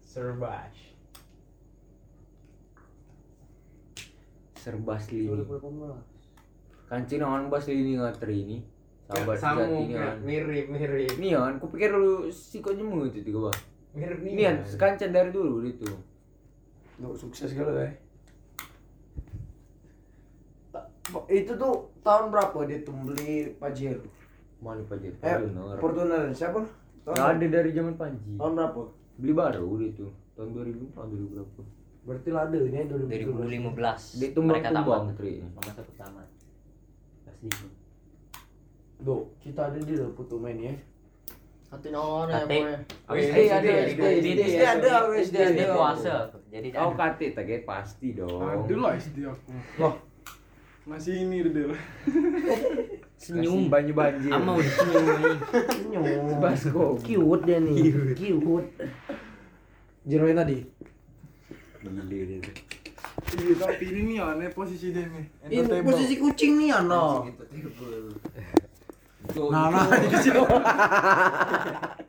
Serbash. 0.00 0.96
Serbaslini. 4.56 5.44
Kancing 6.88 7.20
naon 7.20 7.52
Baslini 7.52 8.00
ngatri 8.00 8.36
ini. 8.40 8.58
Sahabat 9.04 9.36
sejati 9.36 9.84
ini 9.84 9.92
kan. 9.92 10.16
mirip 10.24 10.66
mirip. 10.72 11.12
Ini 11.20 11.36
kan, 11.36 11.60
kupikir 11.60 11.92
dulu 11.92 12.32
si 12.32 12.64
kok 12.64 12.72
jemu 12.72 13.04
itu 13.04 13.20
tiga 13.20 13.52
bah. 13.52 13.56
Mirip 13.92 14.24
nih. 14.24 14.32
Ini 14.32 14.42
kan, 14.48 14.56
kancan 14.80 15.12
dari 15.12 15.28
dulu 15.28 15.60
itu. 15.60 15.84
Duh, 16.96 17.12
sukses 17.12 17.52
kali 17.52 17.68
ya. 17.68 17.92
Itu 21.26 21.52
tuh 21.54 21.74
tahun 22.00 22.24
berapa 22.28 22.58
dia 22.64 22.78
tuh 22.80 22.94
beli 22.96 23.54
Pajero? 23.56 24.04
Mana 24.58 24.82
Pajero? 24.82 25.14
Eh, 25.18 25.36
Fortuner. 25.36 25.76
Fortuner 25.78 26.22
siapa? 26.30 26.60
Tahun, 27.04 27.14
Nggak 27.14 27.28
ada 27.30 27.46
dari 27.50 27.70
zaman 27.70 27.94
Panji. 27.94 28.32
tahun 28.34 28.52
berapa? 28.54 28.80
Beli 29.14 29.32
baru 29.32 29.66
itu. 29.78 30.06
Tahun 30.34 30.48
2000 30.50 30.90
tahun 30.90 31.06
2000 31.10 31.30
berapa? 31.30 31.60
Berarti 32.04 32.28
lah 32.28 32.42
ada 32.44 32.56
ini 32.58 32.80
2015. 32.84 33.72
2015. 33.72 34.20
Dia 34.20 34.28
tumbang 34.30 34.50
mereka 34.52 34.68
tumbang 34.70 35.04
tri. 35.14 35.32
Mama 35.40 35.70
satu 35.70 35.92
tamat. 35.94 36.28
Baslini. 37.22 37.68
Duh, 38.98 39.22
kita 39.38 39.60
ada 39.68 39.78
di 39.78 39.92
dalam 39.92 40.12
foto 40.12 40.36
main 40.36 40.58
ya. 40.58 40.74
Hati 41.68 41.88
naon 41.90 42.28
ya. 42.28 42.44
SD 42.44 42.54
SD, 43.04 43.38
ada, 43.50 43.70
SD, 43.84 44.00
SD, 44.00 44.28
SD 44.46 44.62
ada, 44.62 44.92
SD 45.12 45.34
Jadi 45.34 45.58
ada. 45.60 45.74
puasa. 45.74 46.14
Jadi 46.48 46.68
Oh 46.72 46.92
ada. 46.92 46.98
kate 47.10 47.26
tage 47.32 47.56
pasti 47.64 48.08
dong. 48.14 48.38
Aduh 48.38 48.78
lah 48.78 48.94
SD 48.94 49.24
aku. 49.24 49.50
Loh, 49.76 49.94
Masih 50.84 51.24
ini 51.24 51.40
deh. 51.48 51.64
senyum. 53.24 53.72
banyu 53.72 53.96
banjir. 53.96 54.28
Ama 54.28 54.60
udah 54.60 54.72
senyum 54.76 55.06
nih. 55.16 55.36
senyum. 55.72 56.04
Basko. 56.44 57.00
Cute 57.00 57.42
dia 57.48 57.58
nih. 57.64 57.96
Cute. 58.12 58.68
Jeroin 60.04 60.36
tadi. 60.36 60.68
Gile 61.80 62.24
dia. 62.28 62.40
Iya 63.34 63.54
tapi 63.56 63.84
ini 63.88 64.00
nih 64.12 64.16
aneh 64.20 64.52
posisi 64.52 64.92
dia 64.92 65.08
nih. 65.08 65.24
Ini 65.48 65.80
posisi 65.80 66.20
kucing 66.20 66.60
nih 66.60 66.76
ano. 66.76 67.24
Nah, 69.34 69.66
nah, 69.72 69.88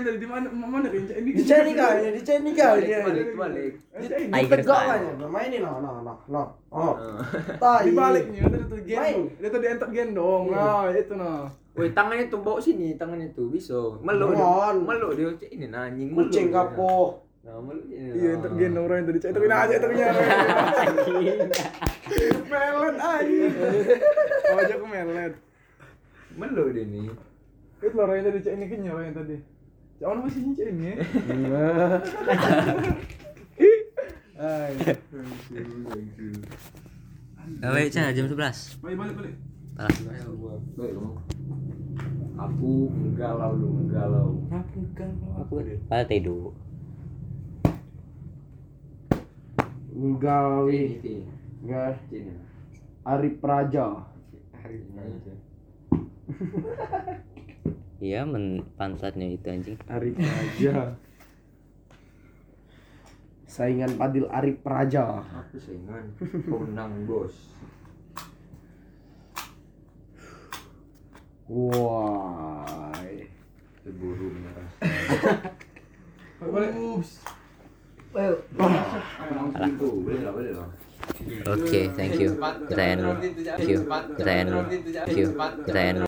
keren 0.00 0.08
dari 0.08 0.18
di 0.18 0.28
mana? 0.28 0.48
Mana? 0.48 0.88
Ini 0.88 1.30
Di 1.30 1.44
kali, 1.76 2.00
di 2.16 2.52
kali 2.56 2.80
dia. 2.82 3.04
Balik 3.04 3.28
balik. 3.36 3.72
Di 3.92 4.06
tegak 4.48 4.80
aja, 4.88 5.10
mainin 5.28 5.60
no, 5.60 5.76
no, 5.78 6.00
no, 6.00 6.14
no. 6.26 6.42
Oh, 6.72 6.94
Ah. 6.96 7.18
tai. 7.58 7.90
di 7.90 7.92
baliknya 7.92 8.46
ada 8.46 8.62
tuh 8.62 8.78
Main. 8.78 8.86
gendong. 8.86 9.22
Dia 9.36 9.48
tuh 9.50 9.60
di 9.60 9.66
enter 9.68 9.88
gendong. 9.90 10.44
Nah, 10.48 10.88
itu 10.88 11.14
nah. 11.14 11.50
Woi 11.70 11.90
tangannya 11.90 12.26
tuh 12.26 12.40
bawa 12.40 12.58
sini, 12.58 12.94
tangannya 12.94 13.30
tuh 13.30 13.50
bisa. 13.50 13.76
Jangan. 14.00 14.74
Meluk 14.80 15.10
dia 15.12 15.28
cek 15.36 15.50
ini 15.50 15.66
nanying. 15.66 16.14
Kucing 16.14 16.48
dia. 16.48 16.56
kapok. 16.56 17.26
Nah, 17.42 17.58
meluk 17.60 17.84
ini. 17.94 18.10
Iya, 18.22 18.28
enter 18.38 18.50
gendong 18.54 18.84
orang 18.86 19.04
tadi. 19.04 19.18
Cek 19.18 19.30
itu 19.34 19.40
aja 19.44 19.74
itu 19.76 19.86
kena. 19.86 20.08
Melet 22.46 22.96
aja. 22.96 23.46
Oh, 24.46 24.56
aja 24.58 24.74
aku 24.74 24.86
melet. 24.86 25.32
Meluk 26.34 26.68
dia 26.70 26.84
nih. 26.86 27.10
Itu 27.80 27.96
orang 27.96 28.14
yang 28.14 28.26
tadi 28.30 28.38
cek 28.40 28.54
ini 28.54 28.64
kenyal 28.66 28.94
orang 28.94 29.06
yang 29.10 29.18
tadi. 29.18 29.36
Mana 30.00 30.24
masih 30.24 30.40
ini 30.40 30.96
ya? 30.96 30.96
Ay. 34.40 34.72
Gawe 37.60 37.80
cah 37.92 38.08
jam 38.16 38.24
11. 38.24 38.80
Balik 38.80 38.96
balik 38.96 39.14
balik. 39.20 39.34
Parah. 39.76 39.92
Baik 40.80 40.92
kamu. 40.96 41.12
Aku 42.40 42.72
menggalau 42.88 43.52
lu 43.60 43.68
menggalau. 43.68 44.40
Aku 45.44 45.60
pada 45.84 46.08
tidur. 46.08 46.56
Enggak. 49.92 50.72
Arif 53.04 53.34
Praja. 53.44 54.08
Hari 54.64 54.80
ini 54.80 54.96
aja. 54.96 55.34
Iya 58.00 58.24
men 58.24 58.64
pantatnya 58.80 59.28
itu 59.28 59.44
anjing. 59.44 59.76
Arif 59.84 60.16
Praja. 60.16 60.96
Saingan 63.44 64.00
Padil 64.00 64.24
Arif 64.32 64.56
Praja. 64.64 65.20
Aku 65.20 65.60
saingan. 65.60 66.16
Kau 66.48 66.64
menang 66.64 67.04
bos. 67.04 67.52
Wah. 71.44 72.88
Terburu 73.84 74.32
merah. 74.32 74.72
Boleh 76.40 76.72
lah. 80.56 80.72
Oke, 81.52 81.92
thank 81.96 82.16
you. 82.16 82.32
Kita 82.64 82.80
end 82.80 83.04
dulu. 83.04 83.12
Thank 83.44 83.68
you. 83.68 83.84
Kita 84.16 84.30
end 84.30 84.48
dulu. 84.52 84.62
Thank 84.68 85.18
you. 85.20 85.28
Kita 85.68 85.80
end 85.80 85.90
dulu. 85.90 85.98